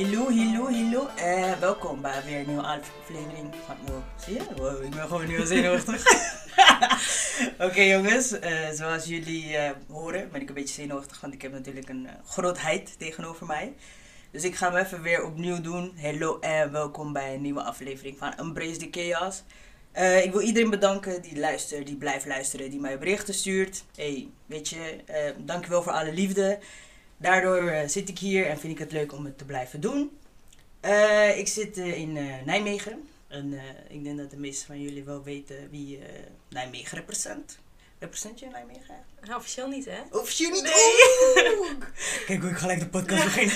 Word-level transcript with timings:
Hallo, 0.00 0.30
hallo, 0.30 0.70
hallo. 0.70 1.08
Eh, 1.16 1.58
welkom 1.58 2.00
bij 2.00 2.22
weer 2.24 2.38
een 2.38 2.46
nieuwe 2.46 2.62
aflevering 2.62 3.54
van... 3.66 3.76
Wow, 3.86 4.02
zie 4.24 4.34
je? 4.34 4.40
Wow, 4.56 4.84
ik 4.84 4.90
ben 4.90 5.06
gewoon 5.08 5.38
al 5.38 5.46
zenuwachtig. 5.46 6.04
Oké 7.66 7.80
jongens, 7.80 8.38
eh, 8.38 8.70
zoals 8.72 9.04
jullie 9.04 9.56
eh, 9.56 9.70
horen 9.88 10.28
ben 10.32 10.40
ik 10.40 10.48
een 10.48 10.54
beetje 10.54 10.74
zenuwachtig, 10.74 11.20
want 11.20 11.34
ik 11.34 11.42
heb 11.42 11.52
natuurlijk 11.52 11.88
een 11.88 12.08
grootheid 12.24 12.98
tegenover 12.98 13.46
mij. 13.46 13.74
Dus 14.30 14.44
ik 14.44 14.54
ga 14.54 14.72
hem 14.72 14.84
even 14.84 15.02
weer 15.02 15.24
opnieuw 15.24 15.60
doen. 15.60 15.92
Hallo 16.00 16.38
en 16.38 16.72
welkom 16.72 17.12
bij 17.12 17.34
een 17.34 17.42
nieuwe 17.42 17.62
aflevering 17.62 18.18
van 18.18 18.34
Embrace 18.38 18.76
the 18.76 18.88
Chaos. 18.90 19.42
Ik 20.24 20.32
wil 20.32 20.40
iedereen 20.40 20.70
bedanken 20.70 21.22
die 21.22 21.38
luistert, 21.38 21.86
die 21.86 21.96
blijft 21.96 22.26
luisteren, 22.26 22.70
die 22.70 22.80
mij 22.80 22.98
berichten 22.98 23.34
stuurt. 23.34 23.84
Hey, 23.96 24.28
weet 24.46 24.68
je, 24.68 24.96
dankjewel 25.38 25.82
voor 25.82 25.92
alle 25.92 26.12
liefde. 26.12 26.58
Daardoor 27.20 27.68
eh, 27.68 27.88
zit 27.88 28.08
ik 28.08 28.18
hier 28.18 28.46
en 28.46 28.58
vind 28.58 28.72
ik 28.72 28.78
het 28.78 28.92
leuk 28.92 29.12
om 29.12 29.24
het 29.24 29.38
te 29.38 29.44
blijven 29.44 29.80
doen. 29.80 30.18
Eh, 30.80 31.38
ik 31.38 31.48
zit 31.48 31.78
eh, 31.78 31.98
in 31.98 32.12
Nijmegen. 32.44 33.08
En 33.28 33.60
ik 33.88 34.04
denk 34.04 34.18
dat 34.18 34.30
de 34.30 34.36
meesten 34.36 34.66
van 34.66 34.80
jullie 34.80 35.04
wel 35.04 35.22
weten 35.22 35.70
wie 35.70 35.98
Nijmegen 36.48 36.98
represent. 36.98 37.58
Represent 37.98 38.40
je 38.40 38.46
Nijmegen? 38.46 38.94
Nou, 39.20 39.36
officieel 39.36 39.68
niet, 39.68 39.84
hè? 39.84 40.00
Officieel 40.10 40.50
niet? 40.50 40.62
Nee. 40.62 41.58
Oeh. 41.58 41.70
Kijk 42.26 42.40
hoe 42.40 42.50
ik 42.50 42.56
gelijk 42.56 42.80
de 42.80 42.88
podcast 42.88 43.24
begin. 43.34 43.50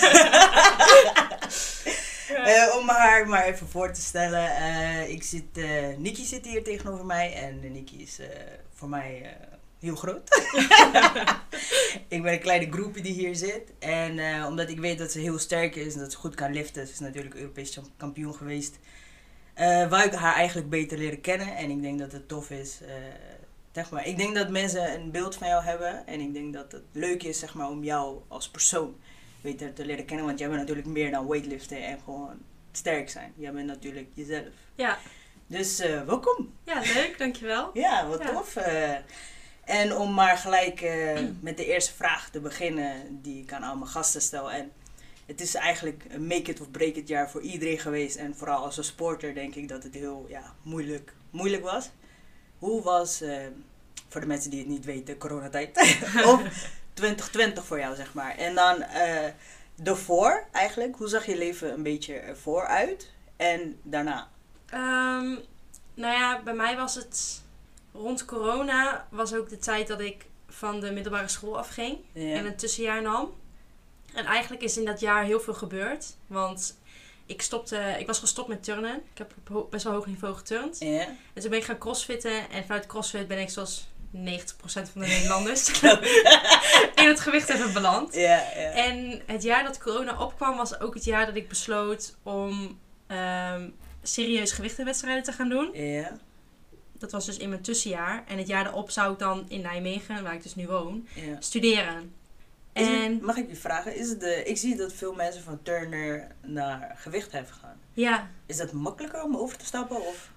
Om 2.78 2.88
haar 2.88 3.28
maar 3.28 3.44
even 3.44 3.68
voor 3.68 3.92
te 3.92 4.00
stellen. 4.00 4.50
ik 5.10 5.22
zit, 5.22 5.56
Nikki 5.98 6.24
zit 6.24 6.44
hier 6.44 6.62
tegenover 6.62 7.06
mij. 7.06 7.34
En 7.34 7.72
Nikki 7.72 8.02
is 8.02 8.18
voor 8.74 8.88
mij 8.88 9.36
heel 9.84 9.96
groot. 9.96 10.28
ik 12.08 12.22
ben 12.22 12.32
een 12.32 12.40
kleine 12.40 12.70
groepje 12.72 13.02
die 13.02 13.12
hier 13.12 13.34
zit. 13.36 13.72
En 13.78 14.18
eh, 14.18 14.46
omdat 14.48 14.68
ik 14.70 14.78
weet 14.80 14.98
dat 14.98 15.12
ze 15.12 15.18
heel 15.18 15.38
sterk 15.38 15.74
is 15.76 15.94
en 15.94 16.00
dat 16.00 16.12
ze 16.12 16.18
goed 16.18 16.34
kan 16.34 16.52
liften. 16.52 16.86
Ze 16.86 16.92
is 16.92 16.98
natuurlijk 16.98 17.34
Europees 17.34 17.80
kampioen 17.96 18.34
geweest. 18.34 18.78
eh 19.54 19.88
wou 19.88 20.02
ik 20.04 20.12
haar 20.12 20.34
eigenlijk 20.34 20.68
beter 20.70 20.98
leren 20.98 21.20
kennen. 21.20 21.56
En 21.56 21.70
ik 21.70 21.82
denk 21.82 21.98
dat 21.98 22.12
het 22.12 22.28
tof 22.28 22.50
is. 22.50 22.78
eh, 22.82 22.94
zeg 23.72 23.90
maar. 23.90 24.06
Ik 24.06 24.16
denk 24.16 24.34
dat 24.34 24.48
mensen 24.50 24.94
een 24.94 25.10
beeld 25.10 25.36
van 25.36 25.48
jou 25.48 25.64
hebben. 25.64 26.06
En 26.06 26.20
ik 26.20 26.32
denk 26.32 26.52
dat 26.54 26.72
het 26.72 26.82
leuk 26.92 27.22
is 27.22 27.38
zeg 27.38 27.54
maar, 27.54 27.68
om 27.68 27.84
jou 27.84 28.18
als 28.28 28.48
persoon 28.48 28.96
beter 29.40 29.72
te 29.72 29.84
leren 29.86 30.04
kennen. 30.04 30.26
Want 30.26 30.38
jij 30.38 30.48
bent 30.48 30.60
natuurlijk 30.60 30.86
meer 30.86 31.10
dan 31.10 31.28
weightliften 31.28 31.84
en 31.84 31.98
gewoon 32.04 32.36
sterk 32.72 33.10
zijn. 33.10 33.32
Jij 33.36 33.52
bent 33.52 33.66
natuurlijk 33.66 34.08
jezelf. 34.14 34.44
Ja. 34.74 34.98
Dus 35.46 35.78
welkom. 36.06 36.52
ja, 36.64 36.80
leuk, 36.94 37.14
dankjewel. 37.18 37.70
Ja, 37.74 38.06
wat 38.08 38.22
Ja. 38.22 38.32
tof. 38.32 38.56
En 39.64 39.96
om 39.96 40.14
maar 40.14 40.38
gelijk 40.38 40.80
eh, 40.80 41.20
met 41.40 41.56
de 41.56 41.66
eerste 41.66 41.94
vraag 41.94 42.30
te 42.30 42.40
beginnen 42.40 43.22
die 43.22 43.42
ik 43.42 43.52
aan 43.52 43.62
al 43.62 43.76
mijn 43.76 43.90
gasten 43.90 44.22
stel. 44.22 44.50
En 44.50 44.72
het 45.26 45.40
is 45.40 45.54
eigenlijk 45.54 46.04
een 46.08 46.26
make 46.26 46.50
it 46.50 46.60
of 46.60 46.70
break 46.70 46.94
it 46.94 47.08
jaar 47.08 47.30
voor 47.30 47.40
iedereen 47.40 47.78
geweest. 47.78 48.16
En 48.16 48.36
vooral 48.36 48.64
als 48.64 48.76
een 48.76 48.84
sporter 48.84 49.34
denk 49.34 49.54
ik 49.54 49.68
dat 49.68 49.82
het 49.82 49.94
heel 49.94 50.26
ja, 50.28 50.54
moeilijk, 50.62 51.12
moeilijk 51.30 51.62
was. 51.62 51.90
Hoe 52.58 52.82
was, 52.82 53.20
eh, 53.20 53.36
voor 54.08 54.20
de 54.20 54.26
mensen 54.26 54.50
die 54.50 54.58
het 54.58 54.68
niet 54.68 54.84
weten, 54.84 55.18
coronatijd? 55.18 55.76
of 56.32 56.42
2020 56.94 57.64
voor 57.64 57.78
jou, 57.78 57.96
zeg 57.96 58.14
maar. 58.14 58.36
En 58.36 58.54
dan 58.54 58.82
eh 58.82 59.28
daarvoor 59.82 60.46
eigenlijk, 60.52 60.96
hoe 60.96 61.08
zag 61.08 61.26
je 61.26 61.36
leven 61.36 61.72
een 61.72 61.82
beetje 61.82 62.14
ervoor 62.14 62.66
uit? 62.66 63.12
En 63.36 63.78
daarna? 63.82 64.28
Ehm, 64.66 65.34
nou 65.94 66.12
ja, 66.12 66.42
bij 66.42 66.54
mij 66.54 66.76
was 66.76 66.94
het 66.94 67.42
rond 67.94 68.24
corona 68.24 69.06
was 69.10 69.34
ook 69.34 69.48
de 69.48 69.58
tijd 69.58 69.86
dat 69.86 70.00
ik 70.00 70.26
van 70.48 70.80
de 70.80 70.90
middelbare 70.92 71.28
school 71.28 71.58
afging 71.58 71.98
Ja. 72.12 72.34
en 72.34 72.46
een 72.46 72.56
tussenjaar 72.56 73.02
nam. 73.02 73.32
En 74.14 74.24
eigenlijk 74.24 74.62
is 74.62 74.76
in 74.76 74.84
dat 74.84 75.00
jaar 75.00 75.24
heel 75.24 75.40
veel 75.40 75.54
gebeurd, 75.54 76.16
want 76.26 76.78
ik, 77.26 77.42
stopte, 77.42 77.96
ik 77.98 78.06
was 78.06 78.18
gestopt 78.18 78.48
met 78.48 78.64
turnen. 78.64 78.94
Ik 79.12 79.18
heb 79.18 79.32
op 79.50 79.70
best 79.70 79.84
wel 79.84 79.92
hoog 79.92 80.06
niveau 80.06 80.34
geturnd. 80.34 80.78
Ja. 80.78 81.00
En 81.34 81.40
toen 81.40 81.50
ben 81.50 81.58
ik 81.58 81.64
gaan 81.64 81.78
crossfitten 81.78 82.50
en 82.50 82.62
vanuit 82.64 82.86
crossfit 82.86 83.28
ben 83.28 83.38
ik 83.38 83.50
zoals 83.50 83.88
90% 84.14 84.16
van 84.64 85.00
de 85.00 85.06
Nederlanders 85.14 85.80
in 87.02 87.08
het 87.08 87.20
gewicht 87.20 87.48
even 87.48 87.72
beland. 87.72 88.14
Ja. 88.14 88.50
En 88.52 89.22
het 89.26 89.42
jaar 89.42 89.64
dat 89.64 89.78
corona 89.78 90.20
opkwam 90.20 90.56
was 90.56 90.80
ook 90.80 90.94
het 90.94 91.04
jaar 91.04 91.26
dat 91.26 91.36
ik 91.36 91.48
besloot 91.48 92.16
om 92.22 92.78
ehm, 93.06 93.68
serieus 94.02 94.52
gewichtenwedstrijden 94.52 95.22
te 95.22 95.32
gaan 95.32 95.48
doen. 95.48 95.70
Ja, 95.72 96.18
Dat 96.98 97.12
was 97.12 97.24
dus 97.26 97.36
in 97.36 97.48
mijn 97.48 97.62
tussenjaar. 97.62 98.24
En 98.26 98.38
het 98.38 98.46
jaar 98.46 98.64
daarop 98.64 98.90
zou 98.90 99.12
ik 99.12 99.18
dan 99.18 99.44
in 99.48 99.60
Nijmegen, 99.60 100.22
waar 100.22 100.34
ik 100.34 100.42
dus 100.42 100.54
nu 100.54 100.66
woon, 100.66 101.08
ja. 101.14 101.36
studeren. 101.40 102.12
Is 102.72 102.86
het- 102.86 102.96
En 103.00 103.24
mag 103.24 103.36
ik 103.36 103.48
je 103.48 103.56
vragen, 103.56 103.96
is 103.96 104.08
het 104.08 104.20
de, 104.20 104.42
ik 104.44 104.56
zie 104.56 104.76
dat 104.76 104.92
veel 104.92 105.14
mensen 105.14 105.42
van 105.42 105.62
Turner 105.62 106.28
naar 106.42 106.94
gewichtheffen 106.96 107.56
gaan. 107.56 107.76
ja, 107.92 108.30
Is 108.46 108.56
dat 108.56 108.72
makkelijker 108.72 109.22
om 109.22 109.36
over 109.36 109.56
te 109.58 109.64
stappen? 109.64 110.06
Of? 110.06 110.30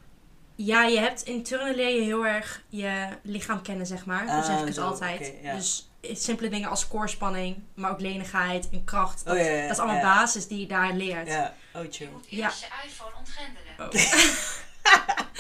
ja, 0.56 0.84
je 0.84 1.00
hebt 1.00 1.24
in 1.24 1.44
turnen 1.44 1.76
leer 1.76 1.96
je 1.96 2.02
heel 2.02 2.26
erg 2.26 2.64
je 2.70 3.08
lichaam 3.24 3.62
kennen, 3.62 3.86
zeg 3.86 4.06
maar. 4.06 4.28
Zo 4.30 4.42
zeg 4.52 4.60
ik 4.60 4.66
het 4.66 4.76
zo, 4.76 4.86
altijd. 4.86 5.34
ja. 5.42 5.56
Dus 5.56 5.90
simpele 6.02 6.50
dingen 6.50 6.70
als 6.70 6.88
koorspanning, 6.88 7.58
maar 7.74 7.92
ook 7.92 8.00
lenigheid 8.00 8.70
en 8.72 8.84
kracht. 8.84 9.26
Dat, 9.26 9.34
Oh, 9.36 9.40
ja, 9.42 9.48
ja, 9.50 9.62
dat 9.62 9.72
is 9.72 9.78
allemaal 9.80 10.02
basis 10.02 10.48
die 10.48 10.60
je 10.60 10.68
daar 10.68 10.94
leert. 10.94 11.28
Ja, 11.28 11.54
oh 11.76 11.82
chill. 11.90 12.10
Ja. 12.28 12.46
Eerst 12.46 12.60
je 12.60 12.68
iPhone 12.88 13.12
ontgrendelen. 13.18 13.66
Oh. 13.80 14.56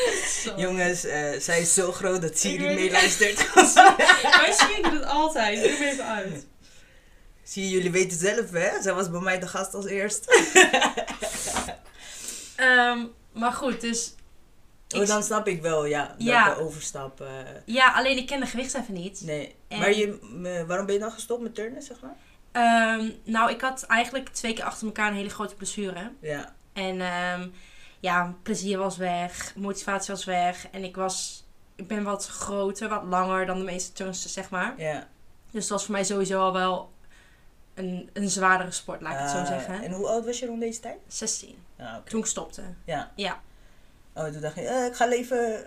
Jongens, 0.57 1.03
eh, 1.05 1.39
zij 1.39 1.61
is 1.61 1.73
zo 1.73 1.91
groot 1.91 2.21
dat 2.21 2.37
Siri 2.39 2.73
meeluistert. 2.75 3.37
Siri 4.57 4.81
doet 4.81 4.91
het 4.91 5.05
altijd. 5.05 5.61
Doe 5.61 5.71
hem 5.71 5.81
even 5.87 6.05
uit. 6.05 6.47
Zie 7.43 7.63
je, 7.63 7.69
jullie 7.69 7.91
weten 7.91 8.17
zelf 8.17 8.51
hè? 8.51 8.81
Zij 8.81 8.93
was 8.93 9.09
bij 9.11 9.19
mij 9.19 9.39
de 9.39 9.47
gast 9.47 9.73
als 9.73 9.85
eerst. 9.85 10.25
Ehm, 12.55 13.05
maar 13.33 13.51
goed, 13.51 13.81
dus... 13.81 14.15
Oh, 14.95 15.05
dan 15.07 15.23
snap 15.23 15.47
ik 15.47 15.61
wel, 15.61 15.85
ja. 15.85 16.05
Dat 16.07 16.15
Ja. 16.27 16.53
de 16.53 16.59
overstap. 16.61 17.23
Ja, 17.65 17.91
alleen 17.93 18.17
ik 18.17 18.27
ken 18.27 18.39
de 18.39 18.45
gewichtsheffen 18.45 18.93
niet. 18.93 19.21
nee. 19.25 19.55
En- 19.67 19.79
Maar 19.79 19.93
je, 19.93 20.63
waarom 20.67 20.85
ben 20.85 20.95
je 20.95 21.01
dan 21.01 21.11
gestopt 21.11 21.41
met 21.41 21.55
turnen, 21.55 21.81
zeg 21.81 21.97
maar? 22.01 22.15
Ehm, 22.51 23.09
nou, 23.23 23.51
ik 23.51 23.61
had 23.61 23.83
eigenlijk 23.83 24.29
twee 24.29 24.53
keer 24.53 24.63
achter 24.63 24.85
elkaar 24.87 25.07
een 25.09 25.15
hele 25.17 25.29
grote 25.29 25.55
blessure. 25.55 26.11
Ja. 26.21 26.55
En 26.73 27.01
ehm, 27.01 27.47
ja, 27.99 28.33
plezier 28.43 28.77
was 28.77 28.97
weg, 28.97 29.53
motivatie 29.55 30.13
was 30.13 30.25
weg. 30.25 30.67
En 30.71 30.83
ik 30.83 30.95
was... 30.95 31.45
Ik 31.75 31.87
ben 31.87 32.03
wat 32.03 32.27
groter, 32.27 32.89
wat 32.89 33.03
langer 33.03 33.45
dan 33.45 33.57
de 33.57 33.63
meeste 33.63 33.91
turnsters, 33.93 34.33
zeg 34.33 34.49
maar. 34.49 34.73
ja. 34.77 35.07
Dus 35.51 35.61
het 35.61 35.71
was 35.71 35.83
voor 35.85 35.93
mij 35.93 36.03
sowieso 36.03 36.39
al 36.41 36.53
wel 36.53 36.91
een, 37.73 38.09
een 38.13 38.29
zwaardere 38.29 38.71
sport, 38.71 39.01
laat 39.01 39.13
ik 39.13 39.19
het 39.19 39.29
zo 39.29 39.37
Ah, 39.37 39.47
zeggen. 39.47 39.83
En 39.83 39.91
hoe 39.91 40.07
oud 40.07 40.25
was 40.25 40.39
je 40.39 40.45
rond 40.45 40.59
deze 40.59 40.79
tijd? 40.79 40.97
16, 41.07 41.55
Ah, 41.79 41.95
toen 42.05 42.19
ik 42.19 42.25
stopte. 42.25 42.61
Ja. 42.85 43.11
Ja. 43.15 43.39
Oh, 44.13 44.25
toen 44.25 44.41
dacht 44.41 44.55
je, 44.55 44.61
eh, 44.61 44.85
ik 44.85 44.95
ga 44.95 45.05
leven. 45.07 45.63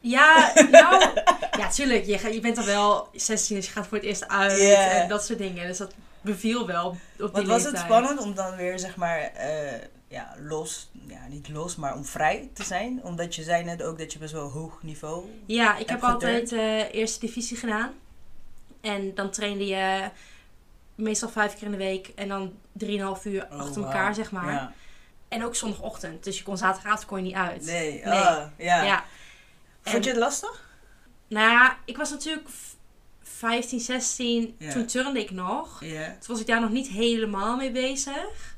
Ja, 0.00 0.52
nou, 0.70 1.04
ja, 1.60 1.68
tuurlijk. 1.70 2.04
Je, 2.04 2.32
je 2.32 2.40
bent 2.40 2.56
dan 2.56 2.64
wel 2.64 3.08
16, 3.12 3.56
dus 3.56 3.66
je 3.66 3.72
gaat 3.72 3.86
voor 3.86 3.96
het 3.96 4.06
eerst 4.06 4.28
uit 4.28 4.58
en 4.60 5.08
dat 5.08 5.24
soort 5.24 5.38
dingen. 5.38 5.66
Dus 5.66 5.78
dat 5.78 5.92
beviel 6.20 6.66
wel 6.66 6.86
op 6.88 6.98
die 7.18 7.28
Wat 7.28 7.44
was 7.46 7.64
het 7.64 7.78
spannend 7.78 8.20
om 8.20 8.34
dan 8.34 8.56
weer, 8.56 8.78
zeg 8.78 8.96
maar, 8.96 9.18
eh, 9.20 9.72
ja, 10.14 10.34
los, 10.40 10.90
ja, 11.06 11.26
niet 11.28 11.48
los, 11.48 11.76
maar 11.76 11.94
om 11.94 12.04
vrij 12.04 12.50
te 12.52 12.64
zijn? 12.64 13.00
Omdat 13.02 13.34
je 13.34 13.42
zei 13.42 13.64
net 13.64 13.82
ook 13.82 13.98
dat 13.98 14.12
je 14.12 14.18
best 14.18 14.32
wel 14.32 14.48
hoog 14.50 14.82
niveau. 14.82 15.24
Ja, 15.46 15.76
ik 15.76 15.88
Heb 15.88 16.02
altijd 16.02 16.52
eh, 16.52 16.94
eerste 16.94 17.20
divisie 17.20 17.56
gedaan. 17.56 17.92
En 18.80 19.14
dan 19.14 19.30
trainde 19.30 19.66
je 19.66 20.10
meestal 20.94 21.28
vijf 21.28 21.54
keer 21.54 21.64
in 21.64 21.70
de 21.70 21.76
week 21.76 22.08
en 22.14 22.28
dan 22.28 22.52
drieënhalf 22.72 23.24
uur 23.24 23.46
Oh, 23.52 23.58
achter 23.58 23.82
elkaar, 23.84 24.14
zeg 24.14 24.30
maar. 24.30 24.52
Ja. 24.52 24.72
En 25.28 25.44
ook 25.44 25.54
zondagochtend, 25.54 26.24
dus 26.24 26.38
je 26.38 26.44
kon 26.44 26.56
zaterdagavond 26.58 27.06
kon 27.06 27.18
je 27.18 27.24
niet 27.24 27.34
uit. 27.34 27.64
Nee, 27.64 27.92
Nee. 28.04 28.12
ah, 28.12 28.46
ja. 28.58 28.82
Ja. 28.82 29.04
Vond 29.82 29.96
En- 29.96 30.02
je 30.02 30.08
het 30.08 30.18
lastig? 30.18 30.68
Nou 31.28 31.50
ja, 31.50 31.78
ik 31.84 31.96
was 31.96 32.10
natuurlijk 32.10 32.48
v- 32.48 32.72
15, 33.22 33.80
16, 33.80 34.54
Ja. 34.58 34.72
toen 34.72 34.86
turnde 34.86 35.20
ik 35.20 35.30
nog. 35.30 35.78
Toen 35.78 36.16
was 36.26 36.40
ik 36.40 36.46
daar 36.46 36.60
nog 36.60 36.70
niet 36.70 36.88
helemaal 36.88 37.56
mee 37.56 37.70
bezig. 37.72 38.53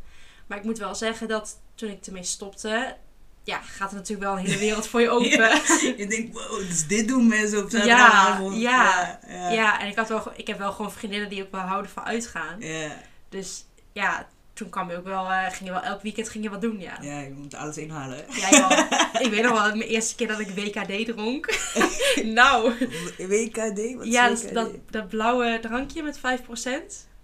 Maar 0.46 0.58
ik 0.58 0.64
moet 0.64 0.78
wel 0.78 0.94
zeggen 0.94 1.28
dat 1.28 1.60
toen 1.74 1.90
ik 1.90 2.06
ermee 2.06 2.22
stopte, 2.22 2.96
ja, 3.44 3.60
gaat 3.60 3.90
er 3.90 3.96
natuurlijk 3.96 4.28
wel 4.28 4.38
een 4.38 4.44
hele 4.44 4.58
wereld 4.58 4.86
voor 4.86 5.00
je 5.00 5.10
open. 5.10 5.28
Ja. 5.30 5.48
Ja, 5.66 5.92
Je 5.96 6.06
denkt, 6.06 6.32
wow, 6.32 6.58
dus 6.58 6.86
dit 6.86 7.08
doen 7.08 7.28
mensen 7.28 7.62
op 7.62 7.70
zaterdagavond. 7.70 8.56
ja, 8.56 9.20
ja. 9.28 9.50
ja. 9.50 9.80
en 9.80 9.88
ik, 9.88 9.96
had 9.96 10.08
wel, 10.08 10.32
ik 10.36 10.46
heb 10.46 10.58
wel 10.58 10.72
gewoon 10.72 10.92
vriendinnen 10.92 11.28
die 11.28 11.42
ook 11.42 11.50
wel 11.50 11.60
houden 11.60 11.90
van 11.90 12.04
uitgaan. 12.04 12.60
Ja, 12.60 13.02
Dus 13.28 13.64
ja, 13.92 14.26
toen 14.52 14.68
kwam 14.68 14.90
je 14.90 14.96
ook 14.96 15.04
wel, 15.04 15.30
eh, 15.30 15.44
ging 15.44 15.64
je 15.64 15.70
wel 15.70 15.82
elk 15.82 16.02
weekend 16.02 16.28
ging 16.28 16.44
je 16.44 16.50
wat 16.50 16.60
doen, 16.60 16.80
ja. 16.80 16.98
ja, 17.00 17.20
je 17.20 17.30
moet 17.30 17.54
alles 17.54 17.76
inhalen. 17.76 18.24
Ja, 18.28 18.50
joh. 18.50 18.80
ik 19.26 19.30
weet 19.30 19.42
nog 19.42 19.52
wel, 19.52 19.76
mijn 19.76 19.88
eerste 19.88 20.14
keer 20.14 20.28
dat 20.28 20.40
ik 20.40 20.48
WKD 20.48 21.06
dronk. 21.06 21.58
nou, 22.38 22.72
WKD? 23.18 23.94
Wat 23.94 24.06
is 24.06 24.12
ja, 24.12 24.28
dat, 24.28 24.42
WKD? 24.42 24.54
dat, 24.54 24.70
dat 24.90 25.08
blauwe 25.08 25.58
drankje 25.60 26.02
met 26.02 26.18
5% 26.18 26.20
Geen 26.20 26.24
flauw 26.24 26.44
idee. 26.44 27.14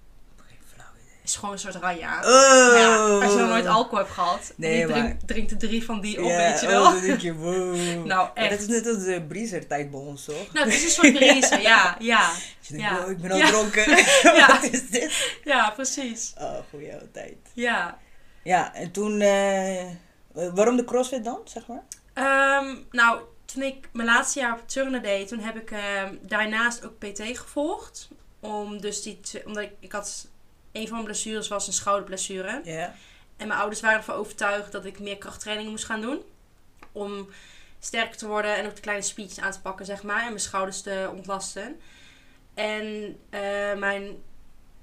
Is 1.25 1.37
gewoon 1.37 1.53
een 1.53 1.59
soort 1.61 1.75
ranja. 1.75 2.19
Oh! 2.19 2.77
Ja, 2.79 2.97
als 2.97 3.33
je 3.33 3.39
nog 3.39 3.49
nooit 3.49 3.67
alcohol 3.67 3.99
hebt 3.99 4.11
gehad, 4.11 4.53
Nee, 4.57 4.77
die 4.77 4.87
drink- 4.87 5.07
maar- 5.09 5.17
drinkt 5.27 5.51
er 5.51 5.59
drie 5.59 5.85
van 5.85 6.01
die 6.01 6.23
op, 6.23 6.29
Ja, 6.31 6.37
weet 6.37 6.61
je 6.61 6.67
oh, 6.67 6.73
wel. 6.73 6.83
dan 6.85 7.01
denk 7.01 7.21
je, 7.21 7.35
wow. 7.45 7.75
Nou, 7.75 8.07
Maar 8.07 8.31
dat 8.35 8.45
echt. 8.45 8.61
is 8.61 8.67
net 8.67 8.87
als 8.87 9.05
de 9.05 9.23
Breezer 9.29 9.67
tijd 9.67 9.91
bij 9.91 10.01
ons, 10.01 10.25
toch? 10.25 10.53
Nou, 10.53 10.67
het 10.67 10.75
is 10.75 10.83
een 10.85 10.91
soort 10.91 11.13
breeze, 11.13 11.61
ja, 11.61 11.97
ja. 11.99 12.31
Je 12.61 12.77
denkt, 12.77 12.99
wow, 13.01 13.11
ik 13.11 13.21
ben 13.21 13.31
al 13.31 13.37
Ja. 13.37 13.47
dronken. 13.47 13.97
Ja. 14.39 14.47
Wat 14.47 14.63
is 14.73 14.89
dit? 14.89 15.37
Ja, 15.45 15.71
precies. 15.71 16.33
Oh, 16.39 16.55
goeie 16.71 16.91
oude 16.93 17.11
tijd. 17.11 17.37
Ja. 17.55 17.99
Ja, 18.43 18.75
en 18.75 18.91
toen... 18.91 19.21
eh, 19.21 19.85
waarom 20.55 20.77
de 20.77 20.85
crossfit 20.85 21.25
dan, 21.25 21.41
zeg 21.45 21.67
maar? 21.67 21.83
Ehm, 22.15 22.77
nou, 22.91 23.21
toen 23.45 23.63
ik 23.63 23.89
mijn 23.93 24.09
laatste 24.09 24.41
jaar 24.41 24.53
op 24.53 24.69
turnen 24.69 25.03
deed, 25.03 25.29
toen 25.29 25.39
heb 25.41 25.57
ik 25.57 25.71
ehm, 25.71 26.15
daarnaast 26.23 26.85
ook 26.85 26.99
PT 26.99 27.21
gevolgd. 27.39 28.09
Om 28.41 28.81
dus 28.81 29.03
die, 29.03 29.21
omdat 29.47 29.63
ik, 29.63 29.71
ik 29.81 29.93
had, 29.93 30.27
een 30.73 30.83
van 30.83 30.93
mijn 30.93 31.05
blessures 31.05 31.49
was 31.49 31.67
een 31.67 31.73
schouderblessure. 31.73 32.61
Ja. 32.65 32.95
En 33.37 33.47
mijn 33.49 33.61
ouders 33.61 33.81
waren 33.81 33.99
ervan 33.99 34.15
overtuigd 34.15 34.73
dat 34.73 34.85
ik 34.85 34.99
meer 35.01 35.19
krachttrainingen 35.19 35.71
moest 35.71 35.85
gaan 35.85 36.01
doen. 36.01 36.23
Om 36.93 37.29
sterker 37.81 38.17
te 38.17 38.27
worden 38.27 38.57
en 38.57 38.67
ook 38.67 38.75
de 38.75 38.81
kleine 38.81 39.03
speeches 39.05 39.41
aan 39.41 39.53
te 39.53 39.61
pakken, 39.61 39.87
zeg 39.87 40.03
maar. 40.03 40.21
En 40.21 40.27
mijn 40.29 40.41
schouders 40.41 40.81
te 40.81 41.11
ontlasten. 41.15 41.81
En 42.55 43.17
eh, 43.31 43.75
mijn 43.75 44.23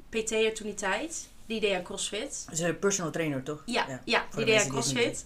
PT'er 0.10 0.54
toen 0.54 0.66
die 0.66 0.76
tijd, 0.76 1.28
die 1.46 1.60
deed 1.60 1.76
aan 1.76 1.84
CrossFit. 1.84 2.36
Ze 2.36 2.52
is 2.52 2.60
een 2.60 2.80
personal 2.80 3.12
trainer, 3.12 3.44
toch? 3.44 3.64
Ja, 3.66 4.02
Ja, 4.06 4.26
die 4.36 4.46
de 4.46 4.52
deed 4.52 4.62
aan 4.62 4.70
CrossFit. 4.70 5.24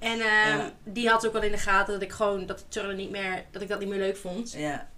en 0.00 0.20
ehm, 0.30 0.58
Ja. 0.58 0.72
die 0.84 1.08
had 1.08 1.26
ook 1.26 1.32
wel 1.32 1.42
in 1.42 1.50
de 1.52 1.58
gaten 1.58 1.92
dat 1.92 2.02
ik 2.02 2.12
gewoon 2.12 2.46
dat 2.46 2.64
turnen 2.68 2.96
niet 2.96 3.10
meer, 3.10 3.44
dat 3.50 3.62
ik 3.62 3.68
dat 3.68 3.78
niet 3.78 3.88
meer 3.88 3.98
leuk 3.98 4.16
vond. 4.16 4.52
Ja. 4.52 4.88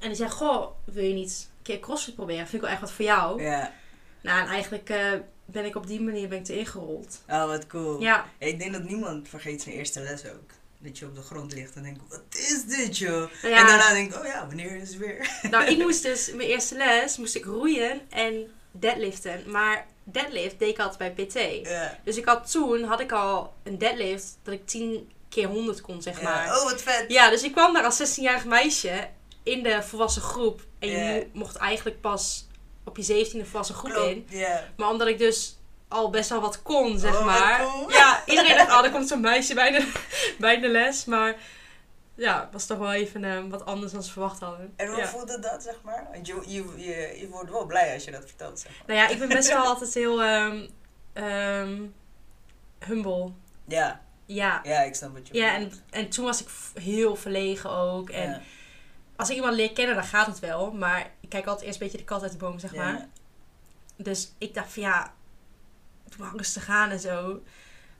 En 0.00 0.08
die 0.08 0.16
zei, 0.16 0.30
goh, 0.30 0.66
wil 0.84 1.04
je 1.04 1.14
niet 1.14 1.48
een 1.56 1.62
keer 1.62 1.80
CrossFit 1.80 2.14
proberen? 2.14 2.40
Vind 2.46 2.54
ik 2.54 2.60
wel 2.60 2.70
echt 2.70 2.80
wat 2.80 2.92
voor 2.92 3.04
jou. 3.04 3.42
Ja. 3.42 3.72
Nou, 4.24 4.40
en 4.40 4.46
eigenlijk 4.46 4.90
eh, 4.90 5.12
ben 5.44 5.64
ik 5.64 5.76
op 5.76 5.86
die 5.86 6.00
manier 6.00 6.28
ben 6.28 6.38
ik 6.38 6.48
erin 6.48 6.66
gerold. 6.66 7.20
Oh, 7.28 7.46
wat 7.46 7.66
cool. 7.66 8.00
Ja, 8.00 8.26
Ik 8.38 8.58
denk 8.58 8.72
dat 8.72 8.82
niemand 8.82 9.28
vergeet 9.28 9.62
zijn 9.62 9.74
eerste 9.74 10.00
les 10.00 10.24
ook. 10.26 10.50
Dat 10.78 10.98
je 10.98 11.06
op 11.06 11.14
de 11.14 11.22
grond 11.22 11.52
ligt 11.52 11.74
en 11.74 11.82
denkt, 11.82 12.00
wat 12.08 12.22
is 12.30 12.64
dit 12.64 12.98
joh? 12.98 13.30
Ja. 13.42 13.58
En 13.58 13.66
daarna 13.66 13.92
denk 13.92 14.14
ik, 14.14 14.20
oh 14.20 14.26
ja, 14.26 14.46
wanneer 14.46 14.76
is 14.76 14.88
het 14.88 14.98
weer? 14.98 15.38
nou 15.50 15.64
ik 15.64 15.78
moest 15.78 16.02
dus, 16.02 16.32
mijn 16.32 16.48
eerste 16.48 16.76
les, 16.76 17.16
moest 17.16 17.34
ik 17.34 17.44
roeien 17.44 18.00
en 18.10 18.52
deadliften. 18.70 19.50
Maar 19.50 19.86
deadlift 20.04 20.58
deed 20.58 20.68
ik 20.68 20.78
altijd 20.78 21.14
bij 21.14 21.26
PT. 21.26 21.68
Ja. 21.68 21.98
Dus 22.04 22.16
ik 22.16 22.24
had 22.24 22.50
toen, 22.50 22.82
had 22.82 23.00
ik 23.00 23.12
al 23.12 23.54
een 23.62 23.78
deadlift 23.78 24.38
dat 24.42 24.54
ik 24.54 24.66
10 24.66 25.10
keer 25.28 25.46
100 25.46 25.80
kon, 25.80 26.02
zeg 26.02 26.22
maar. 26.22 26.56
Oh, 26.56 26.64
wat 26.64 26.82
vet. 26.82 27.04
Ja, 27.08 27.30
dus 27.30 27.42
ik 27.42 27.52
kwam 27.52 27.72
daar 27.72 27.84
als 27.84 28.18
16-jarig 28.18 28.44
meisje 28.44 29.08
in 29.42 29.62
de 29.62 29.82
volwassen 29.82 30.22
groep. 30.22 30.66
En 30.78 30.88
je 30.88 31.26
mocht 31.32 31.56
eigenlijk 31.56 32.00
pas 32.00 32.46
op 32.84 32.96
je 32.96 33.26
17e 33.26 33.46
volwassen 33.46 33.74
groep 33.74 33.92
in. 33.92 34.12
Klopt, 34.14 34.30
ja. 34.32 34.64
Maar 34.76 34.88
omdat 34.90 35.06
ik 35.06 35.18
dus 35.18 35.56
al 35.88 36.10
best 36.10 36.30
wel 36.30 36.40
wat 36.40 36.62
kon, 36.62 36.98
zeg 36.98 37.14
Oh, 37.18 37.24
maar. 37.24 37.60
cool. 37.64 37.90
Ja, 37.90 38.22
iedereen 38.26 38.56
dacht, 38.56 38.70
oh, 38.70 38.84
er 38.84 38.90
komt 38.90 39.08
zo'n 39.08 39.20
meisje 39.20 39.54
bij 39.54 39.70
de, 39.70 39.92
bij 40.38 40.60
de 40.60 40.68
les. 40.68 41.04
Maar 41.04 41.36
ja, 42.14 42.40
het 42.40 42.52
was 42.52 42.66
toch 42.66 42.78
wel 42.78 42.92
even 42.92 43.24
eh, 43.24 43.38
wat 43.48 43.64
anders 43.66 43.92
dan 43.92 44.02
ze 44.02 44.10
verwacht 44.12 44.40
hadden. 44.40 44.72
En 44.76 44.88
hoe 44.88 44.96
ja. 44.96 45.06
voelde 45.06 45.38
dat, 45.38 45.62
zeg 45.62 45.74
maar? 45.82 46.08
Want 46.12 46.26
je, 46.26 46.42
je, 46.46 46.64
je, 46.76 47.16
je 47.20 47.28
wordt 47.30 47.50
wel 47.50 47.66
blij 47.66 47.94
als 47.94 48.04
je 48.04 48.10
dat 48.10 48.24
vertelt, 48.26 48.58
zeg 48.60 48.70
maar. 48.72 48.96
Nou 48.96 48.98
ja, 48.98 49.08
ik 49.14 49.18
ben 49.18 49.28
best 49.28 49.48
wel 49.48 49.64
altijd 49.72 49.94
heel 49.94 50.22
ehm, 50.22 50.66
ehm, 51.12 51.82
humble. 52.78 53.30
Ja, 53.66 54.00
Ja. 54.26 54.60
ja, 54.64 54.80
ik 54.80 54.94
snap 54.94 55.12
wat 55.12 55.28
je 55.28 55.34
Ja, 55.34 55.54
en, 55.54 55.62
bedoelt. 55.62 55.82
en 55.90 56.08
toen 56.08 56.24
was 56.24 56.40
ik 56.42 56.48
heel 56.82 57.16
verlegen 57.16 57.70
ook. 57.70 58.10
En 58.10 58.30
Ja. 58.30 58.40
Als 59.16 59.30
ik 59.30 59.36
iemand 59.36 59.54
leer 59.56 59.72
kennen, 59.72 59.94
dan 59.94 60.04
gaat 60.04 60.26
het 60.26 60.38
wel. 60.38 60.72
Maar 60.72 61.10
ik 61.20 61.28
kijk 61.28 61.46
altijd 61.46 61.66
eerst 61.66 61.80
een 61.80 61.86
beetje 61.86 62.02
de 62.02 62.08
kat 62.08 62.22
uit 62.22 62.32
de 62.32 62.38
boom, 62.38 62.58
zeg 62.58 62.74
maar. 62.74 63.08
Dus 63.96 64.32
ik 64.38 64.54
dacht 64.54 64.72
van 64.72 64.82
ja, 64.82 65.12
doe 66.08 66.26
maar 66.26 66.36
rustig 66.36 66.68
aan 66.68 66.90
en 66.90 67.00
zo. 67.00 67.42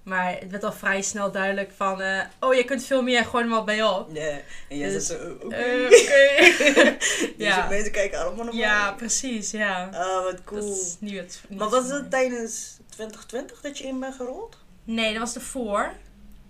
Maar 0.03 0.37
het 0.39 0.51
werd 0.51 0.65
al 0.65 0.73
vrij 0.73 1.03
snel 1.03 1.31
duidelijk 1.31 1.73
van, 1.77 2.01
eh, 2.01 2.21
oh 2.41 2.55
je 2.55 2.65
kunt 2.65 2.85
veel 2.85 3.03
meer, 3.03 3.29
er 3.35 3.47
maar 3.47 3.65
bij 3.65 3.83
op. 3.83 4.09
Ja, 4.13 4.41
en 4.69 4.79
jij 4.79 4.91
Dus, 4.91 5.07
zegt 5.07 5.21
zo, 5.21 5.31
oké. 5.43 5.55
Eh, 5.55 5.85
Oké. 5.85 6.97
Deze 7.19 7.35
ja. 7.37 7.69
mensen 7.69 7.93
kijken 7.93 8.19
allemaal 8.21 8.45
naar 8.45 8.55
ja, 8.55 8.93
precies, 8.93 9.51
ja. 9.51 9.89
Oh, 9.93 10.23
wat 10.23 10.33
Dat 10.33 10.45
cool. 10.45 10.73
is 10.73 10.97
niet 10.99 11.17
het. 11.17 11.41
niet 11.49 11.59
Maar 11.59 11.69
was 11.69 11.91
het 11.91 12.11
tijdens 12.11 12.77
2020 12.89 13.61
dat 13.61 13.79
je 13.79 13.85
in 13.85 14.01
bent 14.01 14.15
gerold? 14.15 14.57
Nee, 14.85 15.13
dat 15.13 15.23
was 15.23 15.35
ervoor. 15.35 15.93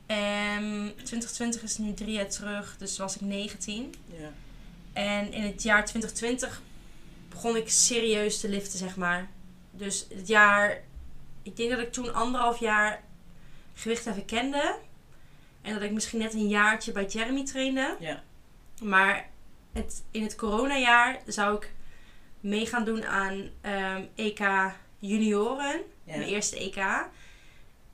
En 0.07 0.93
2020 0.97 1.63
is 1.63 1.79
nu 1.79 1.95
drie 1.95 2.13
jaar 2.13 2.29
terug, 2.29 2.77
dus 2.79 2.99
was 2.99 3.15
ik 3.15 3.21
19. 3.21 3.95
Ja. 4.07 4.29
En 4.95 5.33
in 5.33 5.43
het 5.43 5.63
jaar 5.63 5.85
2020 5.85 6.63
begon 7.29 7.57
ik 7.57 7.69
serieus 7.69 8.41
te 8.41 8.49
liften, 8.49 8.79
zeg 8.79 8.97
maar. 8.97 9.29
Dus 9.71 10.07
het 10.15 10.29
jaar, 10.29 10.83
ik 11.43 11.57
denk 11.57 11.71
dat 11.71 11.79
ik 11.79 11.93
toen 11.93 12.15
anderhalf 12.15 12.61
jaar 12.61 13.03
gewicht 13.75 14.07
even 14.07 14.25
kende. 14.25 14.77
En 15.63 15.75
dat 15.75 15.83
ik 15.83 15.93
misschien 15.93 16.19
net 16.19 16.35
een 16.35 16.49
jaartje 16.49 16.93
bij 16.93 17.07
Jeremy 17.07 17.45
trainde. 17.45 17.97
Ja. 18.01 18.23
Maar 18.83 19.29
het, 19.73 20.03
in 20.11 20.23
het 20.23 20.35
coronajaar 20.35 21.21
zou 21.27 21.57
ik 21.57 21.73
mee 22.41 22.67
gaan 22.67 22.85
doen 22.85 23.05
aan 23.05 23.51
ehm, 23.61 24.05
EK 24.15 24.41
junioren. 24.99 25.81
Ja. 26.05 26.17
Mijn 26.17 26.29
eerste 26.29 26.59
EK. 26.59 26.77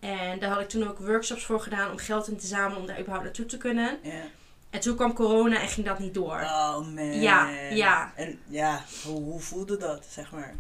En 0.01 0.39
daar 0.39 0.51
had 0.51 0.61
ik 0.61 0.69
toen 0.69 0.89
ook 0.89 0.99
workshops 0.99 1.45
voor 1.45 1.61
gedaan 1.61 1.91
om 1.91 1.99
geld 1.99 2.29
in 2.29 2.37
te 2.37 2.47
zamelen 2.47 2.79
om 2.79 2.87
daar 2.87 2.99
überhaupt 2.99 3.25
naartoe 3.25 3.47
te 3.47 3.57
kunnen. 3.57 3.99
ja. 4.03 4.23
En 4.71 4.81
toen 4.81 4.97
kwam 4.97 5.13
corona 5.15 5.61
en 5.61 5.69
ging 5.69 5.87
dat 5.87 5.99
niet 5.99 6.15
door. 6.15 6.41
Oh 6.43 6.79
man. 6.79 7.21
Ja, 7.21 7.49
ja. 7.71 8.13
En 8.17 8.41
ja, 8.49 8.85
hoe, 9.05 9.23
hoe 9.23 9.41
voelde 9.41 9.77
dat, 9.77 10.07
zeg 10.11 10.33
maar? 10.33 10.55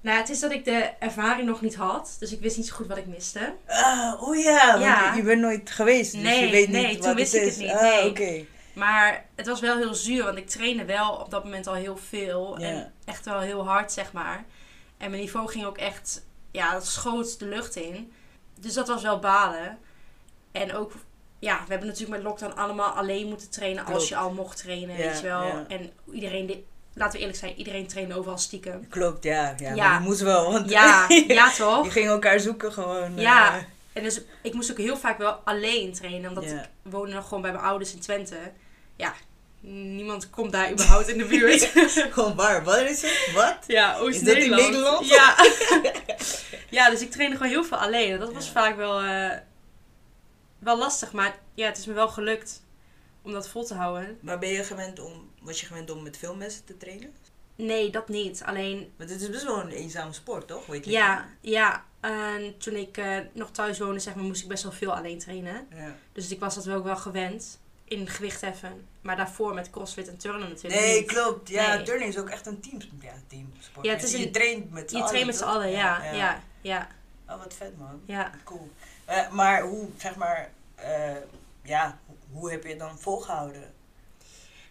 Nou, 0.00 0.18
het 0.18 0.28
is 0.28 0.40
dat 0.40 0.50
ik 0.52 0.64
de 0.64 0.90
ervaring 0.98 1.48
nog 1.48 1.60
niet 1.60 1.74
had. 1.74 2.16
Dus 2.18 2.32
ik 2.32 2.40
wist 2.40 2.56
niet 2.56 2.66
zo 2.66 2.74
goed 2.74 2.86
wat 2.86 2.96
ik 2.96 3.06
miste. 3.06 3.54
Ah, 3.66 4.22
oh 4.22 4.36
ja, 4.36 4.70
want 4.70 4.84
Ja. 4.84 5.10
Je, 5.10 5.16
je 5.16 5.22
bent 5.22 5.40
nooit 5.40 5.70
geweest, 5.70 6.12
dus 6.12 6.22
Nee, 6.22 6.44
je 6.44 6.50
weet 6.50 6.68
nee, 6.68 6.86
niet 6.86 6.96
toen 6.96 7.06
wat 7.06 7.14
wist 7.16 7.32
het 7.32 7.42
ik 7.42 7.48
is. 7.48 7.54
het 7.56 7.64
niet, 7.64 7.72
Ah, 7.74 7.80
nee. 7.82 8.08
oké. 8.10 8.44
Maar 8.74 9.24
het 9.34 9.46
was 9.46 9.60
wel 9.60 9.76
heel 9.76 9.94
zuur, 9.94 10.24
want 10.24 10.36
ik 10.38 10.48
trainde 10.48 10.84
wel 10.84 11.12
op 11.12 11.30
dat 11.30 11.44
moment 11.44 11.66
al 11.66 11.74
heel 11.74 11.96
veel. 11.96 12.56
En 12.58 12.92
echt 13.04 13.24
wel 13.24 13.40
heel 13.40 13.66
hard, 13.66 13.92
zeg 13.92 14.12
maar. 14.12 14.44
En 14.98 15.10
mijn 15.10 15.22
niveau 15.22 15.48
ging 15.48 15.64
ook 15.64 15.78
echt, 15.78 16.24
ja, 16.50 16.72
dat 16.72 16.86
schoot 16.86 17.38
de 17.38 17.46
lucht 17.46 17.76
in. 17.76 18.12
Dus 18.60 18.72
dat 18.74 18.88
was 18.88 19.02
wel 19.02 19.18
balen. 19.18 19.78
En 20.52 20.74
ook, 20.74 20.92
ja, 21.38 21.56
we 21.64 21.70
hebben 21.70 21.88
natuurlijk 21.88 22.16
met 22.16 22.26
lockdown 22.26 22.56
allemaal 22.58 22.90
alleen 22.90 23.28
moeten 23.28 23.50
trainen 23.50 23.84
als 23.84 24.08
je 24.08 24.16
al 24.16 24.32
mocht 24.32 24.56
trainen, 24.56 24.96
Ja, 24.96 25.06
weet 25.06 25.20
je 25.20 25.26
wel. 25.26 25.42
ja. 25.42 25.64
En 25.68 25.90
iedereen, 26.12 26.64
laten 26.94 27.12
we 27.12 27.18
eerlijk 27.18 27.38
zijn, 27.38 27.56
iedereen 27.56 27.86
trainde 27.86 28.18
overal 28.18 28.38
stiekem. 28.38 28.88
Klopt, 28.88 29.24
ja. 29.24 29.54
Ja, 29.56 29.74
Ja. 29.74 29.88
maar 29.88 30.00
je 30.02 30.06
moest 30.08 30.20
wel, 30.20 30.52
want 30.52 30.70
Ja, 30.70 31.06
ja 31.08 31.46
je 31.46 31.54
toch? 31.56 31.92
ging 31.92 32.06
elkaar 32.08 32.40
zoeken 32.40 32.72
gewoon. 32.72 33.16
Ja. 33.16 33.56
eh, 33.56 33.62
En 33.92 34.02
dus 34.02 34.20
ik 34.42 34.54
moest 34.54 34.70
ook 34.70 34.78
heel 34.78 34.96
vaak 34.96 35.18
wel 35.18 35.32
alleen 35.44 35.92
trainen, 35.92 36.28
omdat 36.28 36.44
ik 36.44 36.68
woonde 36.82 37.14
nog 37.14 37.24
gewoon 37.28 37.42
bij 37.42 37.52
mijn 37.52 37.64
ouders 37.64 37.92
in 37.92 38.00
Twente. 38.00 38.36
Ja, 38.96 39.14
niemand 39.60 40.30
komt 40.30 40.52
daar 40.52 40.70
überhaupt 40.72 41.08
in 41.08 41.18
de 41.18 41.24
buurt. 41.24 41.70
gewoon 42.14 42.34
waar, 42.34 42.64
wat 42.64 42.80
is 42.80 43.02
het? 43.02 43.30
Wat? 43.34 43.56
ja, 43.66 43.96
Is 43.96 44.20
dat 44.22 44.36
in 44.36 44.50
Nederland? 44.50 45.08
Ja. 45.08 45.34
ja, 46.70 46.90
dus 46.90 47.00
ik 47.00 47.10
trainde 47.10 47.36
gewoon 47.36 47.52
heel 47.52 47.64
veel 47.64 47.76
alleen. 47.78 48.12
En 48.12 48.18
dat 48.18 48.32
was 48.32 48.50
vaak 48.50 48.76
wel, 48.76 49.00
eh, 49.00 49.30
wel 50.64 50.78
lastig, 50.78 51.12
maar 51.12 51.38
ja, 51.54 51.66
het 51.66 51.78
is 51.78 51.86
me 51.86 51.92
wel 51.92 52.08
gelukt 52.08 52.62
om 53.22 53.32
dat 53.32 53.48
vol 53.48 53.64
te 53.64 53.74
houden. 53.74 54.18
Maar 54.20 54.38
ben 54.38 54.48
je 54.48 54.64
gewend 54.64 55.00
om, 55.00 55.30
was 55.40 55.60
je 55.60 55.66
gewend 55.66 55.90
om 55.90 56.02
met 56.02 56.16
veel 56.16 56.34
mensen 56.34 56.64
te 56.64 56.76
trainen? 56.76 57.14
Nee, 57.56 57.90
dat 57.90 58.08
niet. 58.08 58.42
Alleen, 58.44 58.92
Want 58.96 59.10
het 59.10 59.20
is 59.20 59.30
best 59.30 59.44
wel 59.44 59.60
een 59.60 59.68
eenzame 59.68 60.12
sport, 60.12 60.46
toch? 60.46 60.66
Weet 60.66 60.84
je 60.84 60.90
ja, 60.90 61.28
ja. 61.40 61.84
En 62.00 62.58
toen 62.58 62.74
ik 62.76 62.96
eh, 62.96 63.18
nog 63.32 63.50
thuis 63.50 63.78
woonde, 63.78 63.98
zeg 63.98 64.14
maar, 64.14 64.24
moest 64.24 64.42
ik 64.42 64.48
best 64.48 64.62
wel 64.62 64.72
veel 64.72 64.94
alleen 64.96 65.18
trainen. 65.18 65.66
ja. 65.74 65.96
Dus 66.12 66.30
ik 66.30 66.40
was 66.40 66.54
dat 66.54 66.64
wel 66.64 66.76
ook 66.76 66.84
wel 66.84 66.96
gewend 66.96 67.60
in 67.84 68.08
gewicht 68.08 68.40
heffen. 68.40 68.86
Maar 69.00 69.16
daarvoor 69.16 69.54
met 69.54 69.70
crossfit 69.70 70.08
en 70.08 70.16
turnen 70.16 70.48
natuurlijk 70.48 70.80
Nee, 70.82 70.98
niet. 71.00 71.08
klopt. 71.08 71.48
Ja, 71.48 71.74
Nee. 71.74 71.84
turnen 71.84 72.08
is 72.08 72.18
ook 72.18 72.28
echt 72.28 72.46
een 72.46 72.60
team, 72.60 72.78
ja, 73.00 73.12
teamsport. 73.26 73.86
Ja, 73.86 73.92
het 73.92 74.02
is 74.02 74.10
je 74.12 74.26
een- 74.26 74.32
traint 74.32 74.70
met 74.70 74.90
z'n 74.90 74.94
Je 74.96 75.00
allen. 75.02 75.10
traint 75.12 75.26
met 75.30 75.36
z'n 75.38 75.44
allen, 75.44 75.70
ja. 75.70 76.12
Ja, 76.12 76.42
ja, 76.60 76.88
Oh, 77.28 77.38
wat 77.38 77.54
vet, 77.54 77.78
man. 77.78 78.00
ja. 78.04 78.30
Cool. 78.44 78.70
Eh, 79.04 79.30
maar 79.30 79.60
hoe, 79.62 79.88
zeg 79.98 80.14
maar, 80.16 80.50
eh, 80.74 81.12
ja, 81.62 81.98
hoe- 82.32 82.50
heb 82.50 82.62
je 82.62 82.68
het 82.68 82.78
dan 82.78 82.98
volgehouden? 82.98 83.72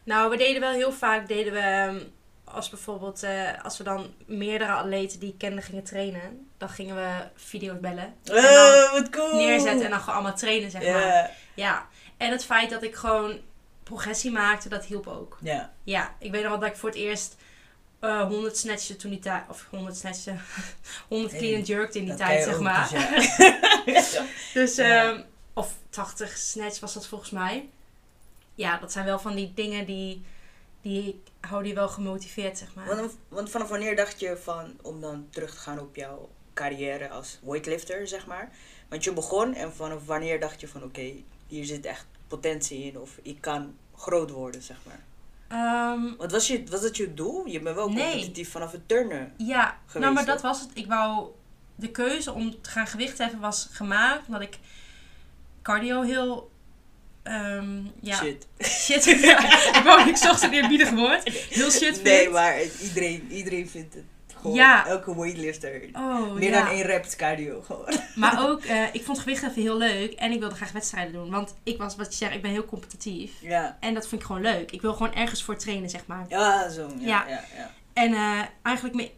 Nou, 0.03 0.29
we 0.29 0.37
deden 0.37 0.61
wel 0.61 0.71
heel 0.71 0.91
vaak, 0.93 1.27
deden 1.27 1.53
we, 1.53 1.59
ehm, 1.59 1.99
als 2.43 2.69
bijvoorbeeld, 2.69 3.23
eh, 3.23 3.63
als 3.63 3.77
we 3.77 3.83
dan 3.83 4.13
meerdere 4.25 4.71
atleten 4.71 5.19
die 5.19 5.29
ik 5.31 5.37
kende 5.37 5.61
gingen 5.61 5.83
trainen, 5.83 6.47
dan 6.57 6.69
gingen 6.69 6.95
we 6.95 7.27
video's 7.35 7.79
bellen. 7.79 8.13
Oh, 8.31 8.91
wat 8.91 9.09
cool. 9.09 9.35
neerzetten 9.35 9.83
en 9.83 9.89
dan 9.89 9.99
gewoon 9.99 10.15
allemaal 10.15 10.35
trainen, 10.37 10.71
zeg 10.71 10.81
maar. 10.83 11.31
Ja. 11.53 11.87
En 12.17 12.31
het 12.31 12.45
feit 12.45 12.69
dat 12.69 12.83
ik 12.83 12.95
gewoon 12.95 13.39
progressie 13.83 14.31
maakte, 14.31 14.69
dat 14.69 14.85
hielp 14.85 15.07
ook. 15.07 15.37
ja. 15.41 15.71
Ja, 15.83 16.15
ik 16.19 16.31
weet 16.31 16.41
nog 16.41 16.49
wel 16.51 16.59
dat 16.59 16.69
ik 16.69 16.75
voor 16.75 16.89
het 16.89 16.97
eerst 16.97 17.35
eh 17.99 18.21
100 18.27 18.57
snatchen 18.57 18.97
toen 18.97 19.09
die 19.11 19.19
tijd, 19.19 19.43
of 19.49 19.67
100 19.69 19.97
snatchen, 19.97 20.41
100 21.07 21.31
Hey, 21.31 21.39
clean 21.41 21.57
and 21.57 21.67
jerked 21.67 21.95
in 21.95 22.05
die 22.05 22.15
tijd, 22.15 22.43
zeg 22.43 22.59
maar. 22.59 22.89
dus 22.91 23.37
ja. 23.37 23.59
Dus, 24.53 24.77
ehm, 24.77 25.21
of 25.53 25.73
80 25.89 26.37
snatch 26.37 26.79
was 26.79 26.93
dat 26.93 27.07
volgens 27.07 27.29
mij. 27.29 27.69
Ja, 28.55 28.77
dat 28.77 28.91
zijn 28.91 29.05
wel 29.05 29.19
van 29.19 29.35
die 29.35 29.51
dingen 29.55 29.85
die, 29.85 30.21
die 30.81 31.21
houden 31.39 31.69
je 31.69 31.75
wel 31.75 31.89
gemotiveerd, 31.89 32.57
zeg 32.57 32.73
maar. 32.75 32.85
Want, 32.87 33.17
want 33.27 33.49
vanaf 33.49 33.69
wanneer 33.69 33.95
dacht 33.95 34.19
je 34.19 34.37
van, 34.43 34.73
om 34.81 35.01
dan 35.01 35.27
terug 35.29 35.51
te 35.51 35.57
gaan 35.59 35.79
op 35.79 35.95
jouw 35.95 36.29
carrière 36.53 37.09
als 37.09 37.39
weightlifter, 37.43 38.07
zeg 38.07 38.25
maar? 38.25 38.51
Want 38.89 39.03
je 39.03 39.13
begon 39.13 39.53
en 39.53 39.73
vanaf 39.73 40.05
wanneer 40.05 40.39
dacht 40.39 40.61
je 40.61 40.67
van, 40.67 40.83
oké, 40.83 41.11
hier 41.47 41.65
zit 41.65 41.85
echt 41.85 42.05
potentie 42.27 42.83
in 42.83 42.99
of 42.99 43.17
ik 43.21 43.37
kan 43.41 43.75
groot 43.97 44.29
worden, 44.29 44.61
zeg 44.61 44.77
maar? 44.85 44.99
Ehm, 45.47 46.15
Wat 46.17 46.31
was, 46.31 46.47
je, 46.47 46.63
was 46.69 46.81
dat 46.81 46.97
je 46.97 47.13
doel? 47.13 47.45
Je 47.45 47.59
bent 47.61 47.75
wel 47.75 47.89
Nee. 47.89 48.03
competitief 48.11 48.51
vanaf 48.51 48.71
het 48.71 48.87
turnen. 48.87 49.33
ja, 49.37 49.77
Geweest, 49.85 49.99
nou 49.99 50.13
maar 50.13 50.25
dat 50.25 50.41
was 50.41 50.59
het. 50.61 50.69
Ik 50.73 50.87
wou 50.87 51.27
de 51.75 51.91
keuze 51.91 52.31
om 52.33 52.61
te 52.61 52.69
gaan 52.69 52.87
gewicht 52.87 53.17
heffen 53.17 53.39
was 53.39 53.67
gemaakt 53.71 54.27
omdat 54.27 54.41
ik 54.41 54.57
cardio 55.61 56.01
heel. 56.01 56.51
ehm, 57.23 57.81
ja, 58.01 58.15
Shit. 58.15 58.47
shit. 58.61 59.05
ik 59.77 59.81
wou 59.83 60.09
ik 60.09 60.17
zocht 60.17 60.41
een 60.43 60.53
eerbiedig 60.53 60.89
woord. 60.89 61.29
Heel 61.49 61.71
shit 61.71 61.93
vind. 61.93 62.03
Nee, 62.03 62.29
maar 62.29 62.55
iedereen, 62.81 63.27
iedereen 63.31 63.69
vindt 63.69 63.93
het 63.93 64.03
gewoon. 64.41 64.55
Ja. 64.55 64.87
Elke 64.87 65.15
weightlifter. 65.15 65.81
Oh, 65.93 66.33
Meer 66.33 66.49
ja. 66.51 66.63
dan 66.63 66.73
één 66.73 66.81
rep 66.85 67.05
cardio 67.17 67.61
gewoon. 67.61 67.85
Maar 68.15 68.49
ook, 68.49 68.63
eh, 68.63 68.83
ik 68.93 69.03
vond 69.03 69.19
gewichtheffen 69.19 69.61
heel 69.61 69.77
leuk 69.77 70.13
en 70.13 70.31
ik 70.31 70.39
wilde 70.39 70.55
graag 70.55 70.71
wedstrijden 70.71 71.13
doen. 71.13 71.29
Want 71.29 71.55
ik 71.63 71.77
was, 71.77 71.95
wat 71.95 72.11
je 72.11 72.17
zegt, 72.17 72.33
ik 72.35 72.41
ben 72.41 72.51
heel 72.51 72.65
competitief. 72.65 73.31
Ja. 73.41 73.77
En 73.79 73.93
dat 73.93 74.07
vind 74.07 74.21
ik 74.21 74.27
gewoon 74.27 74.41
leuk. 74.41 74.71
Ik 74.71 74.81
wil 74.81 74.93
gewoon 74.93 75.13
ergens 75.13 75.43
voor 75.43 75.57
trainen, 75.57 75.89
zeg 75.89 76.05
maar. 76.05 76.25
Ja, 76.29 76.69
zo. 76.69 76.91
Ja, 76.99 77.25
Ja. 77.27 77.43
ja. 77.55 77.71
En 77.93 78.13
eh, 78.13 78.41
eigenlijk 78.61 78.95
mijn 78.95 79.09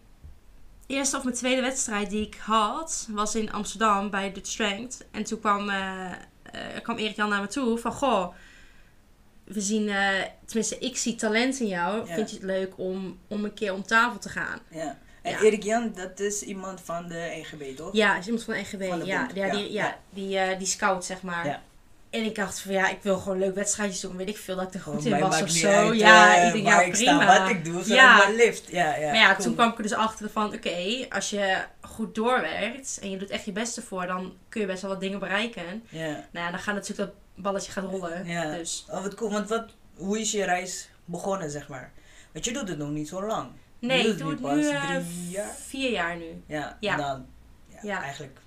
eerste 0.87 1.17
of 1.17 1.23
mijn 1.23 1.35
tweede 1.35 1.61
wedstrijd 1.61 2.09
die 2.09 2.25
ik 2.27 2.35
had, 2.35 3.07
was 3.09 3.35
in 3.35 3.51
Amsterdam 3.51 4.09
bij 4.09 4.31
Dutch 4.31 4.49
Strength. 4.49 5.05
En 5.11 5.23
toen 5.23 5.39
kwam, 5.39 5.69
eh, 5.69 6.11
eh, 6.11 6.81
kwam 6.81 6.97
Erik 6.97 7.15
Jan 7.15 7.29
naar 7.29 7.41
me 7.41 7.47
toe 7.47 7.77
van, 7.77 7.91
goh, 7.91 8.33
we 9.43 9.61
zien, 9.61 9.89
eh, 9.89 10.21
tenminste 10.45 10.77
ik 10.79 10.97
zie 10.97 11.15
talent 11.15 11.59
in 11.59 11.67
jou. 11.67 12.07
Ja. 12.07 12.13
Vind 12.13 12.29
je 12.29 12.35
het 12.35 12.45
leuk 12.45 12.73
om, 12.77 13.19
om 13.27 13.43
een 13.43 13.53
keer 13.53 13.73
om 13.73 13.83
tafel 13.83 14.19
te 14.19 14.29
gaan? 14.29 14.59
ja. 14.69 14.97
En 15.21 15.31
Ja. 15.31 15.41
Erik 15.41 15.63
Jan, 15.63 15.91
dat 15.95 16.19
is 16.19 16.41
iemand 16.41 16.81
van 16.81 17.07
de 17.07 17.43
NGB, 17.43 17.75
toch? 17.75 17.93
Ja, 17.93 18.17
is 18.17 18.25
iemand 18.25 18.43
van 18.43 18.53
de 18.53 18.59
NGW. 18.59 18.87
Van 18.87 18.99
de 18.99 19.05
ja, 19.05 19.29
ja, 19.33 19.51
die, 19.51 19.71
ja. 19.71 19.97
Die, 20.09 20.57
die 20.57 20.67
scout, 20.67 21.05
zeg 21.05 21.21
maar. 21.21 21.61
En 22.15 22.23
ik 22.23 22.35
dacht 22.35 22.59
van 22.59 22.71
ja, 22.71 22.89
ik 22.89 22.97
wil 23.01 23.17
gewoon 23.17 23.37
leuk 23.39 23.55
wedstrijdjes 23.55 23.99
doen. 24.01 24.15
Weet 24.17 24.29
ik 24.29 24.37
veel 24.37 24.55
dat 24.55 24.67
ik 24.67 24.73
er 24.73 24.79
goed 24.79 25.05
in 25.05 25.11
mij 25.11 25.19
was 25.19 25.41
of 25.41 25.49
zo. 25.49 25.67
uit, 25.69 25.99
ja, 25.99 26.35
ik 26.35 26.53
denk 26.53 26.65
waar 26.65 26.79
ja, 26.81 26.85
ik 26.87 26.91
prima. 26.91 27.21
sta, 27.23 27.39
wat 27.39 27.49
ik 27.49 27.65
doe, 27.65 27.81
Ja. 27.93 28.17
maar 28.17 28.31
lift. 28.33 28.71
Ja, 28.71 28.95
ja. 28.95 29.05
maar 29.07 29.15
ja, 29.19 29.31
cool. 29.33 29.43
toen 29.45 29.53
kwam 29.55 29.69
ik 29.69 29.77
er 29.77 29.83
dus 29.83 29.93
achter 29.93 30.29
van 30.29 30.53
oké, 30.53 31.05
als 31.09 31.29
je 31.29 31.57
goed 31.81 32.15
doorwerkt 32.15 32.99
en 33.01 33.11
je 33.11 33.17
doet 33.17 33.29
echt 33.29 33.45
je 33.45 33.51
beste 33.51 33.81
voor, 33.81 34.05
dan 34.07 34.33
kun 34.49 34.61
je 34.61 34.67
best 34.67 34.81
wel 34.81 34.91
wat 34.91 34.99
dingen 34.99 35.19
bereiken. 35.19 35.83
Ja. 35.89 36.05
Nou 36.31 36.45
ja, 36.45 36.49
dan 36.51 36.59
gaat 36.59 36.75
natuurlijk 36.75 37.09
dat 37.09 37.43
balletje 37.43 37.71
gaat 37.71 37.83
rollen. 37.83 38.25
Ja. 38.25 38.51
Dus 38.55 38.85
Oh, 38.91 39.01
wat 39.01 39.13
cool. 39.15 39.31
Want 39.31 39.49
wat, 39.49 39.65
hoe 39.97 40.19
is 40.19 40.31
je 40.31 40.43
reis 40.43 40.89
begonnen, 41.05 41.49
zeg 41.51 41.67
maar? 41.67 41.91
Want 42.33 42.45
je 42.45 42.53
doet 42.53 42.67
het 42.69 42.77
nog 42.77 42.89
niet 42.89 43.07
zo 43.07 43.23
lang. 43.25 43.49
nee, 43.79 44.07
ik 44.07 44.17
doe 44.17 44.29
het 44.29 44.39
nu 44.39 44.45
pas 44.47 44.65
eh, 44.65 44.81
drie 44.95 45.29
jaar? 45.29 45.51
vier 45.67 45.91
jaar 45.91 46.15
nu. 46.17 46.43
Ja. 46.47 46.77
Ja. 46.79 46.91
En 46.91 46.97
dan, 46.97 47.25
ja, 47.67 47.79
Ja. 47.81 48.01
eigenlijk, 48.01 48.39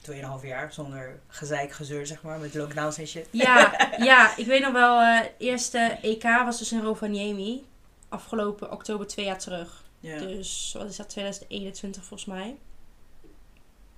ja, 0.00 0.06
tweeënhalf 0.06 0.42
jaar 0.42 0.72
zonder 0.72 1.20
gezeik, 1.28 1.72
gezeur, 1.72 2.06
zeg 2.06 2.22
maar, 2.22 2.38
met 2.38 2.54
lockdowns 2.54 2.98
en 2.98 3.06
shit. 3.06 3.26
Ja, 3.30 3.74
ja, 4.10 4.36
ik 4.36 4.46
weet 4.46 4.62
nog 4.62 4.72
wel, 4.72 5.00
eh 5.00 5.20
eerste 5.38 5.78
EK 6.02 6.22
was 6.22 6.58
dus 6.58 6.72
in 6.72 6.80
Rovaniemi. 6.82 7.64
Afgelopen 8.08 8.70
oktober 8.72 9.06
twee 9.06 9.24
jaar 9.24 9.38
terug. 9.38 9.84
Ja. 10.00 10.18
Dus 10.18 10.74
wat 10.78 10.88
is 10.90 10.96
dat, 10.96 11.08
2021 11.08 12.04
volgens 12.04 12.28
mij? 12.28 12.56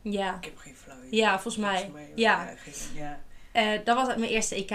Ja, 0.02 0.37
Ik 0.37 0.44
heb 0.44 0.56
geen 0.59 0.76
flauw 0.76 0.99
idee. 0.99 1.21
ja 1.21 1.32
volgens 1.32 1.56
mij. 1.56 1.73
Volgens 1.75 1.92
mij, 1.94 2.12
Ja, 2.14 2.44
geen- 2.56 2.75
ja. 2.94 3.21
Eh, 3.52 3.85
dat 3.85 3.97
was 3.97 4.06
mijn 4.06 4.30
eerste 4.30 4.54
EK. 4.54 4.71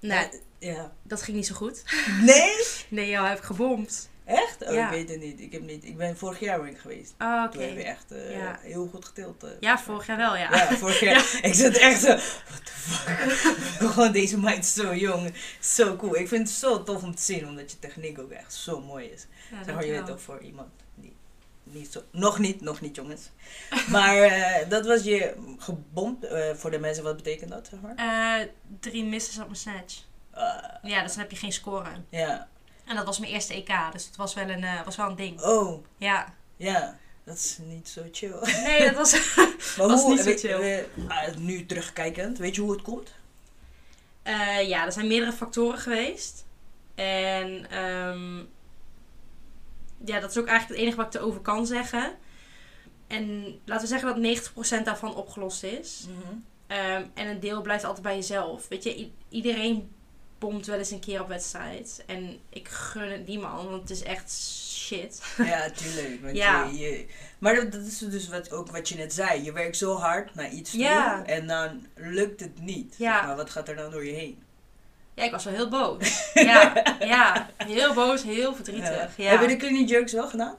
Nou, 0.00 0.40
Ja. 0.58 0.92
dat 1.02 1.22
ging 1.22 1.36
niet 1.36 1.46
zo 1.46 1.54
goed. 1.54 1.82
Nee? 2.20 2.52
Nee, 2.88 3.10
joh, 3.10 3.28
heb 3.28 3.38
ik 3.38 3.44
gebomd. 3.44 4.10
Echt? 4.24 4.66
Oh, 4.66 4.72
Ja. 4.72 4.84
ik 4.84 4.90
weet 4.90 5.08
het 5.08 5.20
niet. 5.20 5.40
Ik, 5.40 5.52
heb 5.52 5.62
niet. 5.62 5.84
ik 5.84 5.96
ben 5.96 6.16
vorig 6.16 6.40
jaar 6.40 6.60
ben 6.60 6.68
ik 6.70 6.78
geweest. 6.78 7.14
Ah, 7.18 7.42
oké. 7.44 7.52
Toen 7.52 7.60
hebben 7.62 7.78
we 7.82 7.88
echt 7.88 8.12
eh, 8.12 8.30
Ja. 8.36 8.58
heel 8.62 8.86
goed 8.86 9.04
geteeld. 9.04 9.42
eh. 9.44 9.50
Ja, 9.60 9.78
vorig 9.78 10.06
jaar 10.06 10.16
wel, 10.16 10.36
ja. 10.36 10.50
Ja, 10.56 10.76
vorig 10.76 11.00
jaar. 11.00 11.38
Ik 11.42 11.54
zat 11.54 11.72
echt 11.72 12.00
zo, 12.00 12.06
what 12.08 12.64
the 12.64 12.72
fuck. 12.72 13.18
Gewoon 13.92 14.12
deze 14.12 14.38
meid 14.38 14.66
zo 14.66 14.94
jong. 14.94 15.34
Zo 15.60 15.96
cool. 15.96 16.16
Ik 16.16 16.28
vind 16.28 16.48
het 16.48 16.56
zo 16.58 16.82
tof 16.82 17.02
om 17.02 17.14
te 17.14 17.22
zien, 17.22 17.46
omdat 17.48 17.70
je 17.70 17.78
techniek 17.78 18.18
ook 18.18 18.30
echt 18.30 18.54
zo 18.54 18.80
mooi 18.80 19.06
is. 19.06 19.26
Zeg 19.64 19.74
maar, 19.74 19.86
je 19.86 19.92
bent 19.92 20.10
ook 20.10 20.20
voor 20.20 20.40
iemand 20.42 20.68
die 20.94 21.16
niet 21.62 21.92
zo... 21.92 22.02
Nog 22.10 22.38
niet, 22.38 22.60
nog 22.60 22.80
niet 22.80 22.96
jongens. 22.96 23.30
Maar 23.90 24.16
eh, 24.22 24.68
dat 24.68 24.86
was 24.86 25.02
je 25.02 25.34
gebomd. 25.58 26.24
eh, 26.24 26.54
voor 26.54 26.70
de 26.70 26.78
mensen, 26.78 27.04
wat 27.04 27.16
betekent 27.16 27.50
dat, 27.50 27.68
zeg 27.70 27.80
maar? 27.80 27.94
Eh, 28.40 28.46
drie 28.80 29.04
misses 29.04 29.38
op 29.38 29.44
mijn 29.44 29.56
snatch. 29.56 30.02
Ah, 30.30 30.64
Ja, 30.82 31.02
dus 31.02 31.10
dan 31.12 31.20
heb 31.20 31.30
je 31.30 31.36
geen 31.36 31.52
score. 31.52 31.90
ja. 32.08 32.48
En 32.84 32.96
dat 32.96 33.04
was 33.06 33.18
mijn 33.18 33.32
eerste 33.32 33.54
EK, 33.54 33.92
dus 33.92 34.06
het 34.06 34.16
was 34.16 34.34
wel 34.34 34.48
een, 34.48 34.64
eh, 34.64 34.84
was 34.84 34.96
wel 34.96 35.08
een 35.10 35.16
ding. 35.16 35.42
Oh, 35.42 35.84
Ja. 35.98 36.34
ja. 36.56 36.98
Dat 37.24 37.36
is 37.36 37.58
niet 37.62 37.88
zo 37.88 38.02
chill. 38.12 38.34
Nee, 38.64 38.84
dat 38.84 38.94
was... 38.94 39.12
Maar 39.76 39.86
Was 39.88 40.02
hoe, 40.02 40.10
niet 40.14 40.20
zo 40.22 40.32
chill. 40.36 40.86
ah, 41.08 41.36
nu 41.36 41.66
terugkijkend, 41.66 42.38
weet 42.38 42.54
je 42.54 42.60
hoe 42.60 42.72
het 42.72 42.82
komt? 42.82 43.12
Eh, 44.22 44.68
ja, 44.68 44.84
er 44.86 44.92
zijn 44.92 45.06
meerdere 45.06 45.32
factoren 45.32 45.78
geweest. 45.78 46.44
En 46.94 47.70
ehm, 47.70 48.36
ja, 50.04 50.20
dat 50.20 50.30
is 50.30 50.38
ook 50.38 50.46
eigenlijk 50.46 50.68
het 50.68 50.76
enige 50.78 50.96
wat 50.96 51.14
ik 51.14 51.20
erover 51.20 51.40
kan 51.40 51.66
zeggen. 51.66 52.16
En 53.06 53.44
laten 53.64 53.82
we 53.88 53.92
zeggen 53.98 54.08
dat 54.08 54.16
90% 54.80 54.84
daarvan 54.84 55.14
opgelost 55.14 55.62
is. 55.62 56.06
Ehm, 56.66 57.04
en 57.14 57.28
een 57.28 57.40
deel 57.40 57.62
blijft 57.62 57.84
altijd 57.84 58.02
bij 58.02 58.14
jezelf. 58.14 58.68
Weet 58.68 58.82
je, 58.84 59.10
iedereen 59.28 59.93
bomt 60.44 60.66
wel 60.66 60.78
eens 60.78 60.90
een 60.90 61.00
keer 61.00 61.20
op 61.20 61.28
wedstrijd. 61.28 62.02
En 62.06 62.38
ik 62.48 62.68
gun 62.68 63.10
het 63.10 63.26
niemand, 63.26 63.68
want 63.68 63.80
het 63.80 63.90
is 63.90 64.02
echt 64.02 64.32
shit. 64.32 65.22
Ja, 65.36 65.70
tuurlijk. 65.76 66.18
Want 66.22 66.36
Ja. 66.36 66.64
Je, 66.64 66.78
je, 66.78 67.06
maar 67.38 67.54
dat, 67.54 67.72
dat 67.72 67.80
is 67.86 67.98
dus 67.98 68.28
wat, 68.28 68.52
ook 68.52 68.70
wat 68.70 68.88
je 68.88 68.94
net 68.96 69.12
zei. 69.14 69.42
Je 69.44 69.52
werkt 69.52 69.76
zo 69.76 69.96
hard 69.96 70.34
naar 70.34 70.50
iets 70.50 70.70
toe 70.70 70.80
Ja. 70.80 71.24
en 71.24 71.46
dan 71.46 71.86
lukt 71.94 72.40
het 72.40 72.60
niet. 72.60 72.94
Ja. 72.98 73.16
Zeg 73.16 73.26
maar 73.26 73.36
wat 73.36 73.50
gaat 73.50 73.68
er 73.68 73.76
dan 73.76 73.90
door 73.90 74.04
je 74.06 74.12
heen? 74.12 74.42
Ja, 75.14 75.24
ik 75.24 75.30
was 75.30 75.44
wel 75.44 75.54
heel 75.54 75.68
boos. 75.68 76.30
ja, 76.34 76.82
ja, 77.00 77.50
heel 77.56 77.94
boos, 77.94 78.22
heel 78.22 78.54
verdrietig. 78.54 79.16
Ja, 79.16 79.30
Heb 79.30 79.40
je 79.40 79.46
de 79.46 79.56
clean 79.56 79.84
jerks 79.84 80.12
wel 80.12 80.28
gedaan? 80.28 80.56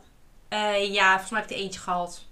Eh, 0.49 0.93
ja 0.93 1.09
volgens 1.11 1.31
mij 1.31 1.39
heb 1.41 1.49
ik 1.49 1.55
er 1.55 1.61
eentje 1.63 1.79
gehad. 1.79 2.25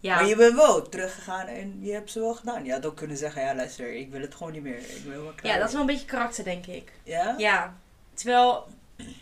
Ja. 0.00 0.14
Maar 0.14 0.26
je 0.26 0.36
bent 0.36 0.54
wel 0.56 0.88
teruggegaan 0.88 1.46
en 1.46 1.78
je 1.80 1.92
hebt 1.92 2.10
ze 2.10 2.20
wel 2.20 2.34
gedaan. 2.34 2.64
Je 2.64 2.72
had 2.72 2.86
ook 2.86 2.96
kunnen 2.96 3.16
zeggen, 3.16 3.42
ja 3.42 3.54
luister, 3.54 3.94
ik 3.94 4.10
wil 4.10 4.20
het 4.20 4.34
gewoon 4.34 4.52
niet 4.52 4.62
meer. 4.62 4.78
Ik 4.78 5.02
wel 5.06 5.32
klaar. 5.36 5.52
ja, 5.52 5.58
dat 5.58 5.66
is 5.66 5.72
wel 5.72 5.80
een 5.80 5.86
beetje 5.86 6.04
karakter, 6.06 6.44
denk 6.44 6.66
ik. 6.66 6.92
Ja? 7.02 7.34
Ja, 7.38 7.76
terwijl, 8.14 8.66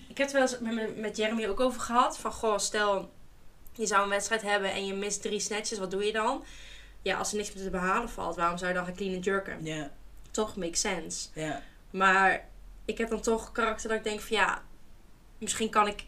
ik 0.08 0.18
heb 0.18 0.26
het 0.26 0.32
wel 0.32 0.42
eens 0.42 0.58
met, 0.58 0.96
met- 0.96 1.16
Jeremy 1.16 1.46
ook 1.46 1.60
over 1.60 1.80
gehad. 1.80 2.18
Van, 2.18 2.32
goh, 2.32 2.58
stel, 2.58 3.10
je 3.72 3.86
zou 3.86 4.02
een 4.02 4.08
wedstrijd 4.08 4.42
hebben 4.42 4.72
en 4.72 4.86
je 4.86 4.94
mist 4.94 5.22
drie 5.22 5.40
snatches, 5.40 5.78
wat 5.78 5.90
doe 5.90 6.04
je 6.04 6.12
dan? 6.12 6.44
Ja, 7.02 7.18
als 7.18 7.30
er 7.30 7.36
niks 7.36 7.52
meer 7.52 7.64
te 7.64 7.70
behalen 7.70 8.08
valt, 8.10 8.36
waarom 8.36 8.58
zou 8.58 8.70
je 8.70 8.76
dan 8.76 8.84
gaan 8.86 8.94
clean 8.94 9.14
and 9.14 9.24
jerken? 9.24 9.64
Ja, 9.64 9.90
Toch, 10.30 10.56
makes 10.56 10.80
sense. 10.80 11.28
ja. 11.34 11.62
Maar 11.90 12.48
ik 12.84 12.98
heb 12.98 13.08
dan 13.10 13.20
toch 13.20 13.52
karakter 13.52 13.88
dat 13.88 13.98
ik 13.98 14.04
denk 14.04 14.20
van, 14.20 14.36
ja, 14.36 14.62
misschien 15.38 15.70
kan 15.70 15.86
ik 15.86 16.04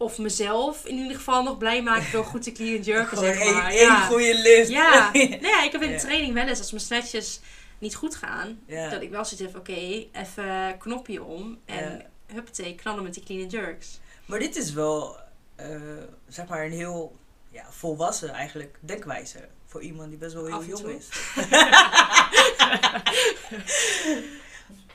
of 0.00 0.18
mezelf 0.18 0.84
in 0.84 0.96
ieder 0.96 1.16
geval 1.16 1.42
nog 1.42 1.58
blij 1.58 1.82
maken 1.82 2.12
door 2.12 2.24
goed 2.24 2.42
te 2.42 2.52
clean 2.52 2.80
jerken, 2.82 3.08
Gewoon 3.18 3.34
zeg 3.34 3.52
maar. 3.52 3.74
ja. 3.74 4.06
goede 4.06 4.34
lift. 4.34 4.70
Ja, 4.70 5.10
nee, 5.12 5.38
ja, 5.40 5.62
ik 5.62 5.72
heb 5.72 5.82
in 5.82 5.88
de 5.88 5.94
Ja. 5.94 6.00
training 6.00 6.34
wel 6.34 6.46
eens, 6.46 6.58
als 6.58 6.70
mijn 6.70 6.82
snatches 6.84 7.40
niet 7.78 7.94
goed 7.94 8.14
gaan, 8.14 8.60
Ja. 8.66 8.88
dat 8.88 9.02
ik 9.02 9.10
wel 9.10 9.24
zoiets 9.24 9.52
heb, 9.52 9.56
oké, 9.60 10.06
even 10.12 10.76
knopje 10.78 11.22
om 11.22 11.58
en 11.64 12.04
huppatee, 12.26 12.74
knallen 12.74 13.02
met 13.02 13.14
die 13.14 13.22
clean 13.24 13.48
jerks. 13.48 14.00
Maar 14.26 14.38
dit 14.38 14.56
is 14.56 14.72
wel, 14.72 15.16
eh, 15.56 15.66
zeg 16.28 16.46
maar, 16.48 16.64
een 16.64 16.72
heel 16.72 17.16
ja, 17.50 17.64
volwassen 17.70 18.28
eigenlijk 18.30 18.78
denkwijze. 18.80 19.48
Voor 19.66 19.82
iemand 19.82 20.08
die 20.08 20.18
best 20.18 20.34
wel 20.34 20.46
heel 20.46 20.64
jong 20.64 20.80
toe. 20.80 20.96
is. 20.96 21.08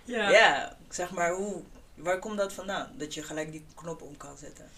Ja. 0.03 0.29
Ja, 0.29 0.77
zeg 0.89 1.11
maar, 1.11 1.31
hoe, 1.33 1.61
waar 1.95 2.19
komt 2.19 2.37
dat 2.37 2.53
vandaan? 2.53 2.91
Dat 2.97 3.13
je 3.13 3.23
gelijk 3.23 3.51
die 3.51 3.65
knop 3.75 4.01
om 4.01 4.17
kan 4.17 4.37
zetten. 4.37 4.69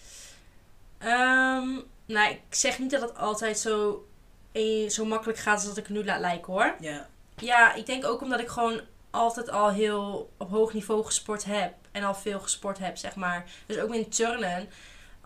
Ehm, 0.98 1.68
nou, 2.06 2.30
ik 2.30 2.40
zeg 2.50 2.78
niet 2.78 2.90
dat 2.90 3.00
het 3.00 3.16
altijd 3.16 3.58
zo, 3.58 4.06
eh, 4.52 4.88
zo 4.88 5.04
makkelijk 5.04 5.38
gaat 5.38 5.54
als 5.54 5.64
dat 5.64 5.76
ik 5.76 5.86
het 5.86 5.96
nu 5.96 6.04
laat 6.04 6.20
lijken 6.20 6.52
hoor. 6.52 6.74
Ja, 6.80 7.08
Ja, 7.36 7.74
ik 7.74 7.86
denk 7.86 8.04
ook 8.04 8.20
omdat 8.20 8.40
ik 8.40 8.48
gewoon 8.48 8.80
altijd 9.10 9.50
al 9.50 9.70
heel 9.70 10.30
op 10.36 10.50
hoog 10.50 10.72
niveau 10.72 11.04
gesport 11.04 11.44
heb. 11.44 11.74
En 11.92 12.02
al 12.02 12.14
veel 12.14 12.40
gesport 12.40 12.78
heb, 12.78 12.96
zeg 12.96 13.14
maar. 13.14 13.50
Dus 13.66 13.78
ook 13.78 13.94
in 13.94 14.08
turnen, 14.08 14.68